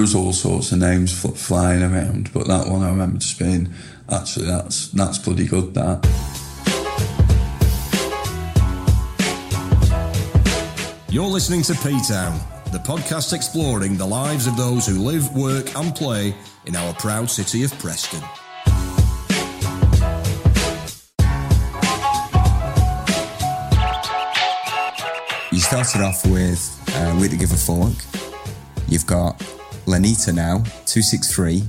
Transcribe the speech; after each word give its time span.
there 0.00 0.04
was 0.04 0.14
all 0.14 0.32
sorts 0.32 0.72
of 0.72 0.78
names 0.78 1.12
fl- 1.12 1.28
flying 1.28 1.82
around, 1.82 2.32
but 2.32 2.46
that 2.46 2.66
one 2.66 2.82
I 2.82 2.88
remember 2.88 3.18
just 3.18 3.38
being 3.38 3.70
actually 4.08 4.46
that's 4.46 4.88
that's 4.92 5.18
bloody 5.18 5.46
good. 5.46 5.74
That. 5.74 6.00
You're 11.10 11.26
listening 11.26 11.60
to 11.64 11.74
P 11.74 12.00
Town, 12.08 12.40
the 12.72 12.78
podcast 12.78 13.34
exploring 13.34 13.98
the 13.98 14.06
lives 14.06 14.46
of 14.46 14.56
those 14.56 14.86
who 14.86 14.94
live, 15.00 15.36
work, 15.36 15.76
and 15.76 15.94
play 15.94 16.34
in 16.64 16.74
our 16.76 16.94
proud 16.94 17.28
city 17.28 17.62
of 17.62 17.78
Preston. 17.78 18.22
You 25.52 25.60
started 25.60 26.00
off 26.00 26.24
with 26.24 26.94
uh, 26.94 27.18
We 27.20 27.28
Don't 27.28 27.38
Give 27.38 27.52
a 27.52 27.56
Fork. 27.56 27.92
You've 28.88 29.06
got 29.06 29.38
Lenita 29.90 30.34
now, 30.34 30.58
263, 30.86 31.62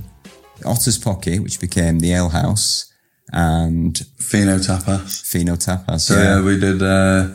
Otter's 0.64 0.98
Pocket, 0.98 1.42
which 1.42 1.60
became 1.60 2.00
the 2.00 2.12
Ale 2.12 2.28
House, 2.28 2.92
and 3.32 3.98
Fino 4.18 4.58
Tapas. 4.58 5.22
Fino 5.26 5.56
Tapas. 5.56 6.00
So 6.00 6.14
yeah, 6.14 6.42
we 6.42 6.58
did 6.58 6.82
uh, 6.82 7.28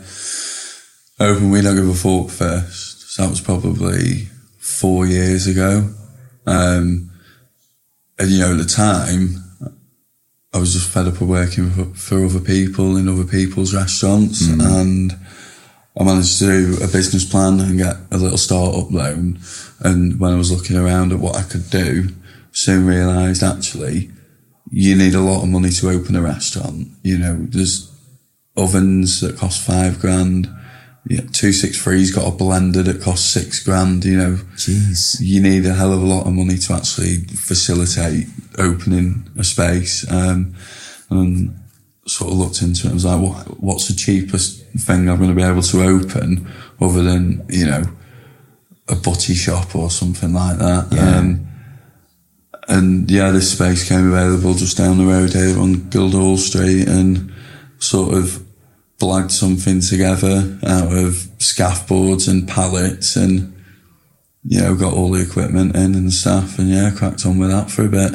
open 1.19 1.49
We 1.49 1.61
Don't 1.61 1.75
Give 1.75 1.89
a 1.89 1.93
Fork 1.93 2.29
first. 2.29 3.11
So 3.11 3.23
that 3.23 3.29
was 3.29 3.41
probably 3.41 4.27
four 4.59 5.05
years 5.05 5.47
ago. 5.47 5.93
Um, 6.45 7.11
and 8.19 8.29
you 8.29 8.39
know, 8.39 8.51
at 8.51 8.57
the 8.57 8.65
time, 8.65 9.43
I 10.53 10.59
was 10.59 10.73
just 10.73 10.89
fed 10.89 11.07
up 11.07 11.21
of 11.21 11.27
working 11.27 11.69
for, 11.71 11.85
for 11.85 12.25
other 12.25 12.39
people 12.39 12.97
in 12.97 13.07
other 13.07 13.25
people's 13.25 13.73
restaurants, 13.75 14.47
and 14.47 15.11
I 15.99 16.03
managed 16.03 16.39
to 16.39 16.45
do 16.45 16.83
a 16.83 16.87
business 16.87 17.25
plan 17.25 17.59
and 17.59 17.77
get 17.77 17.97
a 18.11 18.17
little 18.17 18.37
startup 18.37 18.91
loan. 18.91 19.39
And 19.79 20.19
when 20.19 20.33
I 20.33 20.37
was 20.37 20.51
looking 20.51 20.77
around 20.77 21.11
at 21.11 21.19
what 21.19 21.35
I 21.35 21.43
could 21.43 21.69
do, 21.69 22.09
soon 22.51 22.85
realised 22.85 23.43
actually 23.43 24.11
you 24.71 24.95
need 24.95 25.15
a 25.15 25.21
lot 25.21 25.43
of 25.43 25.49
money 25.49 25.69
to 25.69 25.89
open 25.89 26.15
a 26.15 26.21
restaurant. 26.21 26.89
You 27.03 27.17
know, 27.17 27.37
there's 27.39 27.91
ovens 28.55 29.21
that 29.21 29.37
cost 29.37 29.65
five 29.65 29.99
grand. 29.99 30.49
Yeah, 31.09 31.21
two 31.31 31.53
six 31.53 31.81
three's 31.81 32.13
got 32.13 32.27
a 32.27 32.35
blender 32.35 32.83
that 32.83 33.01
costs 33.01 33.29
six 33.29 33.63
grand. 33.63 34.03
You 34.03 34.17
know, 34.17 34.33
Jeez. 34.55 35.17
you 35.21 35.41
need 35.41 35.65
a 35.65 35.73
hell 35.73 35.93
of 35.93 36.01
a 36.01 36.05
lot 36.05 36.27
of 36.27 36.33
money 36.33 36.57
to 36.57 36.73
actually 36.73 37.19
facilitate 37.27 38.27
opening 38.57 39.29
a 39.37 39.43
space. 39.43 40.09
Um, 40.11 40.53
and 41.09 41.57
sort 42.07 42.31
of 42.31 42.37
looked 42.37 42.61
into 42.61 42.81
it 42.81 42.85
and 42.85 42.93
was 42.93 43.05
like, 43.05 43.21
what, 43.21 43.59
what's 43.61 43.87
the 43.87 43.95
cheapest 43.95 44.65
thing 44.77 45.09
I'm 45.09 45.17
going 45.17 45.29
to 45.29 45.35
be 45.35 45.43
able 45.43 45.61
to 45.61 45.83
open 45.83 46.47
other 46.79 47.03
than, 47.03 47.45
you 47.49 47.65
know, 47.65 47.83
a 48.87 48.95
butty 48.95 49.33
shop 49.33 49.75
or 49.75 49.91
something 49.91 50.33
like 50.33 50.57
that. 50.59 50.87
Yeah. 50.91 51.17
Um, 51.17 51.47
and 52.69 53.09
yeah, 53.09 53.31
this 53.31 53.51
space 53.51 53.87
came 53.87 54.11
available 54.11 54.53
just 54.53 54.77
down 54.77 54.97
the 54.97 55.05
road 55.05 55.33
here 55.33 55.59
on 55.59 55.89
Guildhall 55.89 56.37
Street 56.37 56.87
and 56.87 57.33
sort 57.79 58.13
of 58.13 58.43
blagged 58.99 59.31
something 59.31 59.79
together 59.79 60.57
out 60.65 60.91
of 60.91 61.27
scaffolds 61.37 62.27
and 62.27 62.47
pallets 62.47 63.15
and, 63.15 63.55
you 64.43 64.59
know, 64.59 64.75
got 64.75 64.93
all 64.93 65.11
the 65.11 65.21
equipment 65.21 65.75
in 65.75 65.95
and 65.95 66.11
stuff 66.11 66.57
and 66.57 66.69
yeah, 66.69 66.91
cracked 66.95 67.25
on 67.25 67.37
with 67.37 67.49
that 67.49 67.69
for 67.69 67.85
a 67.85 67.89
bit. 67.89 68.13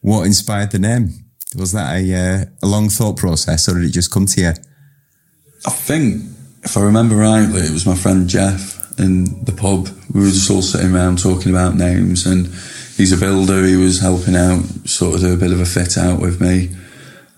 What 0.00 0.26
inspired 0.26 0.70
the 0.70 0.78
name? 0.78 1.25
Was 1.54 1.72
that 1.72 1.96
a, 1.96 2.14
uh, 2.14 2.44
a 2.62 2.66
long 2.66 2.88
thought 2.88 3.16
process 3.16 3.68
or 3.68 3.74
did 3.74 3.84
it 3.84 3.92
just 3.92 4.10
come 4.10 4.26
to 4.26 4.40
you? 4.40 4.52
I 5.66 5.70
think, 5.70 6.22
if 6.64 6.76
I 6.76 6.80
remember 6.82 7.16
rightly, 7.16 7.60
it 7.60 7.72
was 7.72 7.86
my 7.86 7.94
friend 7.94 8.28
Jeff 8.28 8.74
in 8.98 9.44
the 9.44 9.52
pub. 9.52 9.88
We 10.12 10.20
were 10.20 10.26
just 10.26 10.50
all 10.50 10.62
sitting 10.62 10.94
around 10.94 11.18
talking 11.20 11.50
about 11.50 11.74
names, 11.76 12.26
and 12.26 12.46
he's 12.96 13.12
a 13.12 13.16
builder. 13.16 13.64
He 13.64 13.76
was 13.76 14.00
helping 14.00 14.36
out, 14.36 14.62
sort 14.84 15.14
of 15.14 15.20
do 15.20 15.32
a 15.34 15.36
bit 15.36 15.52
of 15.52 15.60
a 15.60 15.66
fit 15.66 15.96
out 15.98 16.20
with 16.20 16.40
me. 16.40 16.70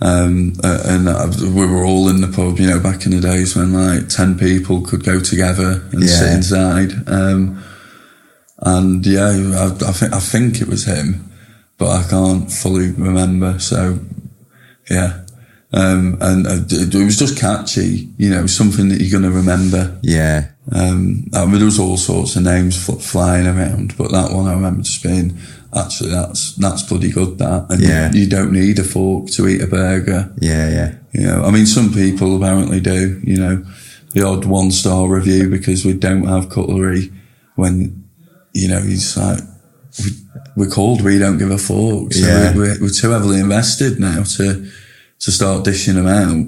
Um, 0.01 0.53
and 0.63 1.09
uh, 1.09 1.31
we 1.43 1.67
were 1.67 1.85
all 1.85 2.09
in 2.09 2.21
the 2.21 2.29
pub, 2.29 2.59
you 2.59 2.67
know, 2.69 2.81
back 2.81 3.05
in 3.05 3.13
the 3.13 3.21
days 3.21 3.57
when 3.57 3.73
like 3.73 4.09
10 4.09 4.39
people 4.39 4.81
could 4.83 5.05
go 5.05 5.21
together 5.21 5.83
and 5.93 6.01
Yeah. 6.03 6.07
sit 6.09 6.33
inside. 6.33 6.93
Um, 7.09 7.63
and 8.61 9.05
yeah, 9.07 9.27
I, 9.29 9.67
I, 9.89 9.93
think, 9.93 10.13
I 10.13 10.21
think 10.21 10.61
it 10.61 10.69
was 10.69 10.85
him, 10.85 11.28
but 11.79 11.89
I 11.89 12.09
can't 12.09 12.51
fully 12.51 12.91
remember. 12.93 13.59
So 13.59 14.01
yeah. 14.91 15.25
Um, 15.71 16.17
and 16.23 16.47
uh, 16.47 16.61
it 16.71 16.95
was 16.95 17.19
just 17.19 17.39
catchy, 17.39 18.09
you 18.17 18.31
know, 18.31 18.47
something 18.47 18.89
that 18.89 19.03
you're 19.03 19.21
going 19.21 19.31
to 19.31 19.37
remember. 19.37 19.99
Yeah. 20.03 20.49
Um, 20.73 21.27
I 21.35 21.45
mean, 21.45 21.57
there 21.57 21.67
was 21.67 21.79
all 21.79 21.99
sorts 21.99 22.37
of 22.37 22.43
names 22.45 22.83
fl- 22.83 22.93
flying 22.93 23.47
around, 23.47 23.95
but 23.99 24.11
that 24.13 24.33
one 24.33 24.47
I 24.47 24.55
remember 24.55 24.81
just 24.83 25.03
being, 25.03 25.37
actually, 25.77 26.09
that's, 26.11 26.55
that's 26.57 26.83
bloody 26.85 27.11
good, 27.11 27.37
that. 27.39 27.67
And 27.69 27.83
Yeah. 27.83 28.11
you, 28.13 28.21
you 28.21 28.29
don't 28.31 28.53
need 28.53 28.79
a 28.79 28.83
fork 28.85 29.29
to 29.33 29.47
eat 29.47 29.61
a 29.61 29.67
burger. 29.67 30.33
Yeah, 30.41 30.71
yeah. 30.71 30.95
You 31.13 31.27
know, 31.27 31.45
I 31.45 31.51
mean, 31.51 31.67
some 31.67 31.93
people 31.93 32.35
apparently 32.37 32.81
do, 32.81 33.21
you 33.23 33.37
know, 33.37 33.63
the 34.15 34.23
odd 34.27 34.47
one 34.47 34.71
star 34.71 35.07
review 35.07 35.51
because 35.51 35.85
we 35.85 35.93
don't 35.93 36.27
have 36.27 36.49
cutlery 36.49 37.13
when, 37.57 38.09
you 38.55 38.69
know, 38.69 38.81
he's 38.81 39.19
like, 39.19 39.41
we, 40.03 40.11
we're 40.59 40.69
called, 40.69 41.03
we 41.03 41.19
don't 41.19 41.39
give 41.39 41.51
a 41.51 41.59
fork. 41.59 42.13
So 42.13 42.27
Yeah. 42.27 42.53
we, 42.53 42.59
we're, 42.61 42.81
we're 42.83 42.91
too 42.91 43.11
heavily 43.11 43.39
invested 43.41 43.99
now 44.01 44.23
to, 44.37 44.69
to 45.21 45.31
start 45.31 45.65
dishing 45.65 45.95
them 45.95 46.07
out, 46.09 46.47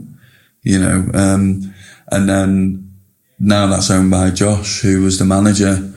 you 0.62 0.78
know, 0.80 1.08
um, 1.14 1.72
and 2.10 2.28
then 2.28 2.92
now 3.38 3.66
that's 3.68 3.90
owned 3.90 4.10
by 4.10 4.30
Josh, 4.30 4.80
who 4.80 5.02
was 5.02 5.18
the 5.18 5.24
manager 5.24 5.92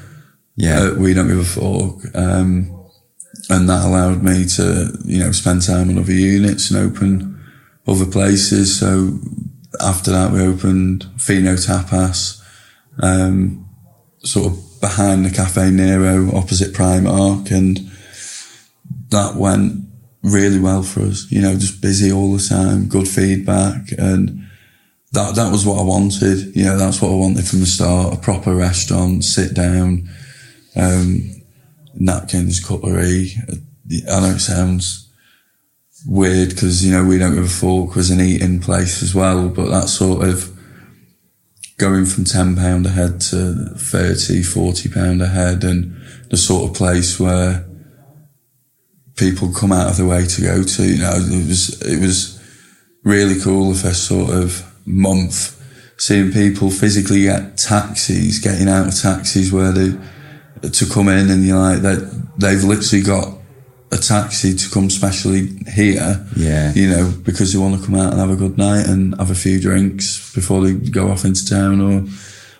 Yeah. 0.56 0.88
at 0.88 0.98
We 0.98 1.14
Don't 1.14 1.28
Give 1.28 1.40
a 1.40 1.44
Fork. 1.44 2.16
Um, 2.16 2.70
and 3.50 3.68
that 3.68 3.84
allowed 3.86 4.24
me 4.24 4.46
to, 4.58 4.98
you 5.04 5.20
know, 5.20 5.32
spend 5.32 5.64
time 5.64 5.90
on 5.90 5.98
other 5.98 6.14
units 6.14 6.70
and 6.72 6.80
open 6.80 7.44
other 7.88 8.06
places. 8.06 8.80
So 8.80 9.20
after 9.82 10.12
that, 10.12 10.32
we 10.32 10.40
opened 10.42 11.06
Fino 11.18 11.56
Tapas, 11.56 12.42
um, 13.00 13.68
sort 14.24 14.46
of 14.54 14.80
behind 14.80 15.26
the 15.26 15.30
Caffè 15.30 15.74
Nero, 15.74 16.34
opposite 16.36 16.74
Primark, 16.74 17.52
and 17.52 17.80
that 19.14 19.36
went 19.36 19.86
really 20.24 20.60
well 20.60 20.84
for 20.84 21.02
us. 21.02 21.32
You 21.32 21.42
know, 21.42 21.54
just 21.54 21.82
busy 21.82 22.12
all 22.12 22.34
the 22.34 22.44
time, 22.44 22.88
good 22.88 23.08
feedback, 23.08 23.92
and 23.98 24.48
that 25.12 25.36
that 25.36 25.52
was 25.52 25.66
what 25.66 25.80
I 25.80 25.84
wanted. 25.84 26.56
You 26.56 26.66
know, 26.66 26.78
that's 26.78 27.02
what 27.02 27.12
I 27.12 27.16
wanted 27.16 27.48
from 27.48 27.60
the 27.60 27.66
start: 27.66 28.14
a 28.14 28.18
proper 28.18 28.56
restaurant, 28.56 29.24
sit 29.24 29.54
down, 29.54 30.10
um, 30.76 31.30
napkins, 31.94 32.60
cutlery. 32.60 33.34
I 34.12 34.20
know 34.20 34.36
it 34.36 34.40
sounds 34.40 35.10
weird 36.06 36.50
because 36.50 36.86
you 36.86 36.92
know 36.92 37.06
we 37.06 37.18
don't 37.18 37.36
give 37.36 37.46
a 37.46 37.48
fork 37.48 37.96
was 37.96 38.10
an 38.10 38.20
eating 38.22 38.60
place 38.60 39.04
as 39.04 39.14
well, 39.14 39.50
but 39.50 39.70
that 39.70 39.88
sort 39.88 40.28
of 40.28 40.50
going 41.78 42.06
from 42.06 42.24
ten 42.24 42.56
pound 42.56 42.86
a 42.86 42.90
head 42.90 43.20
to 43.20 43.74
30, 43.76 44.42
40 44.44 44.90
pound 44.90 45.22
a 45.22 45.28
head, 45.28 45.64
and 45.64 45.96
the 46.32 46.38
sort 46.38 46.70
of 46.70 46.76
place 46.76 47.20
where 47.20 47.66
people 49.16 49.52
come 49.52 49.72
out 49.72 49.90
of 49.90 49.98
the 49.98 50.06
way 50.06 50.26
to 50.26 50.42
go 50.42 50.64
to. 50.64 50.84
You 50.84 51.00
know, 51.00 51.14
it 51.16 51.48
was 51.48 51.82
it 51.82 52.00
was 52.00 52.40
really 53.04 53.40
cool 53.40 53.72
the 53.72 53.80
first 53.80 54.08
sort 54.08 54.32
of 54.32 54.70
month 54.86 55.60
seeing 55.98 56.32
people 56.32 56.70
physically 56.70 57.24
get 57.24 57.58
taxis, 57.58 58.40
getting 58.40 58.68
out 58.68 58.88
of 58.88 59.00
taxis 59.00 59.52
where 59.52 59.72
they 59.72 59.98
to 60.70 60.86
come 60.86 61.10
in 61.10 61.30
and 61.30 61.46
you're 61.46 61.60
like 61.60 61.82
that 61.82 62.32
they've 62.38 62.64
literally 62.64 63.04
got 63.04 63.38
a 63.92 63.98
taxi 63.98 64.56
to 64.56 64.70
come 64.70 64.90
specially 64.90 65.48
here. 65.72 66.26
Yeah. 66.36 66.74
You 66.74 66.90
know, 66.90 67.14
because 67.24 67.54
they 67.54 67.60
want 67.60 67.80
to 67.80 67.86
come 67.86 67.96
out 67.96 68.12
and 68.12 68.20
have 68.20 68.32
a 68.32 68.36
good 68.36 68.58
night 68.58 68.88
and 68.88 69.16
have 69.20 69.30
a 69.30 69.36
few 69.36 69.60
drinks 69.60 70.34
before 70.34 70.62
they 70.62 70.74
go 70.74 71.10
off 71.10 71.26
into 71.26 71.46
town 71.48 71.80
or 71.82 72.06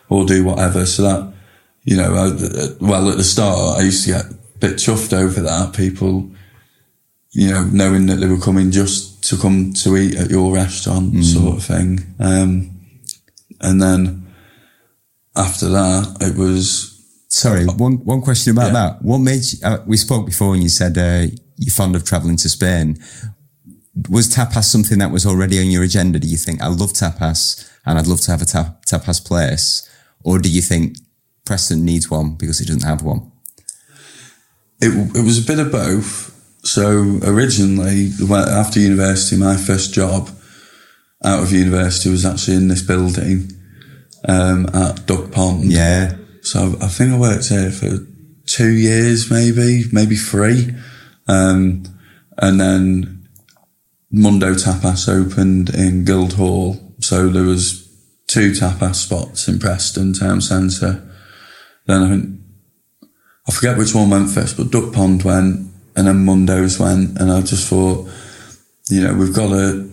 or 0.08 0.26
do 0.26 0.44
whatever. 0.44 0.86
So 0.86 1.02
that 1.02 1.34
you 1.84 1.96
know, 1.96 2.14
I, 2.14 2.26
uh, 2.28 2.68
well 2.80 3.10
at 3.10 3.16
the 3.16 3.24
start 3.24 3.78
I 3.78 3.82
used 3.82 4.04
to 4.04 4.12
get 4.12 4.24
a 4.26 4.34
bit 4.58 4.74
chuffed 4.74 5.12
over 5.12 5.40
that. 5.40 5.74
People 5.74 6.30
you 7.34 7.50
know, 7.50 7.64
knowing 7.64 8.06
that 8.06 8.16
they 8.16 8.26
were 8.28 8.38
coming 8.38 8.70
just 8.70 9.24
to 9.28 9.36
come 9.36 9.72
to 9.82 9.96
eat 9.96 10.14
at 10.16 10.30
your 10.30 10.52
restaurant 10.54 11.22
sort 11.24 11.56
of 11.58 11.64
thing. 11.64 12.14
Um, 12.20 12.70
and 13.60 13.82
then 13.82 14.26
after 15.36 15.68
that, 15.68 16.16
it 16.20 16.36
was, 16.36 16.90
Sorry, 17.28 17.64
one 17.66 17.94
one 18.04 18.20
question 18.22 18.52
about 18.52 18.66
Yeah. 18.68 18.72
that. 18.74 19.02
What 19.02 19.18
made 19.18 19.42
you, 19.50 19.58
uh, 19.64 19.78
we 19.86 19.96
spoke 19.96 20.24
before 20.26 20.54
and 20.54 20.62
you 20.62 20.68
said 20.68 20.96
uh, 20.96 21.26
you're 21.56 21.74
fond 21.74 21.96
of 21.96 22.04
travelling 22.04 22.36
to 22.36 22.48
Spain. 22.48 22.98
Was 24.08 24.28
tapas 24.28 24.64
something 24.64 24.98
that 24.98 25.10
was 25.10 25.26
already 25.26 25.58
on 25.58 25.66
your 25.70 25.82
agenda? 25.82 26.18
Do 26.20 26.28
you 26.28 26.36
think 26.36 26.62
I 26.62 26.68
love 26.68 26.92
tapas 26.92 27.68
and 27.84 27.98
I'd 27.98 28.06
love 28.06 28.20
to 28.22 28.30
have 28.30 28.42
a 28.42 28.44
ta- 28.44 28.76
tapas 28.86 29.24
place, 29.24 29.88
or 30.22 30.38
do 30.38 30.48
you 30.48 30.62
think 30.62 30.96
Preston 31.44 31.84
needs 31.84 32.08
one 32.08 32.34
because 32.36 32.60
it 32.60 32.66
doesn't 32.68 32.84
have 32.84 33.02
one? 33.02 33.32
it, 34.80 35.16
it 35.16 35.24
was 35.24 35.38
a 35.38 35.46
bit 35.46 35.58
of 35.58 35.72
both. 35.72 36.30
So 36.64 37.20
originally, 37.22 38.10
after 38.30 38.80
university, 38.80 39.36
my 39.36 39.56
first 39.56 39.92
job 39.92 40.30
out 41.22 41.42
of 41.42 41.52
university 41.52 42.10
was 42.10 42.24
actually 42.24 42.56
in 42.56 42.68
this 42.68 42.82
building 42.82 43.50
um, 44.26 44.66
at 44.74 45.06
Duck 45.06 45.30
Pond. 45.30 45.64
Yeah, 45.64 46.16
So 46.42 46.76
I 46.80 46.88
think 46.88 47.12
I 47.12 47.18
worked 47.18 47.48
here 47.48 47.70
for 47.70 47.98
two 48.46 48.70
years, 48.70 49.30
maybe, 49.30 49.84
maybe 49.92 50.16
three. 50.16 50.74
Um, 51.26 51.84
and 52.38 52.60
then 52.60 53.28
Mundo 54.10 54.54
Tapas 54.54 55.08
opened 55.08 55.70
in 55.70 56.04
Guildhall. 56.04 56.94
So 57.00 57.28
there 57.28 57.44
was 57.44 57.84
two 58.26 58.52
tapas 58.52 58.96
spots 58.96 59.48
in 59.48 59.58
Preston 59.58 60.14
Town 60.14 60.40
Centre. 60.40 61.06
Then 61.86 62.02
I 62.02 62.08
think, 62.08 62.40
I 63.46 63.52
forget 63.52 63.76
which 63.76 63.94
one 63.94 64.10
went 64.10 64.30
first, 64.30 64.56
but 64.56 64.70
Duck 64.70 64.92
Pond 64.92 65.22
went 65.22 65.73
and 65.96 66.06
then 66.06 66.24
Mundo's 66.24 66.78
went. 66.78 67.18
And 67.18 67.30
I 67.30 67.40
just 67.42 67.68
thought, 67.68 68.08
you 68.88 69.02
know, 69.02 69.14
we've 69.14 69.34
got 69.34 69.48
to, 69.48 69.90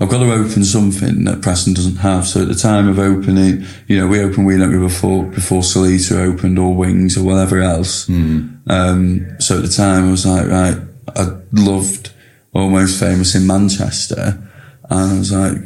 I've 0.00 0.08
got 0.08 0.18
to 0.18 0.32
open 0.32 0.64
something 0.64 1.24
that 1.24 1.42
Preston 1.42 1.74
doesn't 1.74 1.96
have. 1.96 2.26
So 2.26 2.42
at 2.42 2.48
the 2.48 2.54
time 2.54 2.88
of 2.88 2.98
opening, 2.98 3.64
you 3.86 3.98
know, 3.98 4.06
we 4.06 4.20
opened 4.20 4.46
We 4.46 4.56
Don't 4.56 4.70
give 4.70 4.80
before, 4.80 5.24
before 5.24 5.62
Salita 5.62 6.18
opened 6.18 6.58
or 6.58 6.74
Wings 6.74 7.16
or 7.16 7.24
whatever 7.24 7.60
else. 7.60 8.06
Mm. 8.06 8.60
Um, 8.70 9.40
so 9.40 9.56
at 9.56 9.62
the 9.62 9.68
time 9.68 10.08
I 10.08 10.10
was 10.10 10.26
like, 10.26 10.46
right, 10.46 10.78
I 11.16 11.36
loved 11.52 12.12
Almost 12.52 13.00
Famous 13.00 13.34
in 13.34 13.46
Manchester. 13.46 14.42
And 14.90 15.12
I 15.12 15.18
was 15.18 15.32
like, 15.32 15.56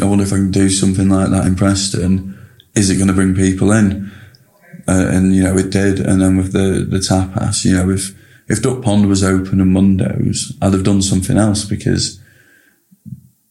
I 0.00 0.04
wonder 0.04 0.24
if 0.24 0.32
I 0.32 0.36
can 0.36 0.50
do 0.50 0.68
something 0.70 1.08
like 1.08 1.30
that 1.30 1.46
in 1.46 1.54
Preston. 1.54 2.38
Is 2.74 2.90
it 2.90 2.96
going 2.96 3.08
to 3.08 3.14
bring 3.14 3.34
people 3.34 3.72
in? 3.72 4.10
Uh, 4.88 5.06
and, 5.08 5.34
you 5.34 5.42
know, 5.42 5.56
it 5.56 5.70
did. 5.70 6.00
And 6.00 6.20
then 6.20 6.36
with 6.36 6.52
the, 6.52 6.86
the 6.88 6.98
tapas, 6.98 7.64
you 7.64 7.74
know, 7.74 7.90
if, 7.90 8.14
if 8.50 8.60
Duck 8.60 8.82
Pond 8.82 9.08
was 9.08 9.22
open 9.22 9.60
and 9.60 9.72
Mundo's, 9.72 10.58
I'd 10.60 10.72
have 10.72 10.82
done 10.82 11.02
something 11.02 11.36
else 11.36 11.64
because, 11.64 12.20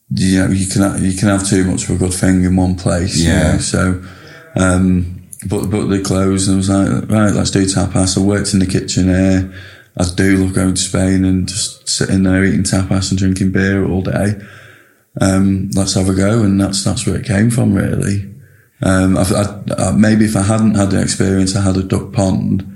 you 0.09 0.39
know, 0.39 0.49
you 0.49 0.67
can, 0.67 1.01
you 1.01 1.17
can 1.17 1.29
have 1.29 1.47
too 1.47 1.63
much 1.63 1.85
of 1.85 1.91
a 1.91 1.97
good 1.97 2.13
thing 2.13 2.43
in 2.43 2.57
one 2.57 2.75
place. 2.75 3.17
Yeah. 3.17 3.37
You 3.37 3.53
know? 3.53 3.57
So, 3.59 4.03
um, 4.57 5.23
but, 5.47 5.67
but 5.67 5.85
they 5.85 6.01
closed 6.01 6.49
and 6.49 6.55
I 6.55 6.57
was 6.57 6.69
like, 6.69 7.09
right, 7.09 7.33
let's 7.33 7.49
do 7.49 7.63
tapas. 7.63 8.17
I 8.17 8.21
worked 8.21 8.53
in 8.53 8.59
the 8.59 8.65
kitchen 8.65 9.05
here. 9.05 9.53
I 9.97 10.03
do 10.15 10.35
love 10.35 10.53
going 10.53 10.73
to 10.73 10.81
Spain 10.81 11.23
and 11.23 11.47
just 11.47 11.87
sitting 11.87 12.23
there 12.23 12.43
eating 12.43 12.63
tapas 12.63 13.09
and 13.09 13.17
drinking 13.17 13.53
beer 13.53 13.89
all 13.89 14.01
day. 14.01 14.35
Um, 15.21 15.69
let's 15.75 15.93
have 15.93 16.09
a 16.09 16.13
go. 16.13 16.43
And 16.43 16.59
that's, 16.59 16.83
that's 16.83 17.07
where 17.07 17.15
it 17.15 17.25
came 17.25 17.49
from 17.51 17.73
really. 17.73 18.29
Um, 18.81 19.17
I, 19.17 19.21
I, 19.21 19.61
I, 19.77 19.91
maybe 19.93 20.25
if 20.25 20.35
I 20.35 20.41
hadn't 20.41 20.75
had 20.75 20.91
the 20.91 21.01
experience 21.01 21.55
I 21.55 21.61
had 21.61 21.77
at 21.77 21.87
Duck 21.87 22.11
Pond, 22.11 22.75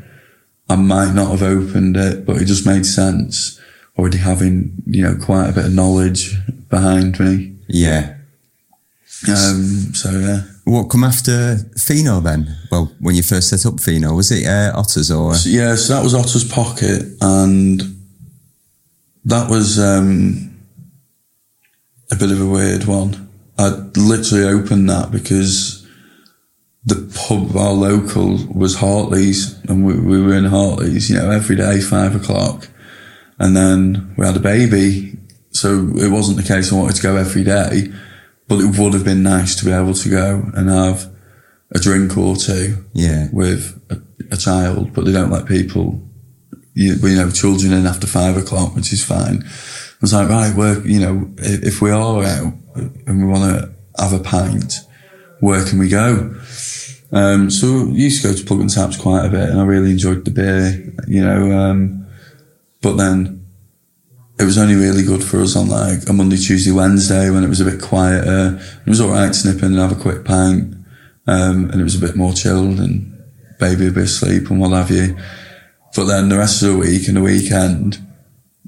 I 0.69 0.75
might 0.75 1.13
not 1.13 1.31
have 1.31 1.43
opened 1.43 1.97
it, 1.97 2.25
but 2.25 2.41
it 2.41 2.45
just 2.45 2.65
made 2.65 2.85
sense 2.85 3.59
already 3.97 4.17
having, 4.17 4.81
you 4.85 5.03
know, 5.03 5.15
quite 5.15 5.49
a 5.49 5.53
bit 5.53 5.65
of 5.65 5.73
knowledge 5.73 6.35
behind 6.69 7.19
me. 7.19 7.55
Yeah. 7.67 8.15
Um, 9.27 9.93
so 9.93 10.11
yeah. 10.11 10.41
What 10.65 10.89
come 10.89 11.03
after 11.03 11.57
Fino 11.77 12.19
then? 12.19 12.55
Well, 12.71 12.91
when 12.99 13.15
you 13.15 13.23
first 13.23 13.49
set 13.49 13.65
up 13.65 13.79
Fino, 13.79 14.13
was 14.15 14.31
it 14.31 14.47
uh, 14.47 14.71
Otters 14.77 15.11
or? 15.11 15.35
So, 15.35 15.49
yeah, 15.49 15.75
so 15.75 15.93
that 15.93 16.03
was 16.03 16.15
Otter's 16.15 16.49
Pocket 16.49 17.03
and 17.21 17.81
that 19.25 19.49
was, 19.49 19.79
um, 19.79 20.49
a 22.11 22.15
bit 22.15 22.31
of 22.31 22.41
a 22.41 22.45
weird 22.45 22.85
one. 22.85 23.29
I 23.57 23.69
literally 23.95 24.45
opened 24.45 24.89
that 24.89 25.11
because 25.11 25.82
the 26.85 27.09
pub, 27.15 27.55
our 27.55 27.71
local 27.71 28.37
was 28.53 28.75
Hartley's 28.75 29.57
and 29.69 29.85
we, 29.85 29.93
we 29.93 30.21
were 30.21 30.33
in 30.35 30.45
Hartley's, 30.45 31.09
you 31.09 31.15
know, 31.17 31.31
every 31.31 31.55
day, 31.55 31.79
five 31.79 32.15
o'clock. 32.15 32.67
And 33.39 33.55
then 33.55 34.13
we 34.17 34.25
had 34.25 34.35
a 34.35 34.41
baby. 34.41 35.17
So 35.51 35.91
it 35.95 36.11
wasn't 36.11 36.37
the 36.37 36.43
case 36.43 36.71
I 36.71 36.75
wanted 36.75 36.95
to 36.97 37.03
go 37.03 37.15
every 37.15 37.43
day, 37.43 37.87
but 38.47 38.59
it 38.59 38.77
would 38.77 38.93
have 38.93 39.05
been 39.05 39.23
nice 39.23 39.55
to 39.55 39.65
be 39.65 39.71
able 39.71 39.93
to 39.93 40.09
go 40.09 40.43
and 40.55 40.69
have 40.69 41.09
a 41.73 41.79
drink 41.79 42.17
or 42.17 42.35
two 42.35 42.85
Yeah. 42.93 43.27
with 43.31 43.81
a, 43.89 44.01
a 44.33 44.37
child, 44.37 44.93
but 44.93 45.05
they 45.05 45.11
don't 45.11 45.31
let 45.31 45.45
people, 45.45 46.01
you, 46.73 46.95
you 46.95 47.15
know, 47.15 47.31
children 47.31 47.71
in 47.71 47.85
after 47.85 48.07
five 48.07 48.35
o'clock, 48.35 48.75
which 48.75 48.91
is 48.91 49.03
fine. 49.03 49.43
I 49.43 49.97
was 50.01 50.13
like, 50.13 50.27
right, 50.27 50.53
we're, 50.55 50.85
you 50.85 50.99
know, 50.99 51.31
if, 51.37 51.63
if 51.63 51.81
we 51.81 51.91
are 51.91 52.23
out 52.23 52.53
and 52.75 53.21
we 53.21 53.25
want 53.25 53.43
to 53.61 53.73
have 54.03 54.11
a 54.13 54.19
pint, 54.19 54.73
where 55.43 55.65
can 55.65 55.77
we 55.77 55.89
go? 55.89 56.33
Um, 57.11 57.51
so 57.51 57.85
we 57.87 57.99
used 57.99 58.21
to 58.21 58.29
go 58.29 58.33
to 58.33 58.45
Plug 58.45 58.61
and 58.61 58.69
Taps 58.69 58.95
quite 58.95 59.25
a 59.25 59.29
bit 59.29 59.49
and 59.49 59.59
I 59.59 59.65
really 59.65 59.91
enjoyed 59.91 60.23
the 60.23 60.31
beer, 60.31 60.93
you 61.05 61.21
know, 61.21 61.51
um, 61.51 62.07
but 62.81 62.95
then 62.95 63.45
it 64.39 64.45
was 64.45 64.57
only 64.57 64.75
really 64.75 65.03
good 65.03 65.21
for 65.21 65.41
us 65.41 65.57
on 65.57 65.67
like 65.67 66.07
a 66.07 66.13
Monday, 66.13 66.37
Tuesday, 66.37 66.71
Wednesday 66.71 67.29
when 67.29 67.43
it 67.43 67.49
was 67.49 67.59
a 67.59 67.65
bit 67.65 67.81
quieter. 67.81 68.57
It 68.85 68.89
was 68.89 69.01
all 69.01 69.09
right 69.09 69.33
to 69.33 69.51
nip 69.51 69.61
in 69.61 69.73
and 69.73 69.79
have 69.79 69.91
a 69.91 70.01
quick 70.01 70.23
pint. 70.23 70.75
Um, 71.27 71.69
and 71.69 71.81
it 71.81 71.83
was 71.83 71.95
a 71.95 72.05
bit 72.05 72.15
more 72.15 72.31
chilled 72.31 72.79
and 72.79 73.11
baby 73.59 73.87
a 73.87 73.91
bit 73.91 74.05
asleep 74.05 74.49
and 74.49 74.61
what 74.61 74.71
have 74.71 74.91
you. 74.91 75.17
But 75.93 76.05
then 76.05 76.29
the 76.29 76.37
rest 76.37 76.63
of 76.63 76.69
the 76.69 76.77
week 76.77 77.07
and 77.09 77.17
the 77.17 77.21
weekend, 77.21 77.99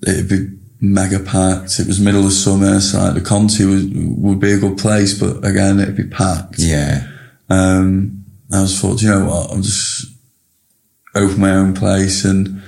it'd 0.06 0.28
be 0.28 0.58
mega 0.94 1.20
packed. 1.20 1.80
It 1.80 1.88
was 1.88 2.00
middle 2.00 2.26
of 2.26 2.34
summer, 2.34 2.80
so 2.80 3.00
like 3.00 3.16
the 3.16 3.22
Conti 3.22 3.66
was, 3.66 3.86
would 3.86 4.40
be 4.40 4.54
a 4.54 4.60
good 4.60 4.78
place, 4.78 5.18
but 5.20 5.46
again, 5.46 5.80
it'd 5.80 5.96
be 5.96 6.08
packed. 6.08 6.60
Yeah. 6.60 7.08
Um, 7.50 8.26
I 8.52 8.62
was 8.62 8.80
thought, 8.80 9.02
you 9.02 9.10
know 9.10 9.26
what, 9.26 9.52
I'll 9.52 9.62
just 9.62 10.14
open 11.14 11.40
my 11.40 11.52
own 11.52 11.74
place 11.74 12.26
and 12.26 12.62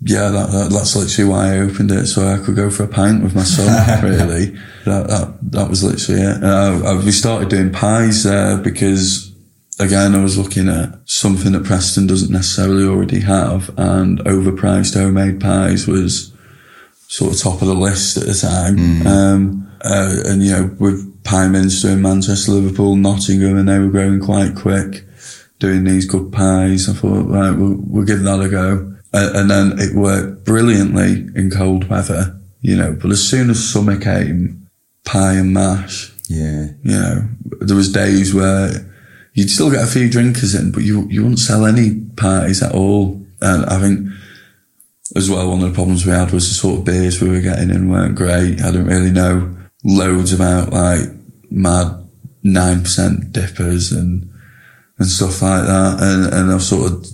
yeah, 0.00 0.28
that, 0.28 0.50
that, 0.50 0.70
that's 0.70 0.96
literally 0.96 1.30
why 1.30 1.54
I 1.54 1.58
opened 1.60 1.90
it, 1.90 2.06
so 2.06 2.26
I 2.26 2.44
could 2.44 2.56
go 2.56 2.68
for 2.68 2.82
a 2.82 2.88
pint 2.88 3.22
with 3.22 3.34
my 3.34 3.44
son, 3.44 4.04
really. 4.04 4.50
That, 4.84 5.06
that, 5.08 5.38
that 5.52 5.70
was 5.70 5.82
literally 5.82 6.20
it. 6.20 6.36
And 6.36 6.46
I, 6.46 6.90
I, 6.90 6.96
we 7.02 7.10
started 7.10 7.48
doing 7.48 7.72
pies 7.72 8.24
there 8.24 8.58
because 8.58 9.32
again, 9.78 10.14
I 10.14 10.22
was 10.22 10.36
looking 10.36 10.68
at 10.68 10.98
something 11.06 11.52
that 11.52 11.64
Preston 11.64 12.06
doesn't 12.06 12.30
necessarily 12.30 12.84
already 12.84 13.20
have 13.20 13.70
and 13.78 14.18
overpriced 14.20 14.94
homemade 14.94 15.40
pies 15.40 15.86
was 15.86 16.33
sort 17.16 17.32
of 17.32 17.38
top 17.40 17.62
of 17.62 17.68
the 17.68 17.74
list 17.74 18.16
at 18.16 18.26
the 18.26 18.34
time. 18.34 19.06
Um, 19.06 19.70
uh, 19.84 20.16
and 20.26 20.42
you 20.42 20.50
know, 20.52 20.76
with 20.80 21.22
Pieminister 21.22 21.92
in 21.92 22.02
Manchester, 22.02 22.52
Liverpool, 22.52 22.96
Nottingham, 22.96 23.56
and 23.56 23.68
they 23.68 23.78
were 23.78 23.88
growing 23.96 24.20
quite 24.20 24.56
quick, 24.56 25.04
doing 25.60 25.84
these 25.84 26.06
good 26.06 26.32
pies. 26.32 26.88
I 26.88 26.92
thought, 26.94 27.26
right, 27.28 27.52
we'll, 27.52 27.76
we'll 27.86 28.04
give 28.06 28.22
that 28.24 28.40
a 28.40 28.48
go. 28.48 28.90
Uh, 29.12 29.30
and 29.34 29.48
then 29.50 29.78
it 29.78 29.94
worked 29.94 30.44
brilliantly 30.44 31.28
in 31.36 31.50
cold 31.50 31.88
weather, 31.88 32.36
you 32.62 32.76
know, 32.76 32.96
but 33.00 33.10
as 33.12 33.22
soon 33.22 33.48
as 33.50 33.62
summer 33.72 33.96
came, 34.00 34.68
pie 35.04 35.34
and 35.34 35.52
mash, 35.54 36.12
Yeah. 36.28 36.68
you 36.82 36.98
know, 36.98 37.28
there 37.60 37.76
was 37.76 37.92
days 37.92 38.34
where 38.34 38.70
you'd 39.34 39.50
still 39.50 39.70
get 39.70 39.84
a 39.84 39.86
few 39.86 40.10
drinkers 40.10 40.54
in, 40.56 40.72
but 40.72 40.82
you, 40.82 41.06
you 41.10 41.22
wouldn't 41.22 41.38
sell 41.38 41.64
any 41.64 42.00
pies 42.16 42.60
at 42.62 42.72
all. 42.72 43.24
And 43.40 43.64
I 43.66 43.78
think 43.80 44.08
as 45.16 45.30
well, 45.30 45.50
one 45.50 45.62
of 45.62 45.68
the 45.68 45.74
problems 45.74 46.06
we 46.06 46.12
had 46.12 46.32
was 46.32 46.48
the 46.48 46.54
sort 46.54 46.78
of 46.78 46.84
beers 46.84 47.20
we 47.20 47.28
were 47.28 47.40
getting 47.40 47.70
in 47.70 47.90
weren't 47.90 48.14
great. 48.16 48.60
I 48.60 48.70
didn't 48.70 48.86
really 48.86 49.10
know 49.10 49.54
loads 49.84 50.32
about 50.32 50.72
like 50.72 51.08
mad 51.50 52.04
9% 52.44 53.32
dippers 53.32 53.92
and, 53.92 54.30
and 54.98 55.08
stuff 55.08 55.42
like 55.42 55.66
that. 55.66 55.98
And, 56.00 56.32
and 56.32 56.52
I've 56.52 56.62
sort 56.62 56.92
of 56.92 57.06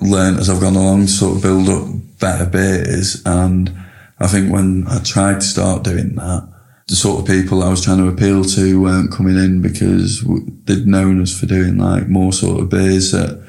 learned 0.00 0.38
as 0.38 0.50
I've 0.50 0.60
gone 0.60 0.76
along 0.76 1.02
to 1.02 1.08
sort 1.08 1.36
of 1.36 1.42
build 1.42 1.68
up 1.68 1.88
better 2.20 2.46
beers. 2.46 3.22
And 3.24 3.72
I 4.18 4.26
think 4.26 4.52
when 4.52 4.86
I 4.88 4.98
tried 4.98 5.36
to 5.36 5.46
start 5.46 5.82
doing 5.82 6.14
that, 6.16 6.48
the 6.88 6.96
sort 6.96 7.20
of 7.20 7.26
people 7.26 7.62
I 7.62 7.70
was 7.70 7.82
trying 7.82 7.98
to 7.98 8.08
appeal 8.08 8.44
to 8.44 8.82
weren't 8.82 9.12
coming 9.12 9.36
in 9.36 9.62
because 9.62 10.22
they'd 10.64 10.86
known 10.86 11.22
us 11.22 11.38
for 11.38 11.46
doing 11.46 11.78
like 11.78 12.08
more 12.08 12.32
sort 12.32 12.60
of 12.60 12.68
beers 12.68 13.12
that 13.12 13.43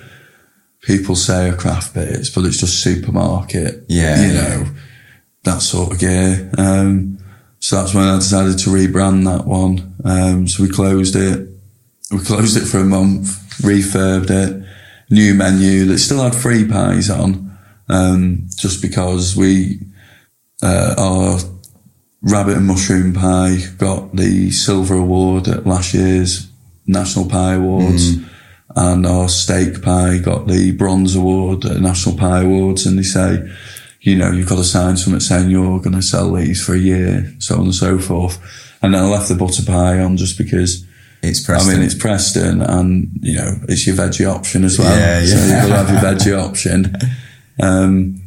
people 0.85 1.15
say 1.15 1.49
are 1.49 1.55
craft 1.55 1.93
beers, 1.93 2.29
but 2.29 2.45
it's 2.45 2.59
just 2.59 2.81
supermarket. 2.83 3.85
Yeah, 3.87 4.25
You 4.25 4.33
know, 4.33 4.65
that 5.43 5.61
sort 5.61 5.93
of 5.93 5.99
gear. 5.99 6.49
Um, 6.57 7.17
so 7.59 7.77
that's 7.77 7.93
when 7.93 8.05
I 8.07 8.15
decided 8.17 8.59
to 8.59 8.69
rebrand 8.69 9.25
that 9.25 9.45
one. 9.45 9.95
Um, 10.03 10.47
so 10.47 10.63
we 10.63 10.69
closed 10.69 11.15
it. 11.15 11.49
We 12.11 12.19
closed 12.19 12.55
it 12.57 12.67
for 12.67 12.79
a 12.79 12.85
month, 12.85 13.27
refurbed 13.61 14.29
it, 14.29 14.63
new 15.09 15.33
menu 15.33 15.85
that 15.85 15.97
still 15.97 16.21
had 16.21 16.35
free 16.35 16.67
pies 16.67 17.09
on, 17.09 17.57
um, 17.89 18.47
just 18.55 18.81
because 18.81 19.35
we, 19.35 19.79
uh, 20.61 20.93
our 20.97 21.39
rabbit 22.21 22.57
and 22.57 22.67
mushroom 22.67 23.13
pie 23.13 23.57
got 23.77 24.15
the 24.15 24.51
silver 24.51 24.95
award 24.95 25.47
at 25.47 25.65
last 25.65 25.93
year's 25.95 26.47
National 26.85 27.27
Pie 27.27 27.53
Awards. 27.55 28.17
And 28.75 29.05
our 29.05 29.29
steak 29.29 29.81
pie 29.81 30.17
got 30.17 30.47
the 30.47 30.71
bronze 30.73 31.15
award 31.15 31.63
at 31.65 31.79
National 31.79 32.17
Pie 32.17 32.41
Awards. 32.41 32.85
And 32.85 32.99
they 32.99 33.03
say, 33.03 33.49
you 34.01 34.15
know, 34.17 34.31
you've 34.31 34.49
got 34.49 34.57
to 34.57 34.63
sign 34.65 34.97
something 34.97 35.19
saying 35.21 35.49
you're 35.49 35.79
going 35.79 35.95
to 35.95 36.01
sell 36.01 36.33
these 36.33 36.63
for 36.63 36.73
a 36.75 36.77
year, 36.79 37.33
so 37.39 37.55
on 37.55 37.61
and 37.65 37.75
so 37.75 37.97
forth. 37.99 38.37
And 38.81 38.93
then 38.93 39.01
I 39.03 39.07
left 39.07 39.29
the 39.29 39.35
butter 39.35 39.63
pie 39.63 39.99
on 39.99 40.17
just 40.17 40.37
because 40.37 40.85
It's 41.23 41.39
Preston. 41.43 41.71
I 41.73 41.77
mean, 41.77 41.85
it's 41.85 41.95
Preston 41.95 42.61
and, 42.61 43.09
you 43.21 43.35
know, 43.37 43.55
it's 43.69 43.87
your 43.87 43.95
veggie 43.95 44.29
option 44.29 44.63
as 44.65 44.77
well. 44.77 44.95
Yeah, 44.95 45.21
yeah. 45.21 45.25
So 45.25 45.35
you've 45.37 45.69
got 45.69 45.87
to 45.87 45.93
have 45.93 46.19
your 46.29 46.35
veggie 46.37 46.47
option. 46.49 46.95
Um, 47.61 48.21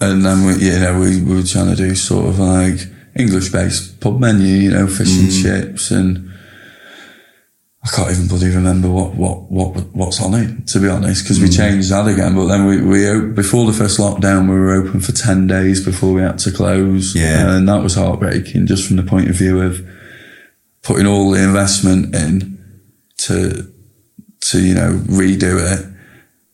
and 0.00 0.24
then 0.24 0.44
we, 0.44 0.54
you 0.56 0.78
know, 0.80 0.98
we, 0.98 1.22
we 1.22 1.36
were 1.36 1.42
trying 1.44 1.70
to 1.70 1.76
do 1.76 1.94
sort 1.94 2.26
of 2.26 2.38
like 2.40 2.80
English 3.16 3.50
based 3.52 4.00
pub 4.00 4.18
menu, 4.18 4.48
you 4.56 4.70
know, 4.70 4.86
fish 4.88 5.16
and 5.16 5.28
Mm. 5.30 5.42
chips 5.42 5.90
and 5.92 6.28
I 7.84 7.88
can't 7.88 8.12
even 8.12 8.28
bloody 8.28 8.54
remember 8.54 8.88
what, 8.88 9.14
what, 9.14 9.50
what, 9.50 9.86
what's 9.92 10.22
on 10.22 10.34
it, 10.34 10.68
to 10.68 10.78
be 10.78 10.88
honest, 10.88 11.24
because 11.24 11.40
we 11.40 11.48
changed 11.48 11.90
that 11.90 12.06
again. 12.06 12.36
But 12.36 12.46
then 12.46 12.64
we, 12.64 12.80
we, 12.80 13.32
before 13.32 13.66
the 13.66 13.72
first 13.72 13.98
lockdown, 13.98 14.48
we 14.48 14.54
were 14.54 14.72
open 14.72 15.00
for 15.00 15.10
10 15.10 15.48
days 15.48 15.84
before 15.84 16.12
we 16.12 16.22
had 16.22 16.38
to 16.40 16.52
close. 16.52 17.16
Yeah. 17.16 17.56
And 17.56 17.68
that 17.68 17.82
was 17.82 17.96
heartbreaking 17.96 18.66
just 18.66 18.86
from 18.86 18.98
the 18.98 19.02
point 19.02 19.28
of 19.28 19.34
view 19.34 19.60
of 19.60 19.84
putting 20.82 21.06
all 21.06 21.32
the 21.32 21.42
investment 21.42 22.14
in 22.14 22.86
to, 23.18 23.72
to, 24.42 24.62
you 24.64 24.74
know, 24.74 24.92
redo 25.06 25.58
it. 25.58 25.84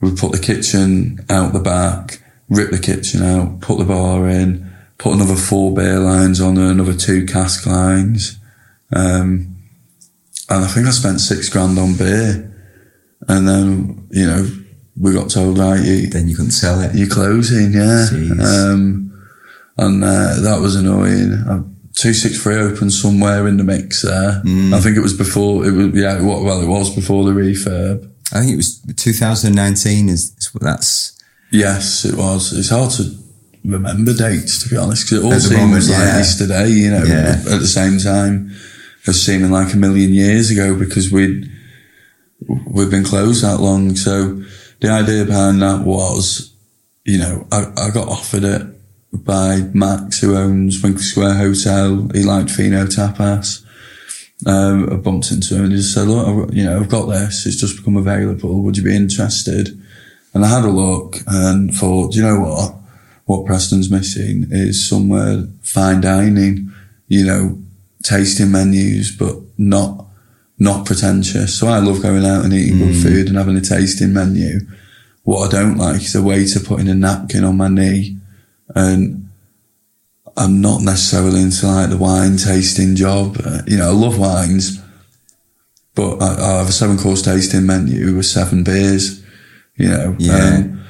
We 0.00 0.14
put 0.14 0.32
the 0.32 0.38
kitchen 0.38 1.26
out 1.28 1.52
the 1.52 1.60
back, 1.60 2.22
rip 2.48 2.70
the 2.70 2.78
kitchen 2.78 3.22
out, 3.22 3.60
put 3.60 3.78
the 3.78 3.84
bar 3.84 4.26
in, 4.28 4.72
put 4.96 5.14
another 5.14 5.36
four 5.36 5.74
beer 5.74 5.98
lines 5.98 6.40
on 6.40 6.54
there, 6.54 6.70
another 6.70 6.94
two 6.94 7.26
cask 7.26 7.66
lines. 7.66 8.38
Um, 8.90 9.57
and 10.48 10.64
I 10.64 10.68
think 10.68 10.86
I 10.86 10.90
spent 10.90 11.20
six 11.20 11.48
grand 11.48 11.78
on 11.78 11.94
beer. 11.96 12.44
And 13.28 13.46
then, 13.48 14.06
you 14.10 14.26
know, 14.26 14.48
we 14.98 15.12
got 15.12 15.28
told, 15.30 15.58
right, 15.58 15.80
you, 15.80 16.06
Then 16.08 16.28
you 16.28 16.36
couldn't 16.36 16.52
sell 16.52 16.80
it. 16.80 16.94
you're 16.94 17.08
closing, 17.08 17.72
yeah. 17.72 18.06
Um, 18.42 19.04
and 19.76 20.02
uh, 20.02 20.40
that 20.40 20.58
was 20.60 20.76
annoying. 20.76 21.32
Uh, 21.32 21.62
263 21.94 22.56
opened 22.56 22.92
somewhere 22.92 23.46
in 23.48 23.56
the 23.56 23.64
mix 23.64 24.02
there. 24.02 24.40
Mm. 24.44 24.72
I 24.72 24.80
think 24.80 24.96
it 24.96 25.00
was 25.00 25.14
before, 25.14 25.66
it 25.66 25.72
was, 25.72 25.88
yeah, 25.94 26.20
well, 26.22 26.42
well, 26.44 26.62
it 26.62 26.68
was 26.68 26.94
before 26.94 27.24
the 27.24 27.32
refurb. 27.32 28.08
I 28.32 28.40
think 28.40 28.52
it 28.52 28.56
was 28.56 28.80
2019 28.96 30.08
is, 30.08 30.34
is 30.38 30.54
what 30.54 30.62
that's, 30.62 31.20
Yes, 31.50 32.04
it 32.04 32.14
was. 32.14 32.52
It's 32.56 32.68
hard 32.70 32.90
to 32.92 33.10
remember 33.64 34.12
dates, 34.14 34.62
to 34.62 34.68
be 34.68 34.76
honest, 34.76 35.06
because 35.08 35.24
it 35.24 35.26
all 35.26 35.32
seems 35.40 35.52
moment, 35.52 35.88
like 35.88 35.98
yeah. 35.98 36.16
yesterday, 36.18 36.68
you 36.68 36.90
know, 36.90 37.04
Yeah. 37.04 37.40
at 37.50 37.60
the 37.60 37.66
same 37.66 37.98
time, 37.98 38.54
it's 39.04 39.18
seeming 39.18 39.50
like 39.50 39.72
a 39.72 39.76
million 39.76 40.12
years 40.12 40.50
ago 40.50 40.78
because 40.78 41.10
we'd, 41.10 41.50
we've 42.66 42.90
been 42.90 43.04
closed 43.04 43.42
that 43.42 43.60
long. 43.60 43.96
So 43.96 44.42
the 44.80 44.90
idea 44.90 45.24
behind 45.24 45.62
that 45.62 45.84
was, 45.84 46.52
you 47.04 47.18
know, 47.18 47.46
I, 47.50 47.72
I 47.76 47.90
got 47.90 48.08
offered 48.08 48.44
it 48.44 48.62
by 49.12 49.62
Max, 49.72 50.20
who 50.20 50.36
owns 50.36 50.82
Winckley 50.82 51.02
Square 51.02 51.34
Hotel. 51.34 52.08
He 52.12 52.22
liked 52.22 52.50
Fino 52.50 52.84
Tapas. 52.86 53.64
Um, 54.46 54.92
I 54.92 54.96
bumped 54.96 55.32
into 55.32 55.56
him 55.56 55.64
and 55.64 55.72
he 55.72 55.82
said, 55.82 56.06
look, 56.06 56.26
I've, 56.50 56.54
you 56.54 56.64
know, 56.64 56.78
I've 56.78 56.88
got 56.88 57.06
this. 57.06 57.46
It's 57.46 57.56
just 57.56 57.78
become 57.78 57.96
available. 57.96 58.62
Would 58.62 58.76
you 58.76 58.84
be 58.84 58.94
interested? 58.94 59.70
And 60.34 60.44
I 60.44 60.48
had 60.48 60.64
a 60.64 60.70
look 60.70 61.16
and 61.26 61.74
thought, 61.74 62.14
you 62.14 62.22
know 62.22 62.40
what? 62.40 62.74
What 63.24 63.46
Preston's 63.46 63.90
missing 63.90 64.46
is 64.50 64.88
somewhere 64.88 65.44
fine 65.62 66.00
dining, 66.00 66.72
you 67.08 67.26
know, 67.26 67.58
tasting 68.02 68.50
menus, 68.50 69.14
but 69.16 69.36
not, 69.56 70.06
not 70.58 70.86
pretentious. 70.86 71.58
So 71.58 71.68
I 71.68 71.78
love 71.78 72.02
going 72.02 72.24
out 72.24 72.44
and 72.44 72.52
eating 72.52 72.78
good 72.78 72.96
food 73.02 73.28
and 73.28 73.36
having 73.36 73.56
a 73.56 73.60
tasting 73.60 74.12
menu. 74.12 74.60
What 75.24 75.52
I 75.52 75.60
don't 75.60 75.76
like 75.76 76.02
is 76.02 76.14
a 76.14 76.22
waiter 76.22 76.60
putting 76.60 76.88
a 76.88 76.94
napkin 76.94 77.44
on 77.44 77.56
my 77.56 77.68
knee 77.68 78.16
and 78.74 79.28
I'm 80.36 80.60
not 80.60 80.82
necessarily 80.82 81.42
into 81.42 81.66
like 81.66 81.90
the 81.90 81.96
wine 81.96 82.36
tasting 82.36 82.94
job. 82.94 83.38
Uh, 83.44 83.62
you 83.66 83.76
know, 83.76 83.88
I 83.88 83.92
love 83.92 84.18
wines, 84.18 84.80
but 85.94 86.22
I, 86.22 86.34
I 86.34 86.58
have 86.58 86.68
a 86.68 86.72
seven 86.72 86.96
course 86.96 87.22
tasting 87.22 87.66
menu 87.66 88.16
with 88.16 88.26
seven 88.26 88.62
beers, 88.62 89.20
you 89.76 89.88
know. 89.88 90.14
Yeah. 90.18 90.58
Um, 90.58 90.84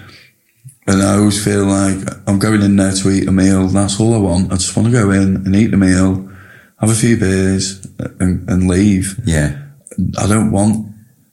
and 0.87 1.03
I 1.03 1.17
always 1.17 1.43
feel 1.43 1.65
like 1.65 1.99
I'm 2.27 2.39
going 2.39 2.63
in 2.63 2.77
there 2.77 2.93
to 2.93 3.11
eat 3.11 3.29
a 3.29 3.33
meal. 3.33 3.69
That's 3.69 3.99
all 4.01 4.15
I 4.15 4.19
want. 4.19 4.53
I 4.53 4.57
just 4.57 4.77
want 4.77 4.87
to 4.87 4.93
go 4.93 5.11
in 5.11 5.37
and 5.37 5.57
eat 5.57 5.71
the 5.71 5.77
meal, 5.77 6.31
have 6.81 6.91
a 6.91 6.95
few 6.95 7.17
beers 7.17 7.85
and, 8.21 8.49
and 8.49 8.69
leave. 8.69 9.19
yeah. 9.25 9.63
I 10.17 10.29
don't 10.29 10.53
want, 10.53 10.87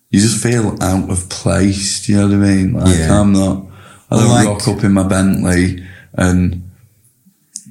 you 0.09 0.19
just 0.19 0.41
feel 0.41 0.75
out 0.81 1.09
of 1.11 1.29
place. 1.29 2.05
Do 2.05 2.13
you 2.13 2.17
know 2.19 2.27
what 2.27 2.33
I 2.35 2.37
mean? 2.37 2.73
Like 2.73 2.97
Yeah. 2.97 3.19
I'm 3.21 3.31
not, 3.33 3.65
I 4.09 4.15
don't 4.17 4.29
like- 4.29 4.47
rock 4.47 4.67
up 4.67 4.83
in 4.83 4.91
my 4.93 5.03
Bentley 5.07 5.85
and, 6.13 6.69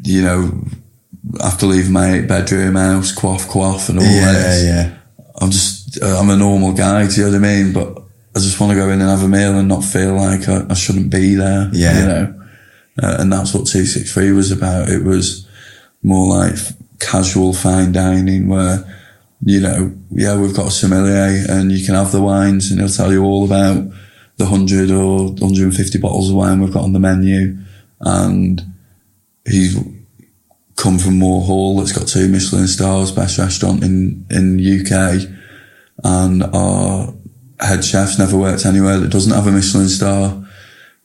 you 0.03 0.23
know, 0.23 0.65
after 1.43 1.67
leaving 1.67 1.93
my 1.93 2.13
eight 2.15 2.29
bedroom 2.29 2.77
house, 2.77 3.11
quaff, 3.13 3.49
quaff 3.49 3.89
and 3.89 3.99
all 3.99 4.05
this. 4.05 4.65
yeah. 4.65 4.99
I'm 5.41 5.51
just, 5.51 6.01
uh, 6.01 6.19
I'm 6.21 6.31
a 6.31 6.37
normal 6.37 6.73
guy. 6.75 7.07
Do 7.09 7.15
you 7.15 7.23
know 7.27 7.39
what 7.39 7.45
I 7.49 7.55
mean? 7.55 7.73
But 7.73 7.99
I 8.37 8.39
just 8.41 8.61
want 8.61 8.71
to 8.73 8.77
go 8.79 8.89
in 8.91 9.01
and 9.01 9.11
have 9.11 9.23
a 9.25 9.29
meal 9.29 9.59
and 9.59 9.67
not 9.67 9.83
feel 9.83 10.15
like 10.15 10.49
I, 10.49 10.65
I 10.71 10.75
shouldn't 10.75 11.11
be 11.11 11.35
there. 11.35 11.71
Yeah. 11.73 11.99
You 12.01 12.07
know? 12.07 12.41
Uh, 13.03 13.17
and 13.19 13.33
that's 13.33 13.53
what 13.53 13.67
263 13.67 14.31
was 14.33 14.53
about. 14.53 14.89
It 14.89 15.03
was 15.03 15.49
more 16.05 16.29
like 16.39 16.55
casual 17.01 17.53
fine 17.53 17.93
dining 17.93 18.49
where, 18.49 18.85
you 19.45 19.61
know, 19.61 19.95
yeah, 20.11 20.39
we've 20.39 20.55
got 20.55 20.69
a 20.69 20.71
sommelier 20.71 21.45
and 21.49 21.73
you 21.73 21.85
can 21.85 21.95
have 21.95 22.13
the 22.13 22.23
wines 22.23 22.71
and 22.71 22.81
he'll 22.81 22.89
tell 22.89 23.13
you 23.13 23.23
all 23.25 23.45
about 23.45 23.85
the 24.37 24.45
100 24.45 24.91
or 24.91 25.29
150 25.33 25.99
bottles 25.99 26.31
of 26.31 26.37
wine 26.37 26.61
we've 26.61 26.73
got 26.73 26.85
on 26.85 26.93
the 26.93 27.01
menu. 27.01 27.59
And 28.01 28.63
he's 29.47 29.77
come 30.77 30.99
from 30.99 31.19
Moor 31.19 31.43
Hall 31.43 31.79
that's 31.79 31.93
got 31.93 32.09
two 32.09 32.29
Michelin 32.29 32.67
stars, 32.67 33.13
best 33.13 33.39
restaurant 33.39 33.83
in, 33.83 34.27
in 34.31 34.59
UK. 34.59 35.29
And 36.03 36.43
our 36.43 37.15
head 37.61 37.85
chef's 37.85 38.19
never 38.19 38.37
worked 38.37 38.67
anywhere 38.67 38.99
that 38.99 39.11
doesn't 39.11 39.33
have 39.33 39.47
a 39.47 39.53
Michelin 39.53 39.89
star, 39.89 40.45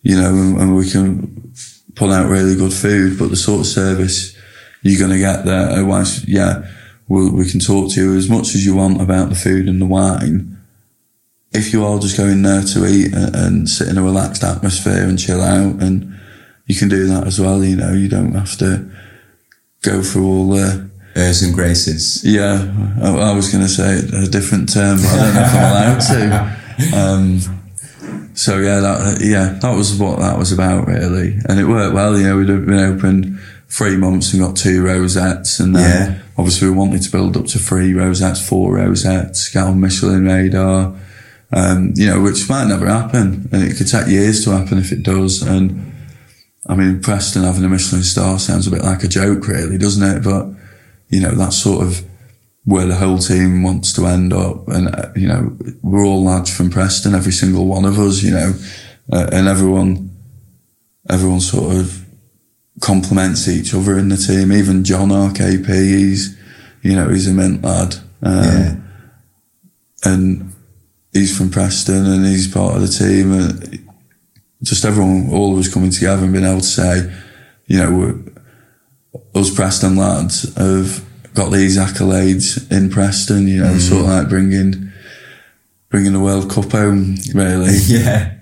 you 0.01 0.19
know, 0.19 0.29
and, 0.29 0.59
and 0.59 0.75
we 0.75 0.89
can 0.89 1.53
pull 1.95 2.11
out 2.11 2.29
really 2.29 2.55
good 2.55 2.73
food, 2.73 3.19
but 3.19 3.29
the 3.29 3.35
sort 3.35 3.61
of 3.61 3.67
service 3.67 4.35
you're 4.81 4.99
going 4.99 5.11
to 5.11 5.19
get 5.19 5.45
there, 5.45 5.69
otherwise, 5.69 6.27
yeah, 6.27 6.69
we, 7.07 7.29
we 7.29 7.49
can 7.49 7.59
talk 7.59 7.91
to 7.93 8.01
you 8.01 8.15
as 8.15 8.29
much 8.29 8.55
as 8.55 8.65
you 8.65 8.75
want 8.75 9.01
about 9.01 9.29
the 9.29 9.35
food 9.35 9.67
and 9.67 9.81
the 9.81 9.85
wine. 9.85 10.57
If 11.51 11.73
you 11.73 11.83
are 11.85 11.99
just 11.99 12.17
going 12.17 12.43
there 12.43 12.61
to 12.61 12.85
eat 12.85 13.13
and, 13.13 13.35
and 13.35 13.69
sit 13.69 13.87
in 13.87 13.97
a 13.97 14.03
relaxed 14.03 14.43
atmosphere 14.43 15.03
and 15.03 15.19
chill 15.19 15.41
out, 15.41 15.81
and 15.81 16.15
you 16.67 16.75
can 16.75 16.89
do 16.89 17.07
that 17.07 17.25
as 17.25 17.39
well, 17.39 17.63
you 17.63 17.75
know, 17.75 17.93
you 17.93 18.07
don't 18.07 18.33
have 18.33 18.57
to 18.59 18.89
go 19.81 20.01
through 20.03 20.25
all 20.25 20.49
the, 20.49 20.89
Airs 21.15 21.41
and 21.41 21.53
graces. 21.53 22.23
yeah, 22.23 22.71
I, 23.01 23.31
I 23.31 23.33
was 23.33 23.51
going 23.51 23.63
to 23.63 23.69
say 23.69 23.97
a 24.15 24.27
different 24.27 24.71
term, 24.71 24.97
but 24.97 25.07
I 25.07 25.17
don't 25.17 25.33
know 25.33 25.41
if 25.41 25.53
I'm 25.53 25.71
allowed 25.71 25.99
to. 25.99 26.59
Um, 26.95 27.41
so 28.35 28.57
yeah, 28.59 28.79
that 28.79 29.19
yeah, 29.19 29.59
that 29.61 29.75
was 29.75 29.99
what 29.99 30.19
that 30.19 30.37
was 30.37 30.53
about 30.53 30.87
really, 30.87 31.37
and 31.49 31.59
it 31.59 31.65
worked 31.65 31.93
well. 31.93 32.17
You 32.17 32.23
know, 32.23 32.37
we'd 32.37 32.47
been 32.47 32.73
open 32.73 33.37
three 33.69 33.95
months 33.97 34.33
and 34.33 34.41
got 34.41 34.55
two 34.55 34.83
rosettes, 34.83 35.59
and 35.59 35.75
then 35.75 36.11
Yeah. 36.11 36.17
obviously 36.37 36.69
we 36.69 36.75
wanted 36.75 37.01
to 37.03 37.11
build 37.11 37.37
up 37.37 37.45
to 37.47 37.59
three 37.59 37.93
rosettes, 37.93 38.41
four 38.41 38.75
rosettes, 38.75 39.49
get 39.49 39.63
on 39.63 39.79
Michelin 39.79 40.25
radar. 40.25 40.93
Um, 41.51 41.93
you 41.95 42.05
know, 42.05 42.21
which 42.21 42.47
might 42.47 42.67
never 42.67 42.85
happen, 42.87 43.49
and 43.51 43.63
it 43.63 43.75
could 43.75 43.87
take 43.87 44.05
years 44.07 44.43
to 44.43 44.51
happen 44.51 44.77
if 44.77 44.91
it 44.91 45.01
does. 45.01 45.41
And 45.41 45.91
I 46.67 46.75
mean, 46.75 46.99
Preston 47.01 47.43
having 47.43 47.63
a 47.63 47.69
Michelin 47.69 48.03
star 48.03 48.37
sounds 48.37 48.67
a 48.67 48.71
bit 48.71 48.83
like 48.83 49.03
a 49.03 49.07
joke, 49.07 49.47
really, 49.47 49.79
doesn't 49.79 50.17
it? 50.17 50.23
But 50.23 50.47
you 51.09 51.19
know, 51.19 51.31
that's 51.31 51.57
sort 51.57 51.83
of 51.87 52.03
where 52.65 52.85
the 52.85 52.95
whole 52.95 53.17
team 53.17 53.63
wants 53.63 53.93
to 53.93 54.05
end 54.05 54.31
up. 54.31 54.67
And, 54.67 54.89
uh, 54.93 55.09
you 55.15 55.27
know, 55.27 55.57
we're 55.81 56.05
all 56.05 56.23
lads 56.23 56.55
from 56.55 56.69
Preston, 56.69 57.15
every 57.15 57.31
single 57.31 57.65
one 57.65 57.83
of 57.85 57.97
us, 57.97 58.21
you 58.21 58.29
know, 58.29 58.53
uh, 59.11 59.27
and 59.31 59.47
everyone, 59.47 60.11
everyone 61.09 61.39
sort 61.39 61.75
of 61.77 62.05
complements 62.81 63.47
each 63.47 63.73
other 63.73 63.97
in 63.97 64.09
the 64.09 64.17
team. 64.17 64.51
Even 64.51 64.83
John, 64.83 65.09
RKP, 65.09 65.65
KP, 65.65 65.67
he's, 65.67 66.37
you 66.81 66.95
know, 66.95 67.09
he's 67.09 67.27
a 67.27 67.33
mint 67.33 67.63
lad. 67.63 67.95
Um, 68.21 68.43
Yeah. 68.43 68.75
And 70.05 70.53
he's 71.11 71.37
from 71.37 71.49
Preston 71.49 72.05
and 72.05 72.25
he's 72.25 72.47
part 72.47 72.75
of 72.75 72.81
the 72.81 72.87
team. 72.87 73.33
And 73.33 73.89
just 74.63 74.85
everyone, 74.85 75.29
all 75.31 75.53
of 75.53 75.59
us 75.59 75.73
coming 75.73 75.91
together 75.91 76.23
and 76.23 76.31
being 76.31 76.45
able 76.45 76.61
to 76.61 76.65
say, 76.65 77.13
you 77.65 77.79
know, 77.79 77.91
we're, 77.91 79.39
us 79.41 79.53
Preston 79.53 79.95
lads 79.97 80.53
have 80.55 81.03
got 81.33 81.51
these 81.51 81.77
accolades 81.77 82.71
in 82.71 82.89
Preston, 82.89 83.47
you 83.47 83.61
know, 83.61 83.77
sort 83.77 84.01
of 84.01 84.07
like 84.07 84.29
bringing, 84.29 84.91
bringing 85.89 86.13
the 86.13 86.19
World 86.19 86.49
Cup 86.49 86.71
home, 86.71 87.17
really. 87.33 87.77
Yeah. 87.87 88.35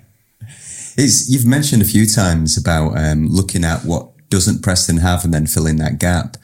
It's, 0.96 1.30
you've 1.30 1.46
mentioned 1.46 1.80
a 1.80 1.84
few 1.84 2.06
times 2.06 2.56
about 2.56 2.98
um, 2.98 3.28
looking 3.28 3.64
at 3.64 3.84
what 3.84 4.10
doesn't 4.28 4.62
Preston 4.62 4.98
have 4.98 5.24
and 5.24 5.32
then 5.32 5.46
fill 5.46 5.66
in 5.66 5.76
that 5.76 5.98
gap. 5.98 6.36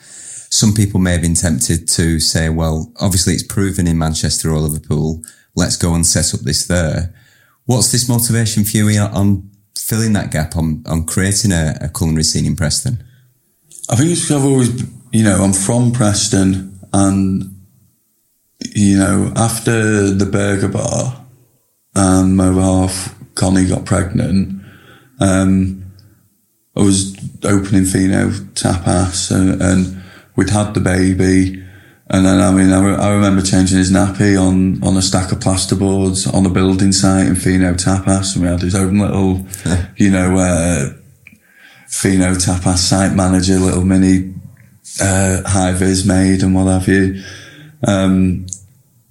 Some 0.50 0.72
people 0.72 1.00
may 1.00 1.12
have 1.12 1.22
been 1.22 1.34
tempted 1.34 1.88
to 1.88 2.20
say, 2.20 2.48
well, 2.48 2.92
obviously 3.00 3.34
it's 3.34 3.42
proven 3.42 3.86
in 3.86 3.98
Manchester 3.98 4.50
or 4.50 4.58
Liverpool. 4.58 5.22
Let's 5.56 5.76
go 5.76 5.94
and 5.94 6.06
set 6.06 6.32
up 6.34 6.40
this 6.40 6.66
there. 6.66 7.14
What's 7.66 7.92
this 7.92 8.08
motivation 8.08 8.64
for 8.64 8.76
you 8.76 9.00
on 9.00 9.50
filling 9.76 10.12
that 10.12 10.30
gap, 10.30 10.56
on, 10.56 10.84
on 10.86 11.06
creating 11.06 11.52
a, 11.52 11.76
a 11.80 11.88
culinary 11.88 12.24
scene 12.24 12.46
in 12.46 12.56
Preston? 12.56 13.02
I 13.90 13.96
think 13.96 14.10
it's 14.10 14.22
because 14.22 14.42
I've 14.42 14.48
always, 14.48 14.82
you 15.12 15.24
know, 15.24 15.42
I'm 15.42 15.52
from 15.52 15.92
Preston 15.92 16.78
and, 16.92 17.62
you 18.74 18.98
know, 18.98 19.32
after 19.36 20.10
the 20.10 20.26
burger 20.26 20.68
bar 20.68 21.24
and 21.94 22.36
my 22.36 22.52
half, 22.52 23.14
Connie, 23.34 23.66
got 23.66 23.84
pregnant, 23.84 24.62
um, 25.20 25.83
I 26.76 26.82
was 26.82 27.16
opening 27.44 27.84
Fino 27.84 28.30
Tapas 28.54 29.30
and, 29.30 29.62
and 29.62 30.02
we'd 30.36 30.50
had 30.50 30.74
the 30.74 30.80
baby 30.80 31.64
And 32.06 32.26
then, 32.26 32.40
I 32.40 32.50
mean, 32.50 32.70
I, 32.70 32.84
re- 32.84 32.96
I 32.96 33.14
remember 33.14 33.40
changing 33.40 33.78
his 33.78 33.90
nappy 33.90 34.38
on, 34.40 34.82
on 34.84 34.96
a 34.96 35.02
stack 35.02 35.32
of 35.32 35.38
plasterboards 35.38 36.32
on 36.32 36.44
a 36.44 36.50
building 36.50 36.92
site 36.92 37.26
in 37.26 37.34
Fino 37.34 37.72
Tapas. 37.74 38.34
And 38.34 38.44
we 38.44 38.50
had 38.50 38.60
his 38.60 38.74
own 38.74 38.98
little, 38.98 39.46
you 39.96 40.10
know, 40.10 40.36
uh, 40.36 40.92
Fino 41.88 42.34
Tapas 42.34 42.78
site 42.78 43.14
manager, 43.14 43.58
little 43.58 43.84
mini, 43.84 44.34
uh, 45.00 45.42
high 45.48 45.72
vis 45.72 46.04
made 46.04 46.42
and 46.42 46.54
what 46.54 46.66
have 46.66 46.88
you. 46.88 47.22
Um, 47.86 48.46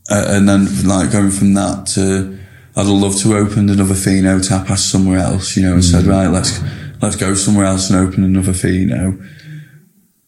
uh, 0.10 0.26
and 0.28 0.48
then 0.48 0.88
like 0.88 1.12
going 1.12 1.32
from 1.32 1.56
that 1.56 1.88
to, 1.88 2.38
I'd 2.76 2.86
love 2.86 3.18
to 3.22 3.36
open 3.36 3.70
another 3.70 3.96
Fino 3.96 4.38
Tapas 4.38 4.80
somewhere 4.80 5.18
else, 5.18 5.58
you 5.58 5.64
know, 5.64 5.74
and 5.74 5.84
said, 5.84 6.06
right, 6.06 6.28
let's, 6.28 6.60
let's 7.04 7.16
go 7.16 7.34
somewhere 7.34 7.66
else 7.66 7.90
and 7.90 8.00
open 8.00 8.24
another 8.24 8.54
fee. 8.54 8.88
Fino. 8.88 9.20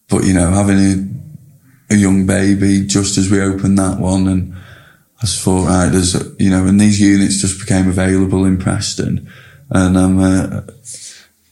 But, 0.09 0.25
you 0.25 0.33
know, 0.33 0.51
having 0.51 0.77
a, 0.77 1.93
a 1.93 1.95
young 1.95 2.27
baby 2.27 2.85
just 2.85 3.17
as 3.17 3.31
we 3.31 3.41
opened 3.41 3.79
that 3.79 3.99
one 3.99 4.27
and 4.27 4.53
I 5.17 5.21
just 5.21 5.41
thought, 5.41 5.67
right, 5.67 5.89
there's, 5.89 6.13
you 6.37 6.49
know, 6.49 6.65
and 6.67 6.79
these 6.79 6.99
units 6.99 7.41
just 7.41 7.59
became 7.59 7.87
available 7.87 8.45
in 8.45 8.57
Preston. 8.57 9.27
And 9.69 9.97
I'm, 9.97 10.19
uh, 10.19 10.61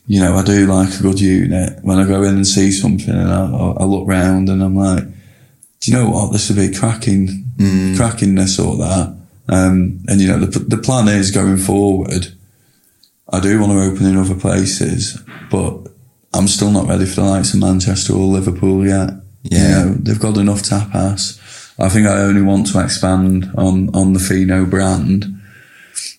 you 0.05 0.19
know, 0.19 0.35
I 0.35 0.43
do 0.43 0.67
like 0.67 0.93
a 0.99 1.01
good 1.01 1.19
unit. 1.19 1.79
When 1.81 1.97
I 1.97 2.05
go 2.05 2.21
in 2.23 2.35
and 2.35 2.45
see 2.45 2.71
something 2.71 3.13
and 3.13 3.31
I, 3.31 3.45
I 3.45 3.83
look 3.85 4.07
round 4.07 4.49
and 4.49 4.61
I'm 4.61 4.75
like, 4.75 5.05
do 5.79 5.91
you 5.91 5.97
know 5.97 6.09
what? 6.09 6.31
This 6.31 6.49
would 6.49 6.57
be 6.57 6.77
cracking, 6.77 7.45
cracking 7.97 8.35
this 8.35 8.59
or 8.59 8.77
that. 8.77 9.15
Um, 9.49 10.03
and 10.07 10.21
you 10.21 10.27
know, 10.27 10.39
the, 10.39 10.59
the 10.59 10.77
plan 10.77 11.07
is 11.07 11.31
going 11.31 11.57
forward. 11.57 12.33
I 13.33 13.39
do 13.39 13.59
want 13.59 13.71
to 13.71 13.81
open 13.81 14.05
in 14.05 14.15
other 14.15 14.35
places, 14.35 15.19
but 15.49 15.87
I'm 16.35 16.47
still 16.47 16.69
not 16.69 16.87
ready 16.87 17.05
for 17.05 17.21
the 17.21 17.23
likes 17.23 17.53
of 17.55 17.61
Manchester 17.61 18.13
or 18.13 18.27
Liverpool 18.27 18.85
yet. 18.85 19.09
Yeah. 19.41 19.59
You 19.59 19.85
know, 19.85 19.93
they've 19.95 20.19
got 20.19 20.37
enough 20.37 20.61
tapas. 20.61 21.39
I 21.79 21.89
think 21.89 22.05
I 22.05 22.19
only 22.19 22.43
want 22.43 22.67
to 22.67 22.83
expand 22.83 23.51
on, 23.57 23.93
on 23.95 24.13
the 24.13 24.19
Fino 24.19 24.65
brand. 24.65 25.25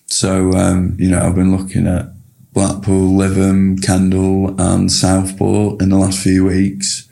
So, 0.07 0.51
um, 0.51 0.97
you 0.99 1.09
know, 1.09 1.21
I've 1.21 1.35
been 1.35 1.55
looking 1.55 1.87
at 1.87 2.09
Blackpool, 2.51 3.17
Lytham, 3.17 3.81
Kendal 3.81 4.59
and 4.59 4.91
Southport 4.91 5.81
in 5.81 5.89
the 5.89 5.97
last 5.97 6.19
few 6.19 6.45
weeks 6.45 7.07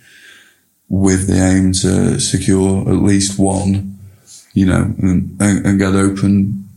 with 0.90 1.28
the 1.28 1.38
aim 1.38 1.72
to 1.72 2.20
secure 2.20 2.82
at 2.90 3.02
least 3.02 3.40
one, 3.40 3.98
you 4.54 4.66
know, 4.66 4.94
and, 5.02 5.42
and, 5.42 5.66
and 5.66 5.80
get 5.80 5.96
open 5.96 6.70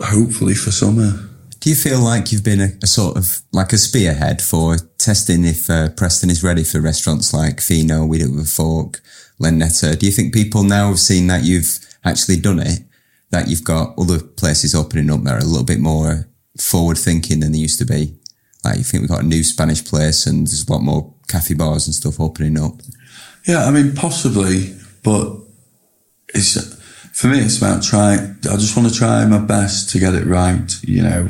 hopefully 0.00 0.54
for 0.54 0.72
summer. 0.72 1.28
Do 1.66 1.70
you 1.70 1.76
feel 1.76 1.98
like 1.98 2.30
you've 2.30 2.44
been 2.44 2.60
a, 2.60 2.68
a 2.80 2.86
sort 2.86 3.16
of 3.16 3.42
like 3.50 3.72
a 3.72 3.76
spearhead 3.76 4.40
for 4.40 4.76
testing 4.98 5.44
if 5.44 5.68
uh, 5.68 5.88
Preston 5.88 6.30
is 6.30 6.44
ready 6.44 6.62
for 6.62 6.80
restaurants 6.80 7.34
like 7.34 7.60
Fino, 7.60 8.06
We 8.06 8.18
Do 8.18 8.26
It 8.26 8.36
With 8.36 8.48
Fork, 8.48 9.00
Lenetta? 9.42 9.98
Do 9.98 10.06
you 10.06 10.12
think 10.12 10.32
people 10.32 10.62
now 10.62 10.90
have 10.90 11.00
seen 11.00 11.26
that 11.26 11.42
you've 11.42 11.80
actually 12.04 12.36
done 12.36 12.60
it, 12.60 12.84
that 13.30 13.48
you've 13.48 13.64
got 13.64 13.98
other 13.98 14.20
places 14.20 14.76
opening 14.76 15.10
up 15.10 15.24
that 15.24 15.34
are 15.34 15.38
a 15.38 15.44
little 15.44 15.64
bit 15.64 15.80
more 15.80 16.28
forward 16.56 16.98
thinking 16.98 17.40
than 17.40 17.50
they 17.50 17.58
used 17.58 17.80
to 17.80 17.84
be? 17.84 18.14
Like 18.64 18.78
you 18.78 18.84
think 18.84 19.00
we've 19.00 19.10
got 19.10 19.24
a 19.24 19.26
new 19.26 19.42
Spanish 19.42 19.84
place 19.84 20.24
and 20.24 20.46
there's 20.46 20.68
a 20.68 20.72
lot 20.72 20.82
more 20.82 21.12
cafe 21.26 21.54
bars 21.54 21.88
and 21.88 21.96
stuff 21.96 22.20
opening 22.20 22.60
up. 22.60 22.74
Yeah, 23.44 23.64
I 23.64 23.72
mean, 23.72 23.92
possibly, 23.96 24.72
but 25.02 25.36
it's 26.28 26.76
for 27.12 27.26
me. 27.26 27.40
It's 27.40 27.58
about 27.58 27.82
trying. 27.82 28.36
I 28.48 28.56
just 28.56 28.76
want 28.76 28.88
to 28.88 28.94
try 28.94 29.26
my 29.26 29.38
best 29.38 29.90
to 29.90 29.98
get 29.98 30.14
it 30.14 30.26
right. 30.26 30.70
You 30.82 31.02
know, 31.02 31.28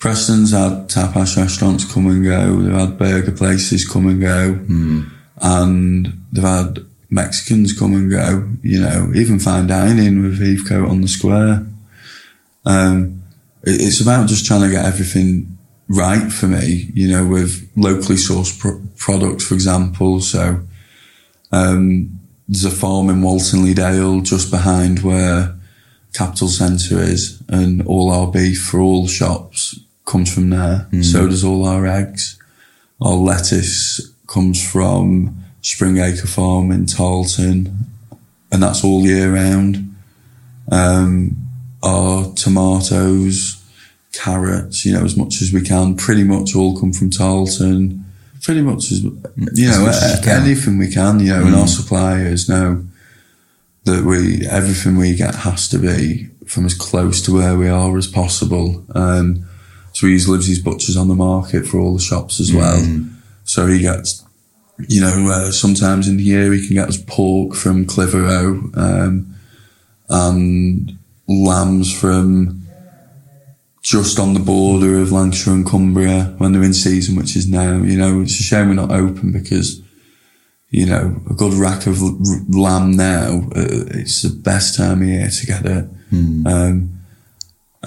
Preston's 0.00 0.52
had 0.52 0.88
tapas 0.88 1.36
restaurants 1.36 1.84
come 1.92 2.06
and 2.06 2.24
go. 2.24 2.60
They've 2.62 2.72
had 2.74 2.98
burger 2.98 3.32
places 3.32 3.86
come 3.86 4.06
and 4.08 4.20
go, 4.20 4.58
and 5.42 6.22
they've 6.32 6.42
had 6.44 6.78
Mexicans 7.10 7.78
come 7.78 7.92
and 7.94 8.10
go. 8.10 8.48
You 8.62 8.80
know, 8.80 9.12
even 9.14 9.38
fine 9.38 9.66
dining 9.66 10.22
with 10.22 10.40
Heathcote 10.40 10.88
on 10.88 11.02
the 11.02 11.08
square. 11.08 11.66
Um, 12.64 13.22
it- 13.62 13.80
it's 13.82 14.00
about 14.00 14.28
just 14.28 14.46
trying 14.46 14.62
to 14.62 14.70
get 14.70 14.84
everything 14.86 15.58
right 15.88 16.32
for 16.32 16.46
me. 16.46 16.90
You 16.94 17.08
know, 17.08 17.26
with 17.26 17.68
locally 17.76 18.16
sourced 18.16 18.58
pro- 18.58 18.80
products, 18.96 19.44
for 19.44 19.54
example. 19.54 20.20
So. 20.20 20.60
Um, 21.52 22.10
there's 22.48 22.64
a 22.64 22.70
farm 22.70 23.10
in 23.10 23.22
Walton-le-Dale 23.22 24.22
just 24.22 24.50
behind 24.50 25.00
where 25.00 25.54
Capitol 26.14 26.48
Centre 26.48 27.00
is, 27.00 27.40
and 27.48 27.82
all 27.86 28.10
our 28.10 28.28
beef 28.30 28.60
for 28.62 28.80
all 28.80 29.06
shops 29.06 29.78
comes 30.04 30.32
from 30.32 30.50
there. 30.50 30.88
So 31.02 31.28
does 31.28 31.44
all 31.44 31.66
our 31.66 31.86
eggs. 31.86 32.38
Our 33.00 33.14
lettuce 33.14 34.12
comes 34.26 34.62
from 34.70 35.44
Springacre 35.62 36.28
Farm 36.28 36.70
in 36.70 36.86
Tarleton, 36.86 37.86
and 38.50 38.62
that's 38.62 38.84
all 38.84 39.02
year 39.06 39.32
round. 39.34 39.94
Um, 40.70 41.36
our 41.82 42.32
tomatoes, 42.34 43.62
carrots, 44.12 44.84
you 44.84 44.92
know, 44.92 45.04
as 45.04 45.16
much 45.16 45.40
as 45.42 45.52
we 45.52 45.62
can, 45.62 45.96
pretty 45.96 46.24
much 46.24 46.54
all 46.54 46.78
come 46.78 46.92
from 46.92 47.10
Tarleton. 47.10 48.04
Pretty 48.42 48.62
much 48.62 48.90
as, 48.90 49.02
you 49.02 49.10
know, 49.10 49.84
much 49.84 49.96
as 49.96 50.24
you 50.24 50.32
anything 50.32 50.78
we 50.78 50.90
can, 50.90 51.20
you 51.20 51.30
know, 51.30 51.44
and 51.44 51.54
our 51.54 51.66
suppliers 51.66 52.48
know 52.48 52.84
that 53.84 54.04
we, 54.04 54.46
everything 54.46 54.96
we 54.96 55.14
get 55.14 55.34
has 55.34 55.68
to 55.68 55.78
be 55.78 56.28
from 56.46 56.66
as 56.66 56.74
close 56.74 57.20
to 57.22 57.34
where 57.34 57.56
we 57.56 57.68
are 57.68 57.96
as 57.96 58.06
possible. 58.06 58.84
Um, 58.94 59.46
so 60.00 60.06
he 60.06 60.18
leaves 60.18 60.46
his 60.46 60.58
butchers 60.60 60.96
on 60.96 61.08
the 61.08 61.14
market 61.14 61.66
for 61.66 61.78
all 61.78 61.92
the 61.92 62.00
shops 62.00 62.40
as 62.40 62.54
well. 62.54 62.80
So 63.44 63.66
he 63.66 63.80
gets, 63.80 64.24
you 64.88 65.02
know, 65.02 65.30
uh, 65.30 65.50
sometimes 65.50 66.08
in 66.08 66.16
the 66.16 66.22
year 66.22 66.54
he 66.54 66.66
can 66.66 66.76
get 66.76 66.88
us 66.88 66.96
pork 67.06 67.54
from 67.54 67.84
Clitheroe, 67.84 68.70
um, 68.76 69.34
and 70.08 70.98
lambs 71.28 71.92
from 71.92 72.62
just 73.82 74.18
on 74.18 74.32
the 74.32 74.40
border 74.40 75.00
of 75.02 75.12
Lancashire 75.12 75.52
and 75.52 75.66
Cumbria 75.66 76.34
when 76.38 76.52
they're 76.52 76.62
in 76.62 76.72
season, 76.72 77.14
which 77.16 77.36
is 77.36 77.46
now. 77.46 77.82
You 77.82 77.98
know, 77.98 78.22
it's 78.22 78.40
a 78.40 78.42
shame 78.42 78.68
we're 78.68 78.74
not 78.74 78.90
open 78.90 79.32
because, 79.32 79.82
you 80.70 80.86
know, 80.86 81.20
a 81.28 81.34
good 81.34 81.52
rack 81.52 81.86
of 81.86 82.00
lamb 82.48 82.92
now, 82.96 83.42
uh, 83.54 83.84
it's 84.00 84.22
the 84.22 84.30
best 84.30 84.78
time 84.78 85.02
of 85.02 85.08
year 85.08 85.28
to 85.28 85.46
get 85.46 85.66
it. 85.66 85.84
Um, 86.46 87.00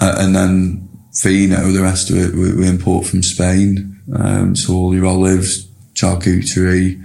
uh, 0.00 0.14
and 0.18 0.34
then 0.36 0.88
Fino, 1.14 1.70
the 1.70 1.82
rest 1.82 2.10
of 2.10 2.16
it, 2.16 2.34
we, 2.34 2.54
we 2.54 2.68
import 2.68 3.06
from 3.06 3.22
Spain. 3.22 4.00
Um, 4.14 4.56
so 4.56 4.74
all 4.74 4.94
your 4.94 5.06
olives, 5.06 5.66
charcuterie, 5.94 7.02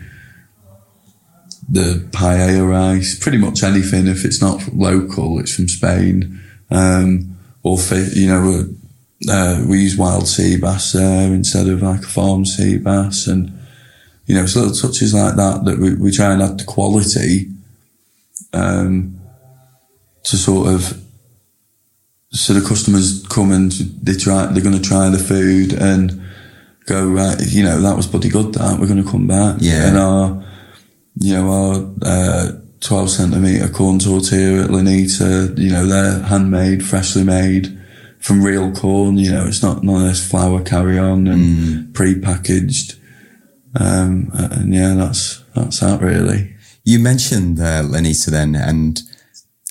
the 1.69 2.07
paella 2.11 2.67
rice, 2.67 3.17
pretty 3.17 3.37
much 3.37 3.63
anything. 3.63 4.07
If 4.07 4.25
it's 4.25 4.41
not 4.41 4.73
local, 4.73 5.39
it's 5.39 5.55
from 5.55 5.67
Spain. 5.67 6.41
Um, 6.71 7.37
or 7.61 7.77
you 7.93 8.27
know, 8.27 8.65
uh, 9.29 9.63
we 9.67 9.81
use 9.81 9.97
wild 9.97 10.27
sea 10.27 10.57
bass 10.57 10.93
there 10.93 11.31
instead 11.33 11.67
of 11.67 11.81
like 11.81 12.01
a 12.01 12.07
farm 12.07 12.45
sea 12.45 12.77
bass, 12.77 13.27
and 13.27 13.51
you 14.25 14.35
know, 14.35 14.43
it's 14.43 14.55
little 14.55 14.73
touches 14.73 15.13
like 15.13 15.35
that 15.35 15.65
that 15.65 15.77
we, 15.77 15.93
we 15.95 16.11
try 16.11 16.33
and 16.33 16.41
add 16.41 16.57
the 16.57 16.63
quality 16.63 17.49
um, 18.53 19.19
to 20.23 20.37
sort 20.37 20.69
of 20.73 21.03
so 22.31 22.53
the 22.53 22.67
customers 22.67 23.25
come 23.27 23.51
and 23.51 23.71
they 23.71 24.13
try 24.13 24.45
they're 24.47 24.63
going 24.63 24.77
to 24.77 24.81
try 24.81 25.09
the 25.09 25.17
food 25.17 25.73
and 25.73 26.21
go 26.85 27.07
right 27.07 27.37
you 27.47 27.63
know 27.63 27.81
that 27.81 27.95
was 27.95 28.07
bloody 28.07 28.29
good 28.29 28.53
that. 28.53 28.79
We're 28.79 28.87
going 28.87 29.03
to 29.03 29.09
come 29.09 29.27
back. 29.27 29.57
Yeah. 29.59 29.87
and 29.87 29.97
our 29.97 30.45
you 31.15 31.33
know 31.33 31.51
our 31.51 31.95
uh, 32.03 32.51
12 32.81 33.09
centimeter 33.09 33.67
corn 33.69 33.99
tortilla 33.99 34.63
at 34.65 34.69
Lanita 34.69 35.53
you 35.57 35.71
know 35.71 35.85
they're 35.85 36.21
handmade 36.23 36.85
freshly 36.85 37.23
made 37.23 37.77
from 38.19 38.43
real 38.43 38.71
corn 38.73 39.17
you 39.17 39.31
know 39.31 39.45
it's 39.47 39.63
not 39.63 39.83
none 39.83 40.01
of 40.01 40.07
this 40.07 40.29
flour 40.29 40.61
carry 40.63 40.97
on 40.99 41.27
and 41.27 41.93
pre-packaged. 41.93 42.95
Um, 43.79 44.31
and 44.33 44.73
yeah 44.73 44.93
that's 44.95 45.43
that's 45.55 45.79
that 45.79 46.01
really. 46.01 46.55
You 46.83 46.99
mentioned 46.99 47.59
uh, 47.59 47.83
Lenita 47.83 48.27
then, 48.31 48.55
and 48.55 48.99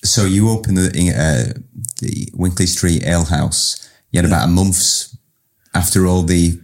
so 0.04 0.24
you 0.24 0.48
opened 0.50 0.78
the 0.78 0.88
uh, 1.10 1.58
the 2.00 2.30
Winckley 2.34 2.66
Street 2.66 3.04
Ale 3.04 3.24
House. 3.24 3.88
You 4.10 4.20
had 4.20 4.26
about 4.26 4.48
a 4.48 4.50
month's 4.50 5.16
after 5.74 6.06
all 6.06 6.22
the 6.22 6.60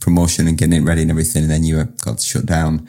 promotion 0.00 0.46
and 0.46 0.56
getting 0.56 0.82
it 0.82 0.86
ready 0.86 1.02
and 1.02 1.10
everything, 1.10 1.42
and 1.42 1.50
then 1.50 1.64
you 1.64 1.82
got 1.84 2.20
shut 2.20 2.46
down. 2.46 2.88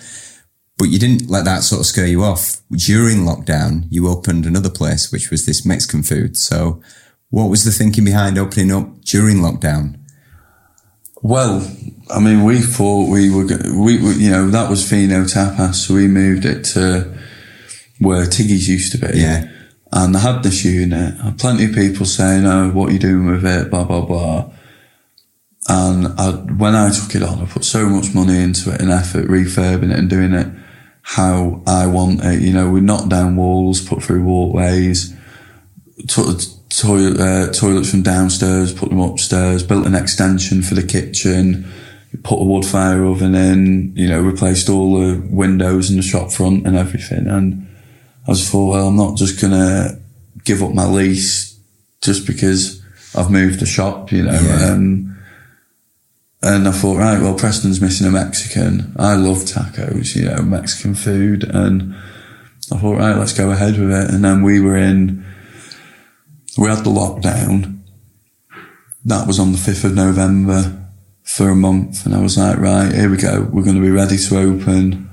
But 0.78 0.90
you 0.90 1.00
didn't 1.00 1.30
let 1.30 1.46
that 1.46 1.64
sort 1.64 1.82
of 1.82 1.88
scare 1.88 2.06
you 2.06 2.24
off. 2.24 2.62
During 2.72 3.20
lockdown, 3.20 3.88
you 3.90 4.08
opened 4.08 4.46
another 4.46 4.70
place, 4.70 5.12
which 5.12 5.32
was 5.32 5.46
this 5.46 5.66
Mexican 5.66 6.04
food. 6.04 6.38
So, 6.38 6.82
what 7.30 7.50
was 7.50 7.64
the 7.64 7.72
thinking 7.72 8.06
behind 8.06 8.38
opening 8.38 8.72
up 8.72 9.02
during 9.02 9.38
lockdown? 9.38 10.00
Well, 11.24 11.68
I 12.12 12.20
mean, 12.20 12.44
we 12.44 12.60
thought 12.62 13.10
we 13.10 13.34
were, 13.34 13.46
we, 13.74 13.98
we 13.98 14.14
you 14.14 14.30
know, 14.30 14.52
that 14.52 14.70
was 14.70 14.88
Fino 14.88 15.24
Tapas, 15.24 15.74
so 15.76 15.96
we 15.96 16.08
moved 16.08 16.46
it 16.46 16.64
to 16.66 17.18
where 18.00 18.26
Tiggy's 18.26 18.70
used 18.70 18.92
to 18.92 19.00
be. 19.00 19.20
Yeah. 19.20 19.52
And 19.92 20.16
I 20.16 20.20
had 20.20 20.44
this 20.44 20.66
unit. 20.66 21.16
Had 21.16 21.40
plenty 21.40 21.66
of 21.66 21.74
people 21.74 22.06
saying, 22.06 22.46
oh, 22.46 22.70
what 22.72 22.90
are 22.90 22.94
you 22.94 23.00
doing 23.00 23.28
with 23.28 23.46
it, 23.46 23.70
blah, 23.70 23.86
blah, 23.86 24.02
blah. 24.02 24.52
And 25.70 26.08
I, 26.20 26.32
when 26.32 26.76
I 26.76 26.92
took 26.92 27.16
it 27.16 27.24
on, 27.24 27.42
I 27.42 27.46
put 27.46 27.66
so 27.66 27.88
much 27.88 28.14
money 28.14 28.42
into 28.42 28.74
it 28.74 28.82
and 28.82 28.92
effort, 28.92 29.28
refurbing 29.28 29.92
it 29.92 30.00
and 30.00 30.10
doing 30.10 30.34
it 30.34 30.48
how 31.02 31.62
I 31.66 31.88
want 31.88 32.24
it. 32.24 32.42
You 32.42 32.54
know, 32.54 32.70
we 32.70 32.82
knocked 32.82 33.10
down 33.10 33.36
walls, 33.36 33.86
put 33.86 34.04
through 34.04 34.24
walkways, 34.24 35.16
took 36.08 36.40
toilet, 36.70 37.20
uh, 37.20 37.52
toilets 37.52 37.92
from 37.92 38.02
downstairs, 38.02 38.74
put 38.74 38.90
them 38.90 39.00
upstairs, 39.00 39.64
built 39.64 39.88
an 39.88 39.96
extension 39.96 40.62
for 40.62 40.76
the 40.76 40.84
kitchen, 40.84 41.72
put 42.24 42.40
a 42.40 42.44
wood 42.44 42.66
fire 42.66 43.06
oven 43.06 43.36
in, 43.36 43.96
you 43.96 44.08
know, 44.08 44.22
replaced 44.22 44.70
all 44.70 45.00
the 45.00 45.22
windows 45.30 45.90
in 45.90 45.98
the 45.98 46.04
shop 46.04 46.32
front 46.32 46.66
and 46.68 46.76
everything. 46.76 47.28
And 47.28 47.67
I 48.28 48.34
just 48.34 48.52
thought, 48.52 48.70
well, 48.70 48.88
I'm 48.88 48.96
not 48.98 49.18
just 49.18 49.40
going 49.40 49.54
to 49.54 50.00
give 50.44 50.62
up 50.62 50.74
my 50.74 50.86
lease 50.86 51.60
just 52.02 52.28
because 52.28 52.84
I've 53.16 53.32
moved 53.32 53.60
the 53.60 53.66
shop, 53.66 54.12
you 54.12 54.24
know. 54.24 54.40
Yeah. 54.40 54.72
Um, 54.72 55.18
and 56.42 56.68
I 56.68 56.72
thought, 56.72 56.98
right, 56.98 57.20
well, 57.20 57.34
Preston's 57.34 57.82
missing 57.82 58.06
a 58.06 58.12
Mexican. 58.12 58.94
I 58.98 59.16
love 59.16 59.40
tacos, 59.40 60.16
you 60.16 60.26
know, 60.26 60.42
Mexican 60.42 60.94
food. 60.94 61.44
And 61.44 61.96
I 62.72 62.78
thought, 62.78 62.98
right, 62.98 63.18
let's 63.18 63.34
go 63.34 63.52
ahead 63.52 63.80
with 63.80 63.92
it. 63.92 64.12
And 64.12 64.24
then 64.24 64.44
we 64.44 64.60
were 64.60 64.76
in, 64.76 65.26
we 66.58 66.68
had 66.68 66.84
the 66.84 66.92
lockdown. 66.92 67.80
That 69.06 69.26
was 69.26 69.40
on 69.40 69.52
the 69.52 69.58
5th 69.58 69.86
of 69.86 69.96
November 69.96 70.86
for 71.24 71.50
a 71.50 71.56
month. 71.56 72.06
And 72.06 72.14
I 72.14 72.22
was 72.22 72.38
like, 72.38 72.58
right, 72.58 72.94
here 72.94 73.10
we 73.10 73.18
go. 73.18 73.48
We're 73.52 73.64
going 73.64 73.76
to 73.76 73.82
be 73.82 73.90
ready 73.90 74.18
to 74.18 74.38
open 74.38 75.10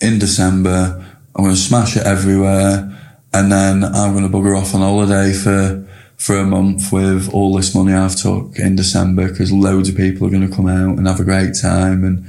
in 0.00 0.18
December. 0.18 1.04
I'm 1.36 1.44
going 1.44 1.54
to 1.54 1.60
smash 1.60 1.96
it 1.96 2.06
everywhere. 2.06 2.90
And 3.32 3.50
then 3.50 3.84
I'm 3.84 4.12
going 4.12 4.30
to 4.30 4.36
bugger 4.36 4.56
off 4.56 4.74
on 4.74 4.80
holiday 4.80 5.32
for, 5.32 5.86
for 6.16 6.36
a 6.36 6.44
month 6.44 6.92
with 6.92 7.32
all 7.34 7.56
this 7.56 7.74
money 7.74 7.92
I've 7.92 8.14
took 8.14 8.56
in 8.58 8.76
December 8.76 9.28
because 9.28 9.50
loads 9.50 9.88
of 9.88 9.96
people 9.96 10.26
are 10.26 10.30
going 10.30 10.48
to 10.48 10.54
come 10.54 10.68
out 10.68 10.96
and 10.96 11.06
have 11.08 11.20
a 11.20 11.24
great 11.24 11.54
time. 11.60 12.04
And, 12.04 12.26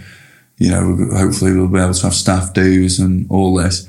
you 0.58 0.72
know, 0.72 0.96
hopefully 1.16 1.54
we'll 1.54 1.68
be 1.68 1.80
able 1.80 1.94
to 1.94 2.04
have 2.04 2.16
staff 2.16 2.54
dues 2.54 3.00
and 3.00 3.28
all 3.30 3.54
this. 3.56 3.88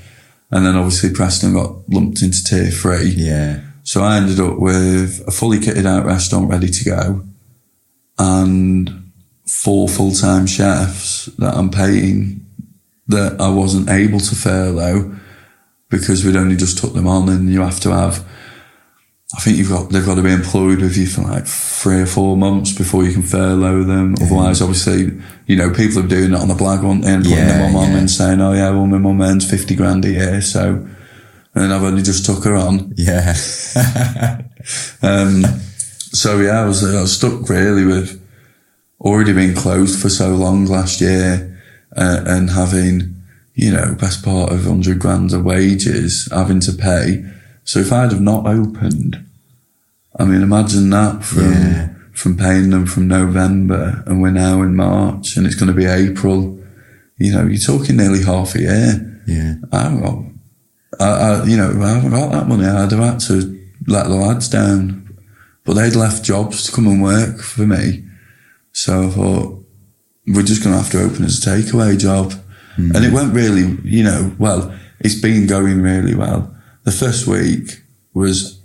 And 0.50 0.66
then 0.66 0.76
obviously 0.76 1.10
Preston 1.12 1.54
got 1.54 1.88
lumped 1.88 2.22
into 2.22 2.44
tier 2.44 2.70
three. 2.70 3.14
Yeah. 3.16 3.62
So 3.82 4.02
I 4.02 4.16
ended 4.18 4.40
up 4.40 4.58
with 4.58 5.26
a 5.26 5.30
fully 5.30 5.58
kitted 5.58 5.86
out 5.86 6.04
restaurant 6.04 6.50
ready 6.50 6.68
to 6.68 6.84
go 6.84 7.24
and 8.18 9.12
four 9.46 9.88
full-time 9.88 10.46
chefs 10.46 11.26
that 11.38 11.54
I'm 11.54 11.70
paying 11.70 12.45
that 13.08 13.40
I 13.40 13.48
wasn't 13.48 13.88
able 13.88 14.20
to 14.20 14.34
furlough 14.34 15.16
because 15.88 16.24
we'd 16.24 16.36
only 16.36 16.56
just 16.56 16.78
took 16.78 16.94
them 16.94 17.06
on 17.06 17.28
and 17.28 17.50
you 17.52 17.60
have 17.60 17.80
to 17.80 17.90
have 17.92 18.26
I 19.36 19.40
think 19.40 19.58
you've 19.58 19.68
got 19.68 19.90
they've 19.90 20.06
got 20.06 20.14
to 20.14 20.22
be 20.22 20.32
employed 20.32 20.80
with 20.80 20.96
you 20.96 21.06
for 21.06 21.22
like 21.22 21.46
three 21.46 22.00
or 22.00 22.06
four 22.06 22.36
months 22.36 22.72
before 22.72 23.04
you 23.04 23.12
can 23.12 23.22
furlough 23.22 23.82
them. 23.82 24.14
Otherwise, 24.22 24.62
obviously, 24.62 25.20
you 25.46 25.56
know, 25.56 25.68
people 25.74 25.98
are 25.98 26.06
doing 26.06 26.32
it 26.32 26.38
on 26.40 26.46
the 26.46 26.54
black 26.54 26.80
one 26.82 27.04
and 27.04 27.24
putting 27.24 27.38
Yeah, 27.38 27.46
their 27.58 27.66
mum 27.66 27.76
on 27.76 27.90
yeah. 27.90 27.98
and 27.98 28.10
saying, 28.10 28.40
Oh 28.40 28.52
yeah, 28.52 28.70
well 28.70 28.86
my 28.86 28.98
mum 28.98 29.20
earns 29.20 29.48
fifty 29.50 29.74
grand 29.74 30.04
a 30.04 30.10
year, 30.10 30.40
so 30.40 30.86
and 31.56 31.72
I've 31.72 31.82
only 31.82 32.02
just 32.02 32.24
took 32.24 32.44
her 32.44 32.54
on. 32.54 32.92
Yeah. 32.96 33.34
Um, 35.02 35.44
so 36.12 36.40
yeah, 36.40 36.62
I 36.62 36.66
was, 36.66 36.82
I 36.82 37.00
was 37.00 37.16
stuck 37.16 37.48
really 37.48 37.84
with 37.84 38.20
already 39.00 39.32
being 39.32 39.54
closed 39.54 40.00
for 40.00 40.08
so 40.08 40.30
long 40.34 40.66
last 40.66 41.00
year 41.00 41.55
uh, 41.96 42.22
and 42.26 42.50
having, 42.50 43.14
you 43.54 43.72
know, 43.72 43.94
best 43.98 44.24
part 44.24 44.52
of 44.52 44.66
100 44.66 44.98
grand 44.98 45.32
of 45.32 45.44
wages 45.44 46.28
having 46.32 46.60
to 46.60 46.72
pay. 46.72 47.24
So 47.64 47.80
if 47.80 47.92
I'd 47.92 48.12
have 48.12 48.20
not 48.20 48.46
opened, 48.46 49.24
I 50.18 50.24
mean, 50.24 50.42
imagine 50.42 50.90
that 50.90 51.24
from, 51.24 51.52
Yeah. 51.52 51.88
from 52.12 52.36
paying 52.36 52.70
them 52.70 52.86
from 52.86 53.08
November 53.08 54.02
and 54.06 54.22
we're 54.22 54.30
now 54.30 54.62
in 54.62 54.74
March 54.76 55.36
and 55.36 55.46
it's 55.46 55.56
going 55.56 55.68
to 55.72 55.74
be 55.76 55.86
April. 55.86 56.58
You 57.18 57.32
know, 57.32 57.44
you're 57.46 57.58
talking 57.58 57.96
nearly 57.96 58.22
half 58.22 58.54
a 58.54 58.60
year. 58.60 59.22
yeah. 59.26 59.54
I 59.72 59.82
haven't 59.82 60.00
got, 60.02 60.18
I, 61.00 61.04
I, 61.04 61.44
you 61.44 61.56
know, 61.56 61.70
I 61.82 61.88
haven't 61.94 62.10
got 62.10 62.30
that 62.32 62.46
money. 62.48 62.64
I'd 62.66 62.90
have 62.92 63.00
had 63.00 63.20
to 63.20 63.58
let 63.86 64.06
the 64.08 64.14
lads 64.14 64.48
down. 64.48 65.02
But 65.64 65.74
they'd 65.74 65.96
left 65.96 66.22
jobs 66.24 66.64
to 66.66 66.72
come 66.72 66.86
and 66.86 67.02
work 67.02 67.40
for 67.40 67.66
me. 67.66 68.04
So 68.72 69.08
I 69.08 69.10
thought, 69.10 69.65
we're 70.26 70.42
just 70.42 70.62
going 70.62 70.74
to 70.76 70.82
have 70.82 70.90
to 70.92 71.02
open 71.02 71.24
as 71.24 71.44
a 71.46 71.50
takeaway 71.50 71.98
job. 71.98 72.32
Hmm. 72.76 72.94
And 72.94 73.04
it 73.04 73.12
went 73.12 73.32
really, 73.34 73.78
you 73.84 74.02
know, 74.04 74.34
well, 74.38 74.74
it's 75.00 75.20
been 75.20 75.46
going 75.46 75.80
really 75.82 76.14
well. 76.14 76.54
The 76.84 76.92
first 76.92 77.26
week 77.26 77.82
was 78.14 78.60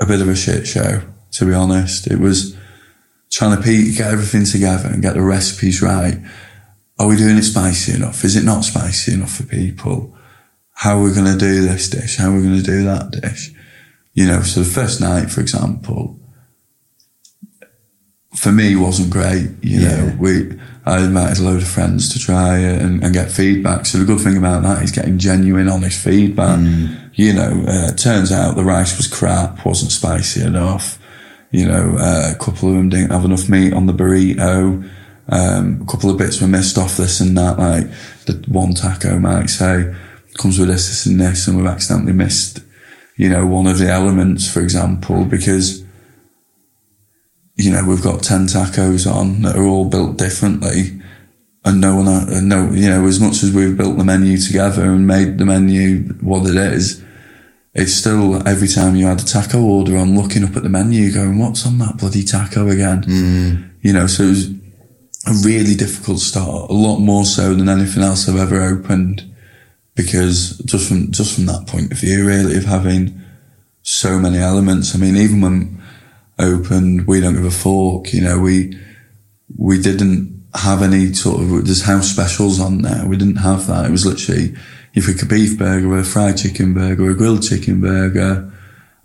a 0.00 0.06
bit 0.06 0.20
of 0.20 0.28
a 0.28 0.36
shit 0.36 0.66
show, 0.66 1.02
to 1.32 1.44
be 1.46 1.54
honest. 1.54 2.06
It 2.06 2.18
was 2.18 2.56
trying 3.30 3.60
to 3.60 3.92
get 3.92 4.12
everything 4.12 4.44
together 4.44 4.88
and 4.88 5.02
get 5.02 5.14
the 5.14 5.22
recipes 5.22 5.82
right. 5.82 6.18
Are 6.98 7.06
we 7.08 7.16
doing 7.16 7.36
it 7.36 7.42
spicy 7.42 7.92
enough? 7.94 8.24
Is 8.24 8.36
it 8.36 8.44
not 8.44 8.64
spicy 8.64 9.12
enough 9.14 9.34
for 9.36 9.42
people? 9.44 10.16
How 10.72 10.98
are 10.98 11.02
we 11.02 11.12
going 11.14 11.26
to 11.32 11.38
do 11.38 11.62
this 11.62 11.88
dish? 11.88 12.16
How 12.18 12.30
are 12.30 12.36
we 12.36 12.42
going 12.42 12.56
to 12.56 12.62
do 12.62 12.84
that 12.84 13.10
dish? 13.10 13.52
You 14.14 14.26
know, 14.26 14.42
so 14.42 14.60
the 14.60 14.70
first 14.70 15.00
night, 15.00 15.30
for 15.30 15.40
example, 15.40 16.18
for 18.34 18.52
me 18.52 18.76
wasn't 18.76 19.10
great. 19.10 19.50
You 19.62 19.80
Yeah. 19.80 19.96
know, 19.96 20.16
we, 20.18 20.58
I 20.86 21.04
invited 21.04 21.38
a 21.38 21.42
load 21.42 21.62
of 21.62 21.68
friends 21.68 22.12
to 22.12 22.18
try 22.18 22.58
and, 22.58 23.02
and 23.02 23.12
get 23.12 23.30
feedback. 23.30 23.86
So 23.86 23.98
the 23.98 24.04
good 24.04 24.20
thing 24.20 24.36
about 24.36 24.62
that 24.62 24.82
is 24.82 24.92
getting 24.92 25.18
genuine, 25.18 25.68
honest 25.68 26.02
feedback. 26.02 26.60
You 27.14 27.32
know, 27.32 27.64
uh, 27.66 27.92
turns 27.92 28.30
out 28.30 28.54
the 28.54 28.64
rice 28.64 28.96
was 28.96 29.08
crap, 29.08 29.66
wasn't 29.66 29.90
spicy 29.90 30.42
enough. 30.42 30.98
You 31.50 31.66
know, 31.66 31.96
uh, 31.98 32.32
a 32.34 32.38
couple 32.38 32.68
of 32.68 32.76
them 32.76 32.88
didn't 32.88 33.10
have 33.10 33.24
enough 33.24 33.48
meat 33.48 33.72
on 33.72 33.86
the 33.86 33.92
burrito. 33.92 34.88
Um, 35.28 35.82
a 35.82 35.86
couple 35.90 36.08
of 36.08 36.18
bits 36.18 36.40
were 36.40 36.46
missed 36.46 36.78
off 36.78 36.96
this 36.96 37.20
and 37.20 37.36
that. 37.36 37.58
Like 37.58 37.88
the 38.26 38.44
one 38.46 38.74
taco 38.74 39.18
might 39.18 39.50
say 39.50 39.92
comes 40.36 40.58
with 40.58 40.68
this, 40.68 40.88
this 40.88 41.06
and 41.06 41.20
this, 41.20 41.48
and 41.48 41.56
we've 41.56 41.66
accidentally 41.66 42.12
missed, 42.12 42.60
you 43.16 43.28
know, 43.28 43.46
one 43.46 43.66
of 43.66 43.78
the 43.78 43.88
elements, 43.88 44.52
for 44.52 44.60
example, 44.60 45.24
because 45.24 45.82
you 47.56 47.72
know, 47.72 47.84
we've 47.84 48.02
got 48.02 48.22
10 48.22 48.46
tacos 48.46 49.10
on 49.10 49.42
that 49.42 49.56
are 49.56 49.64
all 49.64 49.88
built 49.88 50.18
differently. 50.18 51.00
And 51.64 51.80
no 51.80 51.96
one, 51.96 52.06
uh, 52.06 52.40
no, 52.42 52.70
you 52.70 52.88
know, 52.88 53.06
as 53.06 53.18
much 53.18 53.42
as 53.42 53.52
we've 53.52 53.76
built 53.76 53.98
the 53.98 54.04
menu 54.04 54.36
together 54.38 54.84
and 54.84 55.06
made 55.06 55.38
the 55.38 55.44
menu 55.44 56.04
what 56.20 56.48
it 56.48 56.54
is, 56.54 57.02
it's 57.74 57.92
still 57.92 58.46
every 58.46 58.68
time 58.68 58.94
you 58.94 59.06
had 59.06 59.20
a 59.20 59.24
taco 59.24 59.60
order, 59.60 59.96
I'm 59.96 60.16
looking 60.16 60.44
up 60.44 60.56
at 60.56 60.62
the 60.62 60.68
menu 60.68 61.10
going, 61.12 61.38
what's 61.38 61.66
on 61.66 61.78
that 61.78 61.98
bloody 61.98 62.22
taco 62.22 62.68
again? 62.68 63.04
You 63.82 63.92
know, 63.92 64.06
so 64.06 64.24
it 64.24 64.28
was 64.28 64.50
a 65.26 65.32
really 65.44 65.74
difficult 65.74 66.20
start, 66.20 66.70
a 66.70 66.74
lot 66.74 66.98
more 66.98 67.24
so 67.24 67.52
than 67.52 67.68
anything 67.68 68.02
else 68.02 68.28
I've 68.28 68.36
ever 68.36 68.62
opened 68.62 69.24
because 69.96 70.58
just 70.66 70.88
from, 70.88 71.10
just 71.10 71.34
from 71.34 71.46
that 71.46 71.66
point 71.66 71.90
of 71.90 71.98
view, 71.98 72.26
really, 72.26 72.56
of 72.56 72.64
having 72.64 73.20
so 73.82 74.18
many 74.18 74.38
elements. 74.38 74.94
I 74.94 74.98
mean, 74.98 75.16
even 75.16 75.40
when 75.40 75.82
opened, 76.38 77.06
we 77.06 77.20
don't 77.20 77.34
give 77.34 77.44
a 77.44 77.50
fork, 77.50 78.12
you 78.12 78.20
know, 78.22 78.38
we, 78.38 78.78
we 79.56 79.80
didn't 79.80 80.44
have 80.54 80.82
any 80.82 81.12
sort 81.12 81.40
of, 81.40 81.64
there's 81.64 81.82
house 81.82 82.10
specials 82.10 82.60
on 82.60 82.82
there. 82.82 83.06
We 83.06 83.16
didn't 83.16 83.36
have 83.36 83.66
that. 83.66 83.86
It 83.86 83.90
was 83.90 84.06
literally, 84.06 84.54
you 84.92 85.02
pick 85.02 85.22
a 85.22 85.26
beef 85.26 85.58
burger, 85.58 85.98
a 85.98 86.04
fried 86.04 86.38
chicken 86.38 86.74
burger, 86.74 87.10
a 87.10 87.14
grilled 87.14 87.42
chicken 87.42 87.80
burger, 87.80 88.52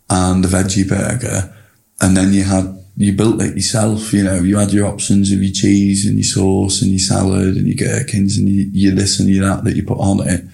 and 0.09 0.43
a 0.43 0.47
veggie 0.47 0.87
burger. 0.87 1.53
And 2.01 2.15
then 2.17 2.33
you 2.33 2.43
had, 2.43 2.77
you 2.97 3.13
built 3.13 3.41
it 3.41 3.55
yourself, 3.55 4.11
you 4.13 4.23
know, 4.23 4.35
you 4.35 4.57
had 4.57 4.73
your 4.73 4.87
options 4.87 5.31
of 5.31 5.41
your 5.41 5.53
cheese 5.53 6.05
and 6.05 6.15
your 6.15 6.23
sauce 6.23 6.81
and 6.81 6.91
your 6.91 6.99
salad 6.99 7.55
and 7.55 7.67
your 7.67 7.75
gherkins 7.75 8.37
and 8.37 8.49
your, 8.49 8.65
your 8.71 8.95
this 8.95 9.19
and 9.19 9.29
your 9.29 9.45
that 9.45 9.63
that 9.63 9.75
you 9.75 9.83
put 9.83 9.99
on 9.99 10.27
it. 10.27 10.45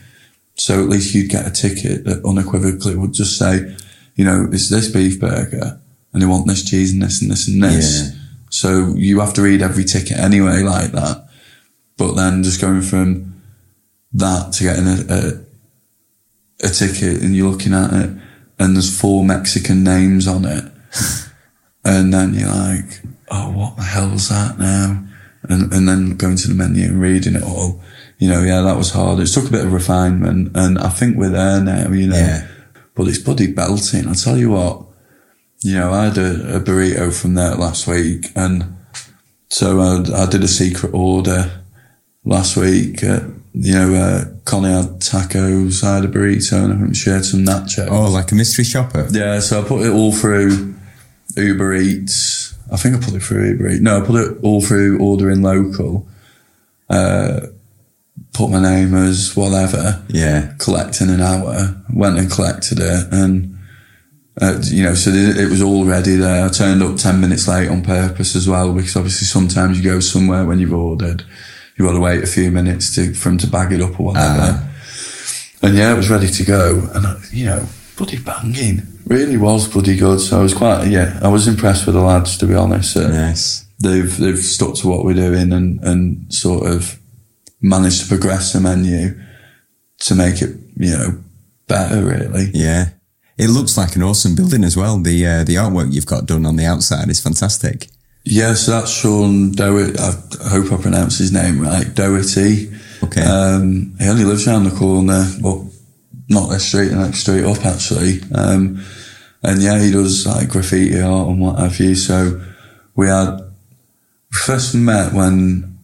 So 0.56 0.82
at 0.82 0.90
least 0.90 1.14
you'd 1.14 1.30
get 1.30 1.48
a 1.48 1.52
ticket 1.52 2.06
that 2.06 2.26
unequivocally 2.26 2.96
would 2.96 3.14
just 3.14 3.38
say, 3.38 3.76
you 4.16 4.26
know, 4.26 4.48
it's 4.52 4.70
this 4.70 4.92
beef 4.92 5.20
burger 5.20 5.80
and 6.18 6.24
they 6.24 6.26
want 6.26 6.48
this 6.48 6.68
cheese 6.68 6.92
and 6.92 7.04
this 7.04 7.22
and 7.22 7.30
this 7.30 7.48
and 7.48 7.62
this. 7.62 8.10
Yeah. 8.10 8.20
So 8.50 8.96
you 8.96 9.20
have 9.20 9.36
to 9.36 9.44
read 9.44 9.62
every 9.62 9.84
ticket 9.84 10.18
anyway 10.18 10.64
like 10.64 10.92
that. 10.94 11.30
But 11.96 12.14
then 12.14 12.42
just 12.42 12.60
going 12.60 12.82
from 12.82 13.44
that 14.14 14.54
to 14.54 14.64
getting 14.64 14.88
a, 14.88 15.06
a, 15.14 16.68
a 16.68 16.70
ticket 16.72 17.22
and 17.22 17.36
you're 17.36 17.52
looking 17.52 17.76
at 17.76 17.94
it 17.94 18.10
and 18.58 18.76
there's 18.76 19.00
four 19.00 19.24
Mexican 19.24 19.84
names 19.84 20.28
on 20.28 20.46
it. 20.46 20.64
and 21.86 22.12
then 22.12 22.34
you're 22.34 22.50
like, 22.50 23.02
oh, 23.30 23.52
what 23.52 23.76
the 23.76 23.84
hell's 23.84 24.30
that 24.30 24.58
now? 24.58 25.04
And, 25.44 25.72
and 25.72 25.88
then 25.88 26.18
going 26.18 26.38
to 26.38 26.48
the 26.48 26.56
menu 26.56 26.86
and 26.86 27.00
reading 27.00 27.36
it 27.36 27.44
all. 27.44 27.80
You 28.18 28.30
know, 28.30 28.42
yeah, 28.42 28.62
that 28.62 28.76
was 28.76 28.90
hard. 28.90 29.20
It 29.20 29.28
took 29.28 29.50
a 29.50 29.52
bit 29.52 29.66
of 29.66 29.72
refinement 29.72 30.58
and 30.58 30.80
I 30.80 30.90
think 30.90 31.16
we're 31.16 31.30
there 31.30 31.62
now, 31.62 31.92
you 31.92 32.08
know. 32.08 32.18
Yeah. 32.18 32.48
But 32.96 33.08
it's 33.08 33.20
bloody 33.20 33.54
belting. 33.54 34.08
I'll 34.08 34.16
tell 34.16 34.36
you 34.36 34.50
what, 34.50 34.87
you 35.62 35.76
know, 35.76 35.92
I 35.92 36.06
had 36.06 36.18
a, 36.18 36.58
a 36.58 36.60
burrito 36.60 37.14
from 37.14 37.34
there 37.36 37.56
last 37.56 37.88
week 37.88 38.28
and 38.36 38.76
so 39.50 39.80
I, 39.80 40.24
I 40.24 40.26
did 40.30 40.44
a 40.44 40.48
secret 40.48 40.94
order 40.94 41.52
last 42.26 42.58
week. 42.58 43.04
Uh, 43.04 43.22
you 43.54 43.74
know, 43.74 43.94
uh, 43.96 44.26
Connie 44.46 44.70
had 44.72 45.00
tacos, 45.00 45.84
I 45.84 45.96
had 45.96 46.06
a 46.06 46.08
burrito 46.08 46.64
and 46.64 46.74
I 46.74 46.78
think 46.78 46.96
shared 46.96 47.26
some 47.26 47.42
nachos. 47.46 47.88
Oh, 47.90 48.10
like 48.12 48.32
a 48.32 48.36
mystery 48.36 48.66
shopper. 48.66 49.08
Yeah, 49.12 49.40
so 49.40 49.62
I 49.62 49.68
put 49.68 49.86
it 49.86 49.92
all 49.92 50.12
through 50.12 50.76
Uber 51.36 51.76
Eats. 51.76 52.54
I 52.72 52.78
think 52.78 52.96
I 52.96 53.00
put 53.00 53.14
it 53.16 53.24
through 53.24 53.50
Uber 53.52 53.70
Eats. 53.70 53.82
No, 53.82 54.02
I 54.02 54.06
put 54.06 54.22
it 54.22 54.38
all 54.44 54.62
through 54.62 55.00
ordering 55.00 55.42
local. 55.42 56.08
Uh, 56.90 57.48
put 58.34 58.50
my 58.52 58.62
name 58.62 58.94
as 58.94 59.36
whatever, 59.36 60.04
Yeah. 60.10 60.54
collect 60.60 61.02
in 61.02 61.10
an 61.10 61.22
hour, 61.22 61.76
went 61.92 62.20
and 62.20 62.30
collected 62.32 62.80
it 62.80 63.08
and, 63.12 63.57
uh, 64.42 64.60
you 64.64 64.84
know, 64.84 64.94
so 64.94 65.10
it, 65.10 65.38
it 65.38 65.50
was 65.50 65.62
all 65.62 65.86
ready 65.86 66.16
there. 66.16 66.46
I 66.46 66.50
turned 66.50 66.84
up 66.84 66.98
10 66.98 67.20
minutes 67.20 67.48
late 67.48 67.70
on 67.70 67.82
purpose 67.84 68.36
as 68.36 68.48
well, 68.48 68.74
because 68.74 68.96
obviously 68.96 69.26
sometimes 69.26 69.78
you 69.78 69.84
go 69.84 70.00
somewhere 70.00 70.46
when 70.46 70.60
you've 70.60 70.74
ordered, 70.74 71.24
you've 71.76 71.88
got 71.88 71.94
to 71.94 72.00
wait 72.00 72.24
a 72.24 72.28
few 72.28 72.52
minutes 72.52 72.94
to, 72.96 73.14
for 73.14 73.30
them 73.30 73.38
to 73.40 73.48
bag 73.48 73.72
it 73.74 73.82
up 73.82 74.00
or 74.00 74.08
whatever. 74.08 74.68
And 75.64 75.76
yeah, 75.76 75.92
it 75.94 75.98
was 75.98 76.10
ready 76.10 76.28
to 76.28 76.44
go. 76.44 76.88
And, 76.94 77.08
I, 77.08 77.16
you 77.32 77.46
know, 77.46 77.66
bloody 77.98 78.20
banging. 78.20 78.84
Really 79.08 79.38
was 79.38 79.68
bloody 79.68 79.96
good. 79.98 80.20
So 80.20 80.40
I 80.40 80.44
was 80.44 80.54
quite, 80.54 80.88
yeah, 80.88 81.20
I 81.24 81.30
was 81.30 81.48
impressed 81.48 81.86
with 81.88 81.96
the 81.96 82.02
lads, 82.02 82.38
to 82.38 82.46
be 82.46 82.54
honest. 82.54 82.96
Uh, 82.96 83.08
Nice. 83.08 83.66
they've 83.80 84.18
they've 84.18 84.38
stuck 84.38 84.76
to 84.76 84.88
what 84.88 85.04
we're 85.06 85.14
doing 85.14 85.52
and 85.54 85.80
and 85.84 86.32
sort 86.34 86.68
of 86.68 87.00
managed 87.62 88.02
to 88.02 88.08
progress 88.08 88.54
the 88.54 88.60
menu 88.60 89.20
to 90.00 90.14
make 90.16 90.42
it 90.42 90.56
you 90.76 90.92
know 90.92 91.18
better 91.68 92.04
really 92.04 92.52
Yeah. 92.54 92.90
It 93.38 93.50
looks 93.50 93.78
like 93.78 93.96
an 93.96 94.04
awesome 94.04 94.36
building 94.36 94.64
as 94.64 94.76
well. 94.76 94.98
The 95.00 95.26
uh, 95.28 95.44
the 95.44 95.56
artwork 95.56 95.94
you've 95.94 96.06
got 96.08 96.26
done 96.26 96.46
on 96.46 96.56
the 96.56 96.66
outside 96.66 97.10
is 97.10 97.20
fantastic. 97.22 97.88
yeah 98.24 98.54
so 98.56 98.72
that's 98.72 98.92
Sean 98.92 99.52
Doherty 99.52 99.98
I 100.00 100.50
hope 100.50 100.72
I 100.72 100.78
pronounce 100.82 101.18
his 101.20 101.32
name 101.32 101.60
right 101.62 101.88
Doherty 101.94 102.72
Okay. 103.04 103.22
um, 103.22 103.94
he 104.00 104.08
only 104.10 104.26
lives 104.26 104.48
around 104.48 104.64
the 104.66 104.76
corner 104.76 105.24
but 105.42 105.58
not 106.30 106.50
this 106.50 106.66
street 106.68 106.90
the 106.90 106.96
next 106.98 107.20
street 107.20 107.46
up 107.46 107.64
actually 107.66 108.20
um, 108.34 108.84
and 109.44 109.62
yeah 109.62 109.80
he 109.82 109.92
does 109.92 110.26
like 110.26 110.50
graffiti 110.50 111.00
art 111.00 111.30
and 111.30 111.40
what 111.40 111.60
have 111.60 111.80
you 111.80 111.94
so 111.96 112.42
we 112.96 113.06
had 113.08 113.30
we 114.32 114.38
first 114.50 114.74
met 114.76 115.14
when 115.14 115.78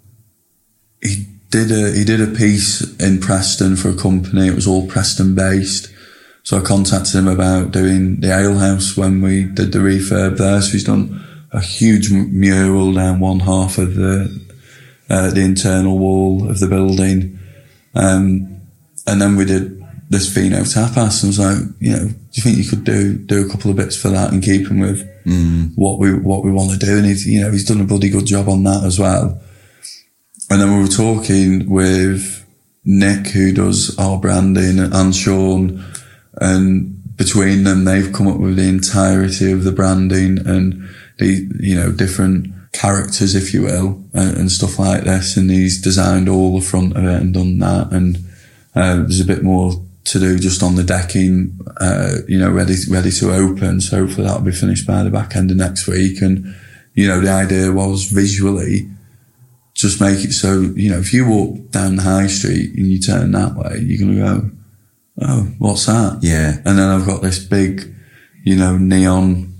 he 1.01 1.27
did 1.51 1.71
a 1.71 1.91
he 1.97 2.03
did 2.03 2.19
a 2.19 2.27
piece 2.35 2.81
in 2.99 3.19
Preston 3.21 3.75
for 3.75 3.89
a 3.89 3.95
company. 3.95 4.47
It 4.47 4.55
was 4.55 4.65
all 4.67 4.87
Preston 4.87 5.35
based. 5.35 5.87
So 6.43 6.57
I 6.57 6.61
contacted 6.61 7.15
him 7.15 7.27
about 7.27 7.71
doing 7.71 8.19
the 8.19 8.31
ale 8.37 8.57
house 8.57 8.97
when 8.97 9.21
we 9.21 9.45
did 9.45 9.71
the 9.71 9.79
refurb 9.79 10.37
there. 10.37 10.61
So 10.61 10.71
he's 10.73 10.83
done 10.83 11.23
a 11.51 11.61
huge 11.61 12.11
mural 12.11 12.93
down 12.93 13.19
one 13.19 13.39
half 13.39 13.77
of 13.77 13.95
the 13.95 14.41
uh, 15.09 15.29
the 15.31 15.41
internal 15.41 15.97
wall 15.97 16.49
of 16.49 16.59
the 16.59 16.67
building. 16.67 17.39
Um, 17.95 18.61
and 19.05 19.21
then 19.21 19.35
we 19.35 19.45
did 19.45 19.83
this 20.09 20.33
Fino 20.33 20.61
tapas. 20.61 21.23
And 21.23 21.27
I 21.27 21.27
was 21.27 21.39
like, 21.39 21.75
you 21.79 21.91
know, 21.91 22.07
do 22.07 22.15
you 22.33 22.43
think 22.43 22.57
you 22.57 22.69
could 22.69 22.83
do 22.83 23.17
do 23.17 23.45
a 23.45 23.49
couple 23.49 23.71
of 23.71 23.77
bits 23.77 23.95
for 23.95 24.09
that 24.09 24.31
and 24.31 24.43
keep 24.43 24.67
him 24.67 24.79
with 24.79 25.07
what 25.75 25.99
we 25.99 26.13
what 26.13 26.43
we 26.43 26.51
want 26.51 26.71
to 26.71 26.77
do? 26.77 26.97
And 26.97 27.05
he's 27.05 27.25
you 27.25 27.41
know 27.41 27.51
he's 27.51 27.65
done 27.65 27.81
a 27.81 27.85
bloody 27.85 28.09
good 28.09 28.25
job 28.25 28.49
on 28.49 28.63
that 28.63 28.83
as 28.83 28.99
well. 28.99 29.39
And 30.49 30.61
then 30.61 30.75
we 30.75 30.81
were 30.81 30.87
talking 30.87 31.69
with 31.69 32.45
Nick, 32.83 33.27
who 33.27 33.53
does 33.53 33.97
our 33.97 34.19
branding, 34.19 34.79
and 34.79 35.15
Sean, 35.15 35.83
and 36.41 36.99
between 37.15 37.63
them, 37.63 37.85
they've 37.85 38.11
come 38.11 38.27
up 38.27 38.39
with 38.39 38.55
the 38.55 38.67
entirety 38.67 39.51
of 39.51 39.63
the 39.63 39.71
branding 39.71 40.39
and 40.47 40.89
the, 41.19 41.47
you 41.59 41.75
know, 41.75 41.91
different 41.91 42.53
characters, 42.73 43.35
if 43.35 43.53
you 43.53 43.61
will, 43.61 44.03
and, 44.13 44.37
and 44.37 44.51
stuff 44.51 44.79
like 44.79 45.03
this. 45.03 45.37
And 45.37 45.49
he's 45.49 45.81
designed 45.81 46.27
all 46.27 46.59
the 46.59 46.65
front 46.65 46.97
of 46.97 47.03
it 47.03 47.21
and 47.21 47.33
done 47.33 47.59
that. 47.59 47.91
And 47.91 48.17
uh, 48.75 48.95
there's 48.95 49.19
a 49.19 49.25
bit 49.25 49.43
more 49.43 49.73
to 50.05 50.19
do 50.19 50.37
just 50.37 50.63
on 50.63 50.75
the 50.75 50.83
decking, 50.83 51.57
uh, 51.77 52.17
you 52.27 52.37
know, 52.37 52.51
ready 52.51 52.75
ready 52.89 53.11
to 53.11 53.31
open. 53.31 53.79
So 53.79 54.05
hopefully 54.05 54.27
that'll 54.27 54.41
be 54.41 54.51
finished 54.51 54.85
by 54.85 55.03
the 55.03 55.09
back 55.09 55.35
end 55.35 55.51
of 55.51 55.57
next 55.57 55.87
week. 55.87 56.21
And 56.21 56.55
you 56.93 57.07
know, 57.07 57.21
the 57.21 57.29
idea 57.29 57.71
was 57.71 58.05
visually 58.05 58.89
just 59.73 59.99
make 59.99 60.23
it 60.23 60.33
so, 60.33 60.61
you 60.75 60.89
know, 60.89 60.99
if 60.99 61.13
you 61.13 61.27
walk 61.27 61.71
down 61.71 61.95
the 61.95 62.03
high 62.03 62.27
street 62.27 62.75
and 62.77 62.87
you 62.87 62.99
turn 62.99 63.31
that 63.31 63.55
way, 63.55 63.79
you're 63.79 64.07
to 64.07 64.15
go, 64.15 64.51
oh, 65.21 65.47
what's 65.59 65.85
that? 65.85 66.19
Yeah. 66.21 66.57
And 66.65 66.77
then 66.77 66.89
I've 66.89 67.05
got 67.05 67.21
this 67.21 67.39
big, 67.39 67.93
you 68.43 68.55
know, 68.55 68.77
neon 68.77 69.53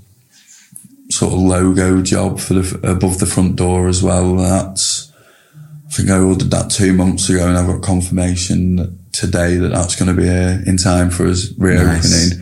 sort 1.10 1.34
of 1.34 1.40
logo 1.40 2.02
job 2.02 2.40
for 2.40 2.56
the, 2.56 2.92
above 2.92 3.20
the 3.20 3.26
front 3.26 3.56
door 3.56 3.88
as 3.88 4.02
well. 4.02 4.36
That's, 4.36 5.12
I 5.88 5.92
think 5.92 6.10
I 6.10 6.20
ordered 6.20 6.52
that 6.52 6.72
two 6.72 6.94
months 6.94 7.30
ago 7.30 7.48
and 7.48 7.58
I've 7.58 7.68
got 7.68 7.82
confirmation 7.82 8.78
that 8.78 9.14
today 9.14 9.58
that 9.58 9.70
that's 9.70 9.96
going 9.96 10.14
to 10.14 10.20
be 10.20 10.28
here 10.28 10.64
in 10.66 10.78
time 10.78 11.10
for 11.10 11.28
us 11.28 11.52
reopening. 11.58 11.92
Nice. 12.00 12.42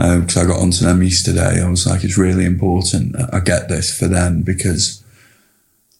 Um, 0.00 0.20
because 0.20 0.36
I 0.36 0.46
got 0.46 0.60
onto 0.60 0.84
them 0.84 1.02
yesterday. 1.02 1.60
I 1.60 1.68
was 1.68 1.84
like, 1.84 2.04
it's 2.04 2.16
really 2.16 2.44
important. 2.44 3.14
that 3.14 3.34
I 3.34 3.40
get 3.40 3.68
this 3.68 3.96
for 3.96 4.06
them 4.06 4.42
because 4.42 5.02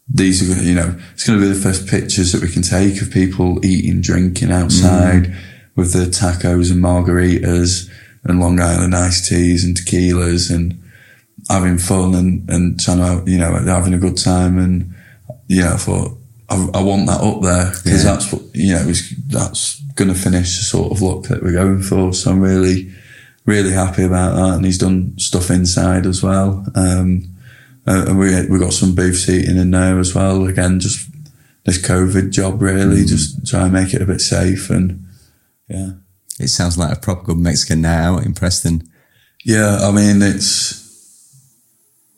these 0.09 0.41
are, 0.41 0.63
you 0.63 0.75
know, 0.75 0.97
it's 1.13 1.27
going 1.27 1.39
to 1.39 1.45
be 1.45 1.53
the 1.53 1.61
first 1.61 1.89
pictures 1.89 2.31
that 2.31 2.41
we 2.41 2.49
can 2.49 2.63
take 2.63 3.03
of 3.03 3.11
people 3.11 3.65
eating, 3.65 4.01
drinking 4.01 4.49
mm. 4.49 4.53
outside 4.53 5.37
with 5.79 5.93
the 5.93 6.07
tacos 6.07 6.73
and 6.73 6.83
margaritas 6.83 7.89
and 8.25 8.41
Long 8.41 8.59
Island 8.61 8.97
iced 8.97 9.29
teas 9.29 9.63
and 9.63 9.77
tequilas 9.77 10.53
and 10.53 10.77
having 11.49 11.79
fun 11.79 12.17
and, 12.17 12.51
and 12.51 12.81
trying 12.81 12.99
to, 12.99 13.31
you 13.31 13.39
know, 13.39 13.55
having 13.65 13.95
a 13.95 13.99
good 13.99 14.17
time. 14.19 14.59
And, 14.59 14.93
you 15.47 15.63
know, 15.63 15.75
I 15.75 15.77
thought, 15.77 16.19
I, 16.51 16.57
I 16.75 16.83
want 16.83 17.07
that 17.07 17.21
up 17.21 17.43
there 17.43 17.71
because 17.71 18.05
Yeah. 18.05 18.11
that's 18.11 18.33
what, 18.33 18.43
you 18.55 18.75
know, 18.75 18.89
it's, 18.89 19.09
that's 19.29 19.81
going 19.95 20.13
to 20.13 20.19
finish 20.19 20.59
the 20.59 20.65
sort 20.65 20.91
of 20.91 21.01
look 21.01 21.29
that 21.29 21.45
we're 21.45 21.53
going 21.53 21.81
for. 21.81 22.13
So 22.13 22.33
I'm 22.33 22.41
really, 22.41 22.93
really 23.47 23.71
happy 23.71 24.03
about 24.03 24.35
that. 24.35 24.55
And 24.57 24.65
he's 24.65 24.79
done 24.79 25.17
stuff 25.17 25.49
inside 25.49 26.07
as 26.07 26.25
well. 26.25 26.67
Um, 26.75 27.37
uh, 27.87 28.05
and 28.09 28.19
we 28.19 28.47
we 28.49 28.59
got 28.59 28.73
some 28.73 28.97
booth 28.97 29.17
seating 29.17 29.57
in 29.57 29.71
there 29.71 29.99
as 30.01 30.13
well. 30.13 30.45
Again, 30.47 30.81
just 30.81 31.09
this 31.65 31.81
COVID 31.81 32.33
job 32.33 32.61
really, 32.61 33.05
just 33.05 33.47
try 33.47 33.63
and 33.63 33.73
make 33.73 33.95
it 33.95 34.03
a 34.03 34.07
bit 34.07 34.21
safe 34.21 34.71
and 34.71 35.05
yeah. 35.69 35.91
It 36.41 36.49
sounds 36.49 36.79
like 36.79 36.97
a 36.97 37.01
proper 37.01 37.25
good 37.25 37.39
Mexican 37.39 37.81
night 37.83 38.05
out 38.05 38.25
in 38.27 38.33
Preston. 38.35 38.89
Yeah, 39.45 39.79
I 39.83 39.91
mean 39.91 40.23
it's 40.23 40.79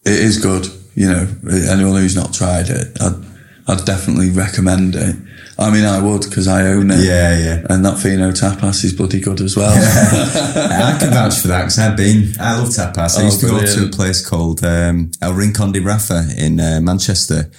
it 0.05 0.19
is 0.19 0.39
good. 0.39 0.67
You 0.95 1.09
know, 1.11 1.29
anyone 1.71 2.01
who's 2.01 2.17
not 2.17 2.35
tried 2.35 2.69
it, 2.69 3.01
I'd 3.01 3.25
I'd 3.69 3.85
definitely 3.85 4.31
recommend 4.31 4.95
it. 4.97 5.17
I 5.59 5.71
mean, 5.71 5.85
I 5.85 6.01
would 6.03 6.23
because 6.23 6.49
I 6.49 6.69
own 6.69 6.91
it. 6.91 7.01
Yeah, 7.01 7.39
yeah. 7.39 7.67
And 7.69 7.85
that 7.85 7.99
Fino 7.99 8.31
tapas 8.33 8.83
is 8.83 8.95
bloody 8.95 9.21
good 9.21 9.41
as 9.43 9.57
well. 9.57 9.71
I 9.75 10.97
can 10.99 11.11
vouch 11.11 11.39
for 11.41 11.49
that 11.49 11.61
because 11.63 11.79
I've 11.79 11.97
been. 11.99 12.33
I 12.41 12.57
love 12.59 12.69
tapas. 12.69 13.19
I 13.19 13.23
Oh, 13.23 13.25
used 13.27 13.41
to 13.41 13.47
go 13.49 13.61
to 13.65 13.85
a 13.87 13.91
place 13.91 14.27
called 14.27 14.65
um, 14.65 15.11
El 15.21 15.35
Rincon 15.35 15.73
de 15.73 15.81
Rafa 15.81 16.25
in 16.39 16.59
uh, 16.61 16.81
Manchester, 16.83 17.51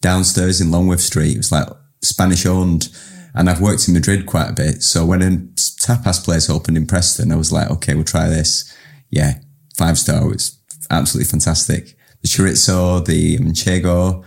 downstairs 0.00 0.60
in 0.62 0.70
Longworth 0.70 1.00
Street. 1.02 1.34
It 1.34 1.36
was 1.38 1.52
like 1.52 1.68
Spanish 2.02 2.46
owned, 2.46 2.88
and 3.34 3.48
I've 3.48 3.60
worked 3.60 3.88
in 3.88 3.94
Madrid 3.94 4.26
quite 4.26 4.50
a 4.50 4.54
bit. 4.54 4.82
So 4.82 5.04
when 5.04 5.22
a 5.22 5.30
tapas 5.56 6.24
place 6.24 6.50
opened 6.50 6.76
in 6.76 6.86
Preston, 6.86 7.32
I 7.32 7.36
was 7.36 7.52
like, 7.52 7.70
okay, 7.70 7.94
we'll 7.94 8.04
try 8.04 8.28
this. 8.28 8.76
Yeah, 9.10 9.34
five 9.76 9.98
star. 9.98 10.32
It's 10.32 10.58
absolutely 10.90 11.30
fantastic. 11.30 11.96
The 12.22 12.28
chorizo, 12.28 13.04
the 13.04 13.38
manchego, 13.38 14.24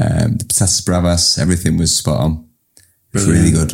um, 0.00 0.36
the 0.36 0.44
patatas 0.44 0.84
bravas, 0.84 1.38
everything 1.38 1.76
was 1.76 1.96
spot 1.96 2.20
on. 2.20 2.48
It's 3.12 3.26
really 3.26 3.50
good. 3.50 3.72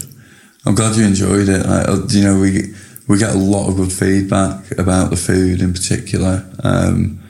I'm 0.66 0.74
glad 0.74 0.96
you 0.96 1.04
enjoyed 1.04 1.48
it. 1.48 1.64
Like, 1.64 1.88
uh, 1.88 2.02
you 2.08 2.24
know, 2.24 2.40
we 2.40 2.74
we 3.06 3.18
get 3.18 3.34
a 3.34 3.38
lot 3.38 3.68
of 3.68 3.76
good 3.76 3.92
feedback 3.92 4.70
about 4.78 5.10
the 5.10 5.16
food 5.16 5.62
in 5.62 5.72
particular, 5.72 6.44
um, 6.62 7.20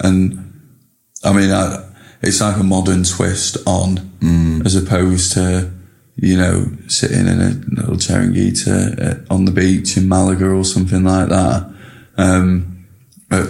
and 0.00 0.38
I 1.22 1.32
mean, 1.32 1.50
I, 1.50 1.88
it's 2.22 2.40
like 2.40 2.56
a 2.56 2.64
modern 2.64 3.04
twist 3.04 3.56
on, 3.66 3.98
as 4.66 4.74
opposed 4.74 5.32
to 5.34 5.70
you 6.22 6.36
know 6.36 6.66
sitting 6.86 7.26
in 7.26 7.40
a 7.40 7.50
little 7.80 7.96
chiringuita 7.96 8.78
uh, 9.28 9.34
on 9.34 9.44
the 9.44 9.52
beach 9.52 9.96
in 9.96 10.08
Malaga 10.08 10.48
or 10.48 10.64
something 10.64 11.04
like 11.04 11.28
that. 11.28 11.70
Um, 12.16 12.86
but 13.28 13.48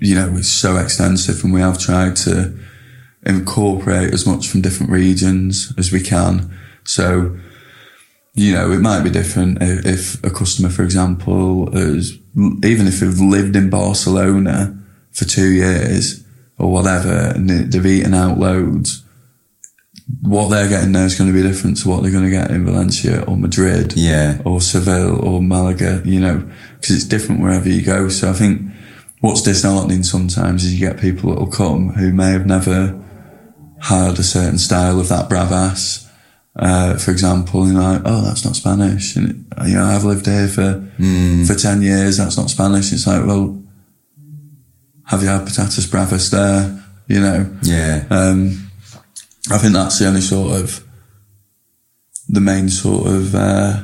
you 0.00 0.14
know, 0.14 0.36
it's 0.36 0.48
so 0.48 0.76
extensive, 0.76 1.42
and 1.44 1.52
we 1.52 1.60
have 1.60 1.78
tried 1.78 2.16
to 2.16 2.54
incorporate 3.24 4.12
as 4.12 4.26
much 4.26 4.48
from 4.48 4.60
different 4.60 4.92
regions 4.92 5.72
as 5.78 5.92
we 5.92 6.00
can. 6.00 6.56
So, 6.84 7.38
you 8.34 8.52
know, 8.52 8.70
it 8.72 8.80
might 8.80 9.02
be 9.02 9.10
different 9.10 9.62
if, 9.62 9.86
if 9.86 10.24
a 10.24 10.30
customer, 10.30 10.68
for 10.68 10.82
example, 10.82 11.74
is 11.76 12.18
even 12.36 12.86
if 12.86 13.00
they've 13.00 13.18
lived 13.18 13.56
in 13.56 13.70
Barcelona 13.70 14.78
for 15.12 15.24
two 15.24 15.50
years 15.52 16.22
or 16.58 16.70
whatever, 16.70 17.32
and 17.34 17.48
they've 17.48 17.86
eaten 17.86 18.14
out 18.14 18.38
loads. 18.38 19.03
What 20.20 20.48
they're 20.48 20.68
getting 20.68 20.92
there 20.92 21.06
is 21.06 21.14
going 21.16 21.32
to 21.32 21.34
be 21.34 21.46
different 21.46 21.78
to 21.78 21.88
what 21.88 22.02
they're 22.02 22.12
going 22.12 22.24
to 22.24 22.30
get 22.30 22.50
in 22.50 22.64
Valencia 22.66 23.22
or 23.24 23.36
Madrid 23.36 23.94
Yeah. 23.96 24.40
or 24.44 24.60
Seville 24.60 25.18
or 25.24 25.42
Malaga, 25.42 26.02
you 26.04 26.20
know, 26.20 26.46
because 26.80 26.94
it's 26.96 27.04
different 27.04 27.40
wherever 27.40 27.68
you 27.68 27.82
go. 27.82 28.08
So 28.10 28.28
I 28.28 28.34
think 28.34 28.60
what's 29.20 29.40
disheartening 29.42 30.02
sometimes 30.02 30.64
is 30.64 30.74
you 30.74 30.86
get 30.86 31.00
people 31.00 31.30
that 31.30 31.40
will 31.40 31.50
come 31.50 31.90
who 31.94 32.12
may 32.12 32.30
have 32.32 32.46
never 32.46 33.00
had 33.80 34.18
a 34.18 34.22
certain 34.22 34.58
style 34.58 35.00
of 35.00 35.08
that 35.08 35.28
bravas, 35.30 36.06
uh, 36.56 36.96
for 36.98 37.10
example, 37.10 37.62
and 37.64 37.78
like, 37.78 38.02
oh, 38.04 38.22
that's 38.22 38.44
not 38.44 38.56
Spanish. 38.56 39.16
And, 39.16 39.46
you 39.66 39.74
know, 39.74 39.84
I've 39.84 40.04
lived 40.04 40.26
here 40.26 40.48
for, 40.48 40.86
for 41.46 41.54
10 41.54 41.80
years, 41.82 42.18
that's 42.18 42.36
not 42.36 42.50
Spanish. 42.50 42.92
It's 42.92 43.06
like, 43.06 43.24
well, 43.26 43.58
have 45.06 45.22
you 45.22 45.28
had 45.28 45.42
patatas 45.46 45.90
bravas 45.90 46.30
there? 46.30 46.82
You 47.08 47.20
know, 47.20 47.56
Yeah. 47.62 48.04
um, 48.10 48.70
I 49.50 49.58
think 49.58 49.74
that's 49.74 49.98
the 49.98 50.06
only 50.06 50.22
sort 50.22 50.60
of 50.60 50.84
the 52.28 52.40
main 52.40 52.68
sort 52.68 53.06
of 53.06 53.34
uh, 53.34 53.82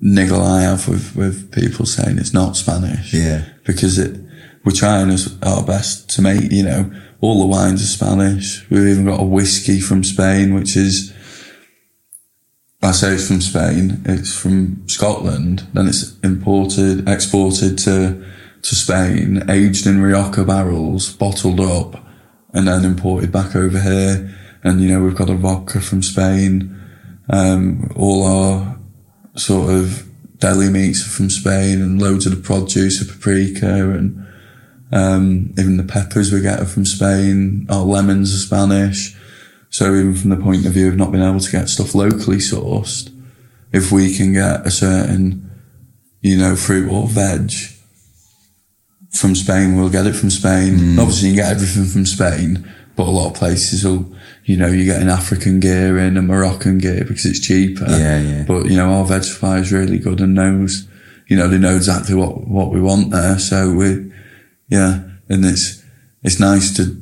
niggle 0.00 0.42
I 0.42 0.62
have 0.62 0.88
with, 0.88 1.14
with 1.14 1.52
people 1.52 1.86
saying 1.86 2.18
it's 2.18 2.34
not 2.34 2.56
Spanish. 2.56 3.14
Yeah. 3.14 3.44
Because 3.64 3.98
it, 3.98 4.20
we're 4.64 4.72
trying 4.72 5.10
as 5.10 5.36
our 5.42 5.62
best 5.64 6.10
to 6.10 6.22
make, 6.22 6.50
you 6.50 6.64
know, 6.64 6.90
all 7.20 7.40
the 7.40 7.46
wines 7.46 7.82
are 7.82 7.86
Spanish. 7.86 8.68
We've 8.70 8.88
even 8.88 9.04
got 9.04 9.20
a 9.20 9.24
whiskey 9.24 9.80
from 9.80 10.04
Spain, 10.04 10.54
which 10.54 10.76
is, 10.76 11.12
I 12.82 12.92
say 12.92 13.14
it's 13.14 13.28
from 13.28 13.40
Spain, 13.40 14.02
it's 14.04 14.36
from 14.36 14.88
Scotland, 14.88 15.66
then 15.72 15.88
it's 15.88 16.18
imported, 16.20 17.08
exported 17.08 17.78
to, 17.78 18.24
to 18.62 18.74
Spain, 18.74 19.48
aged 19.50 19.86
in 19.86 20.00
Rioja 20.00 20.44
barrels, 20.44 21.12
bottled 21.12 21.60
up, 21.60 22.04
and 22.52 22.68
then 22.68 22.84
imported 22.84 23.32
back 23.32 23.56
over 23.56 23.80
here. 23.80 24.34
And, 24.68 24.82
you 24.82 24.88
know, 24.88 25.02
we've 25.02 25.16
got 25.16 25.30
a 25.30 25.34
vodka 25.34 25.80
from 25.80 26.02
Spain. 26.02 26.78
Um, 27.30 27.90
all 27.96 28.24
our 28.24 28.78
sort 29.34 29.70
of 29.70 30.06
deli 30.38 30.68
meats 30.68 31.06
are 31.06 31.10
from 31.10 31.30
Spain 31.30 31.80
and 31.80 32.00
loads 32.00 32.26
of 32.26 32.36
the 32.36 32.42
produce 32.42 33.00
of 33.00 33.08
paprika 33.08 33.90
and, 33.90 34.26
um, 34.92 35.52
even 35.58 35.76
the 35.76 35.82
peppers 35.84 36.32
we 36.32 36.40
get 36.40 36.60
are 36.60 36.66
from 36.66 36.84
Spain. 36.84 37.66
Our 37.68 37.84
lemons 37.84 38.34
are 38.34 38.46
Spanish. 38.46 39.16
So 39.70 39.94
even 39.94 40.14
from 40.14 40.30
the 40.30 40.36
point 40.36 40.66
of 40.66 40.72
view 40.72 40.88
of 40.88 40.96
not 40.96 41.12
being 41.12 41.24
able 41.24 41.40
to 41.40 41.52
get 41.52 41.68
stuff 41.68 41.94
locally 41.94 42.38
sourced, 42.38 43.10
if 43.72 43.92
we 43.92 44.14
can 44.16 44.32
get 44.32 44.66
a 44.66 44.70
certain, 44.70 45.50
you 46.20 46.36
know, 46.36 46.56
fruit 46.56 46.90
or 46.90 47.06
veg 47.06 47.52
from 49.12 49.34
Spain, 49.34 49.76
we'll 49.76 49.90
get 49.90 50.06
it 50.06 50.14
from 50.14 50.30
Spain. 50.30 50.98
Obviously 50.98 51.28
you 51.28 51.34
can 51.34 51.44
get 51.44 51.52
everything 51.52 51.84
from 51.84 52.06
Spain, 52.06 52.70
but 52.96 53.06
a 53.06 53.10
lot 53.10 53.28
of 53.28 53.34
places 53.34 53.84
will, 53.84 54.14
you 54.48 54.56
know, 54.56 54.66
you 54.68 54.86
get 54.86 55.02
an 55.02 55.10
African 55.10 55.60
gear 55.60 55.98
in, 55.98 56.16
a 56.16 56.22
Moroccan 56.22 56.78
gear 56.78 57.04
because 57.04 57.26
it's 57.26 57.38
cheaper. 57.38 57.84
Yeah, 57.86 58.18
yeah. 58.18 58.44
But, 58.48 58.64
you 58.64 58.76
know, 58.76 58.90
our 58.90 59.04
veg 59.04 59.22
supply 59.22 59.58
is 59.58 59.70
really 59.70 59.98
good 59.98 60.20
and 60.22 60.34
knows, 60.34 60.88
you 61.26 61.36
know, 61.36 61.48
they 61.48 61.58
know 61.58 61.76
exactly 61.76 62.14
what, 62.14 62.48
what 62.48 62.70
we 62.70 62.80
want 62.80 63.10
there. 63.10 63.38
So 63.38 63.74
we, 63.74 64.10
yeah, 64.68 65.02
and 65.28 65.44
it's, 65.44 65.84
it's 66.22 66.40
nice 66.40 66.74
to, 66.78 66.98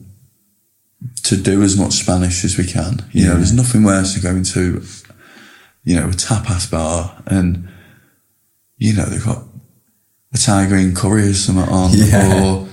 to 1.23 1.37
do 1.37 1.63
as 1.63 1.79
much 1.79 1.93
Spanish 1.93 2.45
as 2.45 2.59
we 2.59 2.67
can. 2.67 3.05
You 3.13 3.29
know, 3.29 3.35
there's 3.37 3.53
nothing 3.53 3.85
worse 3.85 4.15
than 4.15 4.25
going 4.25 4.43
to, 4.43 4.83
you 5.85 5.95
know, 6.01 6.09
a 6.09 6.15
tapas 6.15 6.69
bar 6.69 7.23
and, 7.27 7.69
you 8.77 8.93
know, 8.93 9.05
they've 9.05 9.25
got 9.25 9.45
a 10.35 10.39
Thai 10.39 10.67
green 10.67 10.97
curry 10.97 11.29
or 11.29 11.35
something 11.35 11.73
on, 11.73 11.91
Yeah. 11.95 12.43
or, 12.45 12.69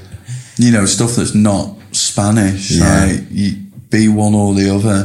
you 0.57 0.71
know, 0.71 0.87
stuff 0.87 1.11
that's 1.11 1.35
not 1.35 1.77
Spanish. 1.91 2.71
Yeah. 2.71 3.05
Like, 3.05 3.25
you, 3.29 3.62
be 3.97 4.07
one 4.07 4.33
or 4.35 4.53
the 4.53 4.69
other. 4.75 4.99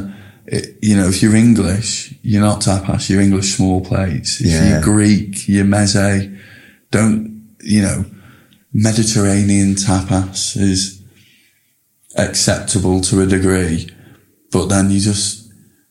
It, 0.46 0.78
you 0.88 0.96
know, 0.96 1.08
if 1.12 1.22
you're 1.22 1.36
English, 1.36 2.14
you're 2.22 2.46
not 2.50 2.62
tapas, 2.62 3.08
you're 3.08 3.20
English 3.28 3.56
small 3.56 3.80
plates. 3.90 4.40
If 4.40 4.46
Yeah. 4.46 4.68
you're 4.68 4.82
Greek, 4.82 5.46
you're 5.48 5.64
meze. 5.76 6.36
Don't, 6.90 7.42
you 7.62 7.82
know, 7.82 7.98
Mediterranean 8.72 9.74
tapas 9.74 10.56
is 10.56 11.00
acceptable 12.16 13.00
to 13.02 13.20
a 13.20 13.26
degree, 13.26 13.88
but 14.50 14.66
then 14.68 14.90
you 14.90 15.00
just, 15.00 15.48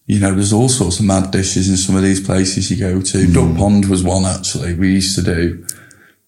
you 0.07 0.19
know, 0.19 0.33
there's 0.33 0.53
all 0.53 0.69
sorts 0.69 0.99
of 0.99 1.05
mad 1.05 1.31
dishes 1.31 1.69
in 1.69 1.77
some 1.77 1.95
of 1.95 2.03
these 2.03 2.19
places 2.21 2.71
you 2.71 2.77
go 2.77 3.01
to. 3.01 3.17
Mm. 3.27 3.33
Duck 3.33 3.57
Pond 3.57 3.85
was 3.85 4.03
one 4.03 4.25
actually. 4.25 4.73
We 4.73 4.93
used 4.93 5.15
to 5.15 5.21
do, 5.21 5.65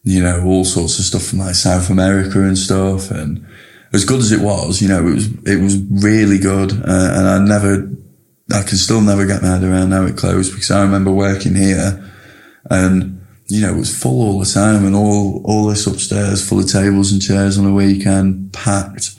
you 0.03 0.21
know, 0.21 0.43
all 0.45 0.65
sorts 0.65 0.99
of 0.99 1.05
stuff 1.05 1.23
from 1.23 1.39
like 1.39 1.55
South 1.55 1.89
America 1.89 2.41
and 2.43 2.57
stuff. 2.57 3.09
And 3.11 3.45
as 3.93 4.05
good 4.05 4.19
as 4.19 4.31
it 4.31 4.41
was, 4.41 4.81
you 4.81 4.87
know, 4.87 5.07
it 5.07 5.13
was, 5.13 5.27
it 5.45 5.61
was 5.61 5.77
really 6.03 6.37
good. 6.37 6.71
Uh, 6.71 7.13
and 7.17 7.27
I 7.27 7.39
never, 7.39 7.89
I 8.51 8.63
can 8.63 8.77
still 8.77 9.01
never 9.01 9.25
get 9.25 9.41
my 9.41 9.49
head 9.49 9.63
around 9.63 9.91
how 9.91 10.05
it 10.05 10.17
closed 10.17 10.51
because 10.53 10.71
I 10.71 10.81
remember 10.81 11.11
working 11.11 11.55
here 11.55 12.11
and, 12.69 13.21
you 13.47 13.61
know, 13.61 13.73
it 13.73 13.77
was 13.77 13.95
full 13.95 14.21
all 14.21 14.39
the 14.39 14.45
time 14.45 14.85
and 14.85 14.95
all, 14.95 15.41
all 15.43 15.65
this 15.67 15.87
upstairs 15.87 16.47
full 16.47 16.59
of 16.59 16.71
tables 16.71 17.11
and 17.11 17.21
chairs 17.21 17.57
on 17.57 17.65
a 17.65 17.73
weekend, 17.73 18.53
packed. 18.53 19.11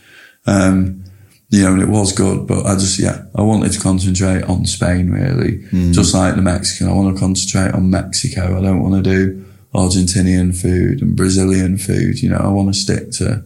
Um, 0.47 1.05
you 1.49 1.65
know, 1.65 1.73
and 1.73 1.83
it 1.83 1.89
was 1.89 2.13
good, 2.13 2.47
but 2.47 2.65
I 2.65 2.75
just, 2.75 3.01
yeah, 3.01 3.25
I 3.35 3.43
wanted 3.43 3.73
to 3.73 3.81
concentrate 3.81 4.45
on 4.45 4.67
Spain 4.67 5.11
really. 5.11 5.65
Just 5.93 6.15
like 6.15 6.37
the 6.37 6.43
Mexican, 6.43 6.89
I 6.89 6.93
want 6.93 7.13
to 7.13 7.21
concentrate 7.21 7.75
on 7.75 7.91
Mexico. 7.91 8.57
I 8.57 8.63
don't 8.63 8.81
want 8.81 9.05
to 9.05 9.11
do 9.11 9.45
Argentinian 9.75 10.55
food 10.57 11.03
and 11.03 11.17
Brazilian 11.17 11.77
food. 11.77 12.23
You 12.23 12.31
know, 12.31 12.37
I 12.37 12.49
want 12.49 12.73
to 12.73 12.81
stick 12.81 13.11
to, 13.15 13.43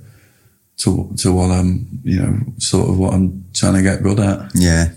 to, 0.78 1.12
to 1.18 1.32
what 1.32 1.50
I'm, 1.50 2.00
you 2.02 2.20
know, 2.20 2.38
sort 2.58 2.90
of 2.90 2.98
what 2.98 3.14
I'm 3.14 3.44
trying 3.52 3.74
to 3.74 3.82
get 3.82 4.02
good 4.02 4.20
at. 4.20 4.50
Yeah. 4.54 4.92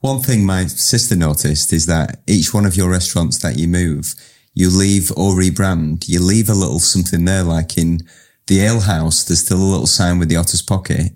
One 0.00 0.20
thing 0.20 0.44
my 0.44 0.66
sister 0.66 1.16
noticed 1.16 1.72
is 1.72 1.86
that 1.86 2.20
each 2.26 2.52
one 2.52 2.66
of 2.66 2.76
your 2.76 2.90
restaurants 2.90 3.38
that 3.38 3.58
you 3.58 3.66
move, 3.68 4.14
you 4.54 4.70
leave 4.70 5.10
or 5.12 5.34
rebrand, 5.34 6.08
you 6.08 6.20
leave 6.20 6.48
a 6.48 6.54
little 6.54 6.78
something 6.78 7.24
there. 7.24 7.42
Like 7.42 7.76
in 7.78 8.00
the 8.46 8.60
Ale 8.60 8.80
House, 8.80 9.24
there's 9.24 9.40
still 9.44 9.58
a 9.58 9.72
little 9.72 9.86
sign 9.86 10.18
with 10.18 10.28
the 10.28 10.36
Otter's 10.36 10.62
Pocket. 10.62 11.12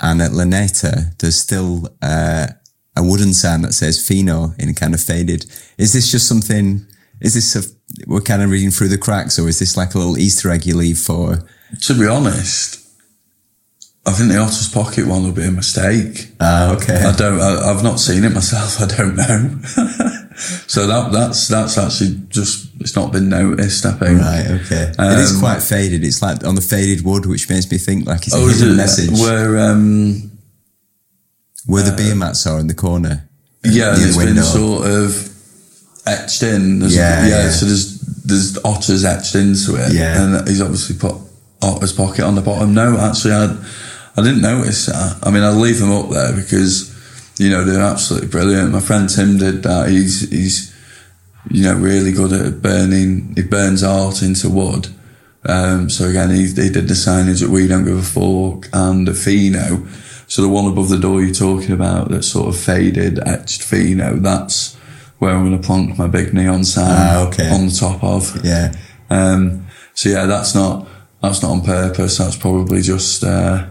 And 0.00 0.20
at 0.20 0.32
Lanita, 0.32 1.16
there's 1.18 1.38
still 1.38 1.88
uh, 2.00 2.48
a 2.96 3.02
wooden 3.02 3.34
sign 3.34 3.62
that 3.62 3.74
says 3.74 4.04
Fino 4.06 4.52
in 4.58 4.74
kind 4.74 4.94
of 4.94 5.00
faded. 5.00 5.46
Is 5.78 5.92
this 5.92 6.10
just 6.10 6.28
something, 6.28 6.86
is 7.20 7.34
this 7.34 7.56
a, 7.56 7.62
we're 8.06 8.20
kind 8.20 8.42
of 8.42 8.50
reading 8.50 8.70
through 8.70 8.88
the 8.88 8.98
cracks 8.98 9.38
or 9.38 9.48
is 9.48 9.58
this 9.58 9.76
like 9.76 9.94
a 9.94 9.98
little 9.98 10.18
Easter 10.18 10.50
egg 10.50 10.66
you 10.66 10.76
leave 10.76 10.98
for? 10.98 11.48
To 11.82 11.98
be 11.98 12.06
honest, 12.06 12.81
I 14.04 14.10
think 14.12 14.32
the 14.32 14.38
Otter's 14.38 14.68
Pocket 14.68 15.06
one 15.06 15.22
will 15.22 15.32
be 15.32 15.44
a 15.44 15.50
mistake. 15.52 16.28
Ah, 16.40 16.74
okay. 16.74 16.96
I 17.04 17.12
don't. 17.14 17.40
I, 17.40 17.70
I've 17.70 17.84
not 17.84 18.00
seen 18.00 18.24
it 18.24 18.32
myself. 18.32 18.80
I 18.80 18.86
don't 18.86 19.14
know. 19.14 19.60
so 20.66 20.86
that 20.88 21.10
that's 21.12 21.46
that's 21.46 21.78
actually 21.78 22.20
just 22.28 22.68
it's 22.80 22.96
not 22.96 23.12
been 23.12 23.28
noticed. 23.28 23.86
I 23.86 23.92
think. 23.92 24.20
Right, 24.20 24.46
okay. 24.62 24.92
it 24.98 25.18
is 25.20 25.34
Um, 25.34 25.40
quite 25.40 25.62
faded. 25.62 26.02
It's 26.02 26.20
like 26.20 26.44
on 26.44 26.56
the 26.56 26.60
faded 26.60 27.04
wood, 27.04 27.26
which 27.26 27.48
makes 27.48 27.70
me 27.70 27.78
think 27.78 28.06
like 28.06 28.26
it's 28.26 28.34
a 28.34 28.38
Oh, 28.38 28.48
hidden 28.48 28.70
it 28.72 28.76
message. 28.76 29.10
where? 29.20 29.56
Um, 29.70 30.32
Where 31.66 31.84
the 31.84 31.92
beer 31.96 32.16
mats 32.16 32.44
are 32.46 32.58
in 32.58 32.66
the 32.66 32.74
corner. 32.74 33.28
yeah, 33.64 33.94
it's 33.96 34.16
been 34.16 34.36
sort 34.42 34.84
of 34.88 35.28
etched 36.06 36.42
in. 36.42 36.80
There's, 36.80 36.96
Yeah, 36.96 37.22
yeah, 37.24 37.28
yeah. 37.44 37.50
So 37.50 37.66
there's 37.66 38.00
there's 38.24 38.58
otters 38.64 39.04
etched 39.04 39.36
into 39.36 39.76
it. 39.76 39.92
Yeah. 39.92 40.22
and 40.22 40.48
he's 40.48 40.60
obviously 40.60 40.96
put 40.98 41.14
Otter's 41.62 41.92
Pocket 41.92 42.24
on 42.24 42.34
the 42.34 42.40
bottom. 42.42 42.74
No, 42.74 42.98
actually, 42.98 43.34
I 43.34 43.56
I 44.16 44.22
didn't 44.22 44.42
notice 44.42 44.86
that. 44.86 45.18
I 45.22 45.30
mean, 45.30 45.42
I'll 45.42 45.54
leave 45.54 45.78
them 45.80 45.90
up 45.92 46.10
there 46.10 46.34
because 46.34 46.90
you 47.38 47.48
know 47.50 47.64
they're 47.64 47.80
absolutely 47.82 48.28
brilliant. 48.28 48.72
My 48.72 48.80
friend 48.80 49.08
Tim 49.08 49.38
did 49.38 49.62
that. 49.62 49.88
He's 49.88 50.28
he's 50.30 50.74
you 51.50 51.64
know 51.64 51.74
really 51.74 52.12
good 52.12 52.32
at 52.32 52.62
burning. 52.62 53.32
He 53.34 53.42
burns 53.42 53.82
art 53.82 54.22
into 54.22 54.48
wood. 54.50 54.88
Um, 55.44 55.90
so 55.90 56.08
again, 56.08 56.30
he, 56.30 56.42
he 56.46 56.70
did 56.70 56.86
the 56.86 56.94
signage 56.94 57.40
that 57.40 57.50
We 57.50 57.66
Don't 57.66 57.84
Give 57.84 57.98
a 57.98 58.02
Fork 58.02 58.68
and 58.72 59.08
a 59.08 59.14
Fino. 59.14 59.84
So 60.28 60.40
the 60.42 60.48
one 60.48 60.66
above 60.70 60.88
the 60.88 60.98
door 61.00 61.20
you're 61.20 61.34
talking 61.34 61.72
about, 61.72 62.10
that 62.10 62.22
sort 62.22 62.48
of 62.48 62.56
faded, 62.60 63.18
etched 63.26 63.60
Fino, 63.62 64.16
that's 64.16 64.76
where 65.18 65.34
I'm 65.34 65.44
going 65.44 65.60
to 65.60 65.66
plonk 65.66 65.98
my 65.98 66.06
big 66.06 66.32
neon 66.32 66.64
sign 66.64 66.86
Ah, 66.88 67.26
okay. 67.26 67.50
on 67.50 67.66
the 67.66 67.72
top 67.72 68.02
of. 68.04 68.44
Yeah. 68.44 68.72
Um, 69.10 69.66
so 69.94 70.08
yeah, 70.10 70.26
that's 70.26 70.54
not 70.54 70.86
that's 71.22 71.42
not 71.42 71.50
on 71.50 71.62
purpose. 71.62 72.18
That's 72.18 72.36
probably 72.36 72.80
just 72.82 73.24
uh, 73.24 73.66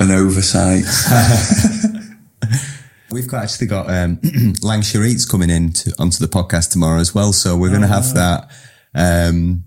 an 0.00 0.10
oversight. 0.10 0.82
We've 3.12 3.28
got 3.28 3.44
actually 3.44 3.68
got 3.68 3.88
um, 3.90 4.18
Lancashire 4.62 5.04
Eats 5.04 5.24
coming 5.24 5.50
in 5.50 5.72
to, 5.74 5.94
onto 5.98 6.24
the 6.24 6.30
podcast 6.30 6.72
tomorrow 6.72 7.00
as 7.00 7.14
well. 7.14 7.32
So 7.32 7.56
we're 7.56 7.70
going 7.70 7.80
to 7.82 7.86
have 7.86 8.12
that. 8.14 8.50
Um, 8.94 9.64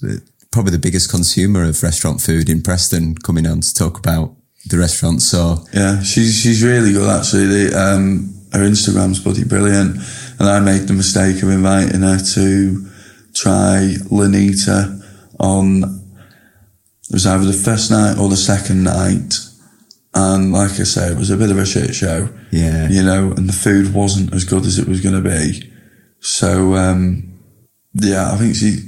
the, 0.00 0.22
probably 0.50 0.72
the 0.72 0.78
biggest 0.78 1.10
consumer 1.10 1.64
of 1.64 1.82
restaurant 1.82 2.20
food 2.20 2.48
in 2.48 2.62
Preston 2.62 3.16
coming 3.16 3.46
on 3.46 3.60
to 3.60 3.74
talk 3.74 3.98
about 3.98 4.34
the 4.66 4.78
restaurant. 4.78 5.22
So 5.22 5.64
Yeah, 5.72 6.02
she's 6.02 6.40
she's 6.40 6.62
really 6.62 6.92
good 6.92 7.08
actually. 7.08 7.46
The, 7.46 7.78
um, 7.78 8.34
her 8.52 8.60
Instagram's 8.60 9.20
bloody 9.20 9.44
brilliant, 9.44 9.96
and 10.38 10.48
I 10.48 10.60
made 10.60 10.88
the 10.88 10.94
mistake 10.94 11.42
of 11.42 11.50
inviting 11.50 12.00
her 12.00 12.18
to 12.34 12.86
try 13.34 13.94
Lanita 14.10 15.00
on. 15.38 15.96
It 17.10 17.14
was 17.14 17.26
either 17.26 17.44
the 17.44 17.52
first 17.52 17.90
night 17.90 18.18
or 18.18 18.28
the 18.28 18.36
second 18.36 18.84
night, 18.84 19.34
and 20.18 20.52
like 20.52 20.72
I 20.72 20.84
say, 20.84 21.12
it 21.12 21.16
was 21.16 21.30
a 21.30 21.36
bit 21.36 21.50
of 21.50 21.58
a 21.58 21.64
shit 21.64 21.94
show. 21.94 22.28
Yeah. 22.50 22.88
you 22.88 23.02
know, 23.04 23.32
and 23.36 23.48
the 23.48 23.52
food 23.52 23.94
wasn't 23.94 24.34
as 24.34 24.44
good 24.44 24.66
as 24.66 24.78
it 24.78 24.88
was 24.88 25.00
going 25.00 25.22
to 25.22 25.28
be. 25.28 25.70
So 26.20 26.74
um, 26.74 27.38
yeah, 27.94 28.32
I 28.32 28.36
think 28.36 28.56
she 28.56 28.78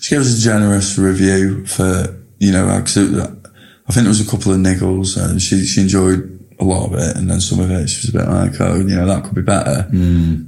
she 0.00 0.14
gave 0.14 0.22
us 0.22 0.36
a 0.36 0.40
generous 0.40 0.98
review 0.98 1.64
for 1.66 2.16
you 2.38 2.50
know, 2.52 2.68
I 2.68 2.80
think 2.82 3.12
there 3.94 4.08
was 4.08 4.26
a 4.26 4.30
couple 4.30 4.52
of 4.52 4.58
niggles, 4.58 5.16
and 5.16 5.40
she 5.40 5.64
she 5.64 5.80
enjoyed 5.82 6.26
a 6.58 6.64
lot 6.64 6.86
of 6.86 6.94
it, 6.94 7.16
and 7.16 7.30
then 7.30 7.40
some 7.40 7.60
of 7.60 7.70
it 7.70 7.88
she 7.88 8.06
was 8.06 8.14
a 8.14 8.18
bit 8.18 8.28
like, 8.28 8.60
oh, 8.60 8.76
you 8.76 8.96
know, 8.96 9.06
that 9.06 9.24
could 9.24 9.34
be 9.34 9.42
better. 9.42 9.86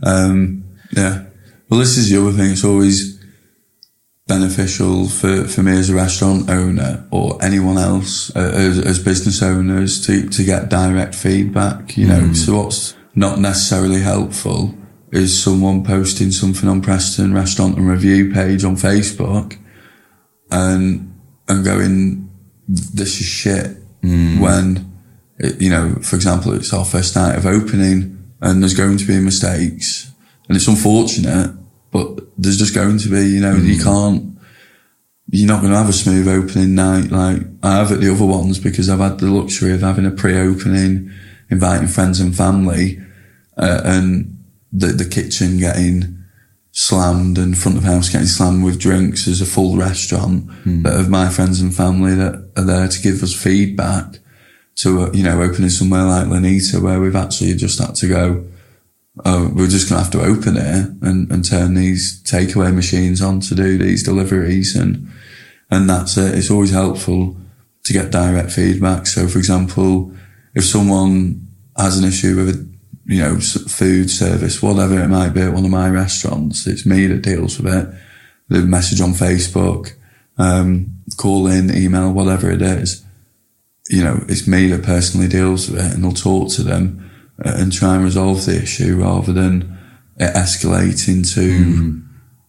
Um, 0.03 0.65
yeah. 0.97 1.25
Well, 1.69 1.79
this 1.81 1.97
is 1.97 2.11
the 2.11 2.21
other 2.21 2.33
thing. 2.33 2.51
It's 2.53 2.65
always 2.65 3.12
beneficial 4.33 5.09
for, 5.09 5.45
for 5.45 5.63
me 5.63 5.73
as 5.73 5.91
a 5.91 5.95
restaurant 5.95 6.49
owner 6.49 7.07
or 7.11 7.43
anyone 7.45 7.77
else 7.77 8.35
uh, 8.35 8.53
as, 8.55 8.79
as 8.79 8.99
business 8.99 9.43
owners 9.43 10.07
to, 10.07 10.27
to 10.31 10.43
get 10.43 10.71
direct 10.71 11.15
feedback, 11.15 11.97
you 11.99 12.07
know, 12.07 12.33
so 12.33 12.63
what's 12.63 12.97
not 13.15 13.39
necessarily 13.39 14.01
helpful 14.01 14.75
is 15.11 15.31
someone 15.43 15.85
posting 15.85 16.31
something 16.31 16.67
on 16.67 16.81
Preston 16.81 17.35
Restaurant 17.35 17.77
and 17.77 17.87
Review 17.87 18.33
page 18.33 18.65
on 18.65 18.77
Facebook 18.77 19.59
and, 20.51 21.13
and 21.49 21.65
going, 21.65 22.31
this 22.67 23.21
is 23.21 23.27
shit. 23.27 23.77
When, 24.41 24.91
it, 25.39 25.61
you 25.61 25.69
know, 25.69 25.97
for 25.97 26.17
example, 26.17 26.55
it's 26.55 26.73
our 26.73 26.87
first 26.87 27.15
night 27.15 27.37
of 27.37 27.45
opening 27.45 28.33
and 28.41 28.63
there's 28.63 28.75
going 28.75 28.97
to 28.97 29.07
be 29.07 29.19
mistakes 29.21 30.11
and 30.49 30.57
it's 30.57 30.69
unfortunate, 30.69 31.55
but 31.93 32.19
there's 32.37 32.59
just 32.59 32.75
going 32.75 32.99
to 32.99 33.09
be, 33.09 33.21
you 33.29 33.41
know, 33.41 33.55
you 33.55 33.83
can't, 33.83 34.39
you're 35.31 35.47
not 35.47 35.61
going 35.61 35.73
to 35.73 35.79
have 35.79 35.89
a 35.89 35.93
smooth 35.93 36.27
opening 36.27 36.75
night 36.75 37.11
like 37.11 37.43
I 37.63 37.77
have 37.77 37.93
at 37.93 38.01
the 38.01 38.13
other 38.13 38.25
ones 38.25 38.59
because 38.59 38.89
I've 38.89 38.99
had 38.99 39.19
the 39.19 39.31
luxury 39.31 39.73
of 39.73 39.83
having 39.83 40.07
a 40.07 40.11
pre-opening, 40.11 41.11
inviting 41.51 41.89
friends 41.89 42.19
and 42.19 42.35
family, 42.35 42.99
uh, 43.57 43.83
and 43.85 44.43
the 44.73 44.89
the 44.89 45.05
kitchen 45.09 45.59
getting 45.59 46.19
slammed 46.73 47.37
and 47.37 47.57
front 47.57 47.77
of 47.77 47.85
house 47.85 48.09
getting 48.09 48.27
slammed 48.27 48.65
with 48.65 48.81
drinks 48.81 49.29
as 49.29 49.43
a 49.43 49.47
full 49.47 49.77
restaurant. 49.77 50.47
But 50.83 50.99
of 50.99 51.11
my 51.11 51.29
friends 51.29 51.61
and 51.61 51.75
family 51.75 52.15
that 52.15 52.51
are 52.57 52.65
there 52.65 52.89
to 52.89 53.03
give 53.03 53.23
us 53.23 53.35
feedback 53.35 54.19
to 54.77 55.03
uh, 55.03 55.11
you 55.13 55.23
know 55.23 55.43
opening 55.43 55.69
somewhere 55.69 56.05
like 56.05 56.29
Lanita 56.29 56.81
where 56.81 56.99
we've 57.01 57.17
actually 57.17 57.55
just 57.55 57.79
had 57.79 57.95
to 57.97 58.09
go 58.09 58.45
oh, 59.25 59.51
we're 59.55 59.69
just 59.69 59.89
going 59.89 59.99
to 59.99 60.05
have 60.05 60.13
to 60.13 60.25
open 60.25 60.57
it 60.57 60.91
and, 61.03 61.31
and 61.31 61.45
turn 61.45 61.75
these 61.75 62.23
takeaway 62.23 62.75
machines 62.75 63.21
on 63.21 63.41
to 63.41 63.55
do 63.55 63.79
these 63.79 64.03
deliveries. 64.03 64.75
And, 64.75 65.11
and 65.71 65.89
that's 65.89 66.17
it. 66.17 66.35
It's 66.35 66.51
always 66.51 66.71
helpful 66.71 67.37
to 67.85 67.93
get 67.93 68.11
direct 68.11 68.53
feedback. 68.53 69.07
So, 69.07 69.29
for 69.29 69.39
example, 69.39 70.13
if 70.55 70.65
someone 70.65 71.47
has 71.77 71.99
an 71.99 72.05
issue 72.05 72.37
with 72.37 72.49
a, 72.51 72.73
you 73.05 73.21
know, 73.21 73.39
food 73.39 74.11
service, 74.11 74.63
whatever 74.63 75.01
it 75.01 75.09
might 75.09 75.31
be 75.31 75.43
at 75.43 75.53
one 75.53 75.65
of 75.65 75.71
my 75.71 75.91
restaurants, 75.91 76.67
it's 76.67 76.87
me 76.87 77.07
that 77.07 77.23
deals 77.23 77.59
with 77.59 77.73
it. 77.73 77.95
The 78.49 78.61
message 78.61 79.01
on 79.01 79.13
Facebook, 79.13 79.95
um, 80.39 81.03
call 81.17 81.47
in, 81.47 81.75
email, 81.75 82.13
whatever 82.13 82.51
it 82.51 82.63
is. 82.63 83.05
You 83.89 84.05
know, 84.05 84.25
it's 84.29 84.47
me 84.47 84.69
that 84.69 84.85
personally 84.85 85.29
deals 85.29 85.69
with 85.69 85.85
it 85.85 85.95
and 85.95 86.05
I'll 86.05 86.13
talk 86.13 86.51
to 86.53 86.63
them 86.63 87.11
Uh, 87.45 87.55
and 87.57 87.73
try 87.73 87.97
and 87.97 88.05
resolve 88.05 88.45
the 88.47 88.63
issue 88.63 89.03
rather 89.03 89.33
than 89.33 89.77
it 90.17 90.33
escalating 90.35 91.29
to, 91.35 91.65
hmm. 91.65 92.01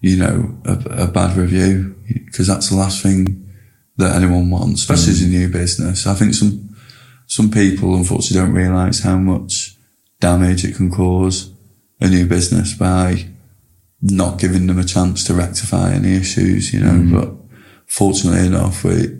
you 0.01 0.17
know, 0.17 0.55
a, 0.65 1.05
a 1.05 1.07
bad 1.07 1.35
review. 1.35 1.95
Because 2.25 2.47
that's 2.47 2.69
the 2.69 2.75
last 2.75 3.01
thing 3.01 3.49
that 3.97 4.15
anyone 4.15 4.49
wants, 4.49 4.81
especially 4.81 5.13
as 5.13 5.21
a 5.21 5.25
hmm. 5.25 5.31
new 5.31 5.49
business. 5.49 6.05
I 6.05 6.13
think 6.13 6.33
some, 6.35 6.75
some 7.25 7.49
people 7.49 7.95
unfortunately 7.95 8.45
don't 8.45 8.55
realise 8.55 9.01
how 9.01 9.17
much 9.17 9.77
damage 10.19 10.63
it 10.63 10.75
can 10.75 10.91
cause 10.91 11.51
a 11.99 12.07
new 12.07 12.27
business 12.27 12.73
by 12.73 13.29
not 14.01 14.37
giving 14.37 14.67
them 14.67 14.77
a 14.77 14.83
chance 14.83 15.23
to 15.23 15.33
rectify 15.33 15.93
any 15.93 16.15
issues, 16.15 16.73
you 16.73 16.81
know, 16.81 16.91
hmm. 16.91 17.15
but 17.15 17.33
fortunately 17.87 18.45
enough, 18.45 18.83
we, 18.83 19.19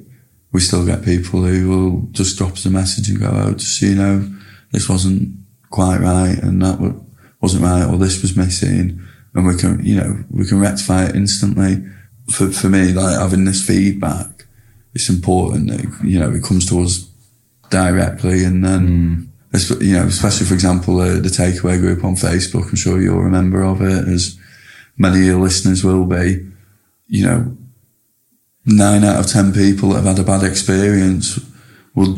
we 0.51 0.59
still 0.59 0.85
get 0.85 1.03
people 1.03 1.41
who 1.41 1.69
will 1.69 2.01
just 2.11 2.37
drop 2.37 2.51
us 2.51 2.65
a 2.65 2.69
message 2.69 3.09
and 3.09 3.19
go, 3.19 3.31
oh, 3.31 3.53
just 3.53 3.79
so 3.79 3.85
you 3.87 3.95
know, 3.95 4.29
this 4.71 4.87
wasn't 4.87 5.42
quite 5.73 5.99
right 5.99 6.37
and 6.43 6.61
that 6.61 6.79
wa- 6.79 6.93
wasn't 7.41 7.63
right 7.63 7.85
or 7.89 7.97
this 7.97 8.21
was 8.21 8.37
missing. 8.37 9.01
And 9.33 9.47
we 9.47 9.57
can, 9.57 9.83
you 9.83 9.95
know, 9.95 10.23
we 10.29 10.45
can 10.45 10.59
rectify 10.59 11.05
it 11.05 11.15
instantly. 11.15 11.83
For, 12.29 12.51
for 12.51 12.69
me, 12.69 12.93
like 12.93 13.17
having 13.19 13.45
this 13.45 13.65
feedback, 13.65 14.45
it's 14.93 15.09
important 15.09 15.71
that, 15.71 15.81
you 16.03 16.19
know, 16.19 16.31
it 16.31 16.43
comes 16.43 16.69
to 16.69 16.79
us 16.81 17.09
directly 17.71 18.43
and 18.43 18.63
then, 18.63 19.31
esp- 19.51 19.81
you 19.81 19.93
know, 19.93 20.05
especially 20.05 20.45
for 20.45 20.53
example, 20.53 20.99
uh, 20.99 21.15
the 21.15 21.33
takeaway 21.41 21.79
group 21.79 22.03
on 22.03 22.15
Facebook, 22.15 22.69
I'm 22.69 22.75
sure 22.75 23.01
you're 23.01 23.25
a 23.25 23.31
member 23.31 23.63
of 23.63 23.81
it 23.81 24.07
as 24.07 24.37
many 24.95 25.21
of 25.21 25.25
your 25.25 25.41
listeners 25.41 25.83
will 25.83 26.05
be, 26.05 26.47
you 27.07 27.25
know, 27.25 27.57
nine 28.65 29.03
out 29.03 29.19
of 29.19 29.25
ten 29.25 29.51
people 29.51 29.89
that 29.89 30.03
have 30.03 30.17
had 30.17 30.19
a 30.19 30.23
bad 30.23 30.43
experience 30.43 31.39
will 31.95 32.15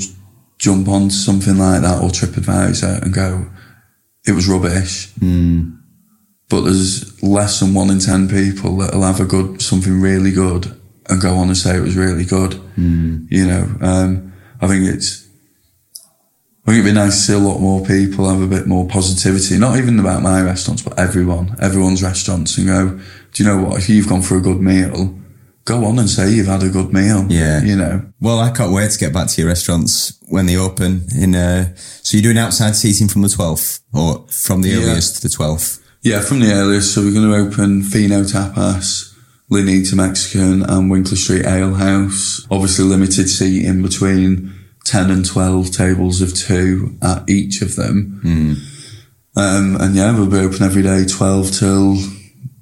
jump 0.58 0.88
on 0.88 1.10
something 1.10 1.58
like 1.58 1.82
that 1.82 2.02
or 2.02 2.10
TripAdvisor 2.10 3.02
and 3.04 3.14
go, 3.14 3.48
it 4.28 4.32
was 4.34 4.48
rubbish. 4.48 5.12
But 6.50 6.62
there's 6.62 7.22
less 7.24 7.60
than 7.60 7.74
one 7.74 7.90
in 7.90 8.00
ten 8.00 8.28
people 8.30 8.78
that'll 8.78 9.02
have 9.02 9.20
a 9.20 9.26
good, 9.26 9.62
something 9.62 10.00
really 10.00 10.32
good 10.32 10.80
and 11.10 11.22
go 11.22 11.36
on 11.36 11.48
and 11.48 11.58
say 11.58 11.76
it 11.78 11.82
was 11.82 11.96
really 11.96 12.26
good. 12.26 12.54
You 13.30 13.48
know, 13.48 13.76
um, 13.82 14.34
I 14.62 14.68
think 14.68 14.86
it's, 14.86 15.28
I 16.68 16.72
think 16.72 16.80
it'd 16.80 16.94
be 16.94 17.00
nice 17.00 17.16
to 17.16 17.22
see 17.22 17.34
a 17.34 17.38
lot 17.38 17.60
more 17.60 17.86
people 17.86 18.28
have 18.30 18.42
a 18.42 18.48
bit 18.48 18.66
more 18.66 18.88
positivity, 18.88 19.58
not 19.58 19.78
even 19.78 20.00
about 20.00 20.24
my 20.24 20.42
restaurants, 20.42 20.82
but 20.82 20.98
everyone, 20.98 21.56
everyone's 21.62 22.02
restaurants 22.02 22.58
and 22.58 22.68
go, 22.68 23.00
do 23.34 23.44
you 23.44 23.50
know 23.50 23.64
what? 23.64 23.78
If 23.78 23.90
you've 23.90 24.08
gone 24.08 24.22
for 24.24 24.38
a 24.38 24.42
good 24.42 24.60
meal, 24.62 25.16
go 25.66 25.84
on 25.86 25.98
and 26.00 26.10
say 26.10 26.30
you've 26.32 26.48
had 26.48 26.64
a 26.64 26.70
good 26.70 26.94
meal. 26.94 27.26
Yeah. 27.30 27.62
You 27.64 27.76
know, 27.76 28.06
Well, 28.22 28.40
I 28.40 28.52
can't 28.52 28.72
wait 28.72 28.92
to 28.92 29.00
get 29.00 29.14
back 29.14 29.28
to 29.30 29.42
your 29.42 29.50
restaurants 29.50 30.14
when 30.30 30.46
they 30.46 30.56
open. 30.58 31.08
In 31.18 31.36
uh, 31.36 31.76
so 31.76 32.18
you're 32.18 32.24
doing 32.24 32.38
outside 32.38 32.76
seating 32.76 33.08
from 33.08 33.22
the 33.24 33.28
12th 33.28 33.80
or 33.94 34.26
from 34.30 34.62
the 34.62 34.70
Yeah. 34.70 34.78
earliest 34.78 35.16
to 35.18 35.22
the 35.28 35.34
12th. 35.34 35.80
Yeah, 36.04 36.22
from 36.22 36.40
the 36.40 36.52
earliest. 36.54 36.94
So 36.94 37.02
we're 37.02 37.14
going 37.14 37.30
to 37.32 37.36
open 37.36 37.82
Fino 37.82 38.24
Tapas, 38.24 39.12
Lanita 39.50 39.96
Mexican, 39.96 40.62
and 40.62 40.92
Winckley 40.92 41.18
Street 41.18 41.46
Ale 41.46 41.74
House. 41.74 42.46
Obviously, 42.52 42.86
limited 42.86 43.28
seating 43.28 43.82
between 43.82 44.54
10 44.86 45.10
and 45.10 45.26
12 45.26 45.72
tables 45.72 46.22
of 46.22 46.36
two 46.36 46.96
at 47.02 47.28
each 47.28 47.64
of 47.64 47.76
them. 47.76 48.22
Um, 49.36 49.76
and 49.82 49.96
yeah, 49.96 50.12
we'll 50.16 50.30
be 50.30 50.38
open 50.38 50.62
every 50.64 50.84
day, 50.84 51.06
12 51.06 51.52
till 51.52 51.98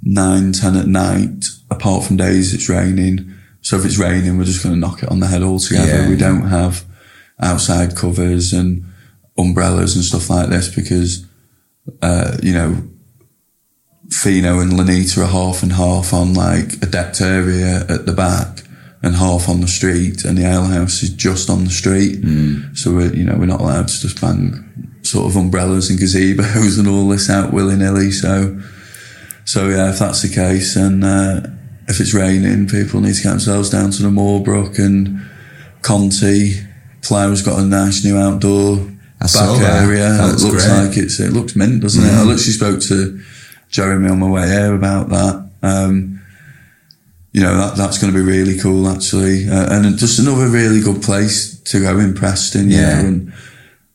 9, 0.04 0.54
10 0.54 0.76
at 0.78 0.88
night, 0.88 1.44
apart 1.78 2.04
from 2.04 2.18
days 2.18 2.54
it's 2.54 2.70
raining. 2.70 3.34
So 3.62 3.78
if 3.78 3.86
it's 3.86 3.98
raining, 3.98 4.38
we're 4.38 4.44
just 4.44 4.64
going 4.64 4.76
to 4.76 4.80
knock 4.80 5.04
it 5.04 5.10
on 5.10 5.20
the 5.20 5.28
head 5.28 5.42
altogether. 5.42 6.04
Yeah. 6.04 6.10
we 6.10 6.18
don't 6.18 6.48
have 6.48 6.86
outside 7.40 7.96
covers 7.96 8.54
and 8.54 8.86
umbrellas 9.38 9.96
and 9.96 10.04
stuff 10.04 10.30
like 10.30 10.50
this 10.50 10.74
because, 10.74 11.26
uh, 12.02 12.38
you 12.44 12.54
know, 12.54 12.84
Fino 14.12 14.60
and 14.60 14.78
Lanita 14.78 15.22
are 15.22 15.28
half 15.28 15.64
and 15.64 15.74
half 15.74 16.14
on 16.14 16.34
like 16.34 16.74
a 16.84 16.86
decked 16.86 17.22
area 17.22 17.86
at 17.90 18.06
the 18.06 18.14
back 18.14 18.60
and 19.02 19.16
half 19.16 19.50
on 19.50 19.62
the 19.62 19.68
street 19.68 20.24
and 20.24 20.38
the 20.38 20.46
ale 20.46 20.66
house 20.66 21.02
is 21.04 21.10
just 21.10 21.50
on 21.50 21.64
the 21.64 21.70
street. 21.70 22.22
So 22.76 22.94
we're, 22.94 23.14
you 23.14 23.24
know, 23.24 23.36
we're 23.38 23.46
not 23.46 23.62
allowed 23.62 23.88
to 23.88 24.00
just 24.00 24.22
bang 24.22 25.00
sort 25.04 25.26
of 25.26 25.36
umbrellas 25.36 25.90
and 25.90 26.00
gazebos 26.00 26.80
and 26.80 26.88
all 26.88 27.08
this 27.10 27.30
out 27.30 27.52
willy 27.54 27.76
nilly. 27.76 28.12
So, 28.12 28.62
so 29.46 29.68
yeah, 29.70 29.90
if 29.92 30.00
that's 30.00 30.22
the 30.22 30.34
case 30.34 30.76
and, 30.76 31.04
uh, 31.04 31.42
if 31.88 32.00
it's 32.00 32.14
raining, 32.14 32.68
people 32.68 33.02
need 33.02 33.16
to 33.16 33.24
get 33.24 33.30
themselves 33.32 33.70
down 33.70 33.92
to 33.92 34.04
the 34.04 34.10
Moorbrook 34.10 34.80
and 34.80 35.22
Conti. 35.82 36.56
Plough's 37.02 37.42
got 37.42 37.60
a 37.60 37.64
nice 37.66 38.04
new 38.06 38.18
outdoor 38.18 38.78
I 39.22 39.26
back 39.26 39.82
area. 39.84 40.10
That 40.10 40.36
It 40.36 40.44
looks 40.44 40.66
great. 40.68 40.88
like 40.88 40.98
it's, 40.98 41.20
it 41.20 41.32
looks 41.34 41.56
mint, 41.56 41.82
doesn't 41.82 42.04
it? 42.04 42.10
I 42.12 42.20
literally 42.22 42.38
spoke 42.38 42.80
to 42.84 43.20
Jeremy 43.70 44.10
on 44.10 44.20
my 44.20 44.30
way 44.30 44.48
here 44.48 44.74
about 44.74 45.10
that. 45.10 45.50
Um, 45.62 46.22
you 47.32 47.42
know, 47.42 47.56
that, 47.58 47.76
that's 47.78 47.98
going 47.98 48.14
to 48.14 48.18
be 48.20 48.24
really 48.24 48.58
cool 48.60 48.88
actually. 48.88 49.48
Uh, 49.50 49.74
and 49.76 49.98
just 49.98 50.20
another 50.20 50.48
really 50.48 50.82
good 50.82 51.02
place 51.02 51.60
to 51.64 51.82
go 51.82 51.98
in 52.00 52.14
Preston, 52.14 52.70
you 52.70 52.78
Yeah. 52.78 53.02
know, 53.02 53.08
and, 53.08 53.34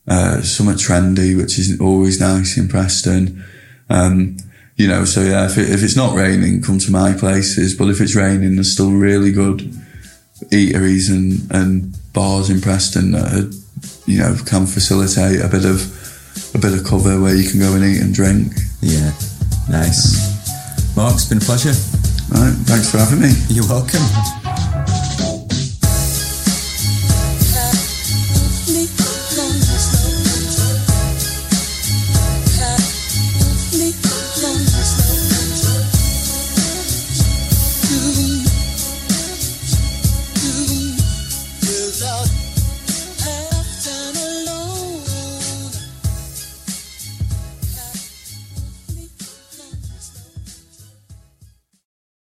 uh, 0.07 0.41
somewhat 0.41 0.77
trendy, 0.77 1.37
which 1.37 1.57
is 1.59 1.79
always 1.79 2.19
nice 2.19 2.57
in 2.57 2.67
Preston. 2.67 3.43
Um, 3.89 4.37
you 4.79 4.87
know, 4.87 5.03
so 5.03 5.21
yeah, 5.21 5.45
if, 5.45 5.57
it, 5.57 5.69
if 5.69 5.83
it's 5.83 5.97
not 5.97 6.15
raining, 6.15 6.61
come 6.61 6.79
to 6.79 6.89
my 6.89 7.11
places. 7.11 7.75
But 7.75 7.89
if 7.89 7.99
it's 7.99 8.15
raining, 8.15 8.55
there's 8.55 8.71
still 8.71 8.91
really 8.91 9.33
good 9.33 9.59
eateries 10.53 11.11
and, 11.11 11.51
and 11.51 11.93
bars 12.13 12.49
in 12.49 12.61
Preston 12.61 13.11
that 13.11 13.33
are, 13.33 14.09
you 14.09 14.19
know, 14.19 14.37
can 14.45 14.65
facilitate 14.65 15.41
a 15.41 15.49
bit 15.49 15.65
of, 15.65 15.83
a 16.55 16.59
bit 16.59 16.73
of 16.73 16.85
cover 16.85 17.19
where 17.21 17.35
you 17.35 17.49
can 17.49 17.59
go 17.59 17.75
and 17.75 17.83
eat 17.83 18.01
and 18.01 18.13
drink. 18.13 18.53
Yeah, 18.79 19.11
nice. 19.69 20.95
Mark, 20.95 21.15
it's 21.15 21.27
been 21.27 21.39
a 21.39 21.41
pleasure. 21.41 21.75
Right. 22.31 22.55
Thanks 22.63 22.89
for 22.89 22.99
having 22.99 23.19
me. 23.19 23.31
You're 23.49 23.67
welcome. 23.67 24.38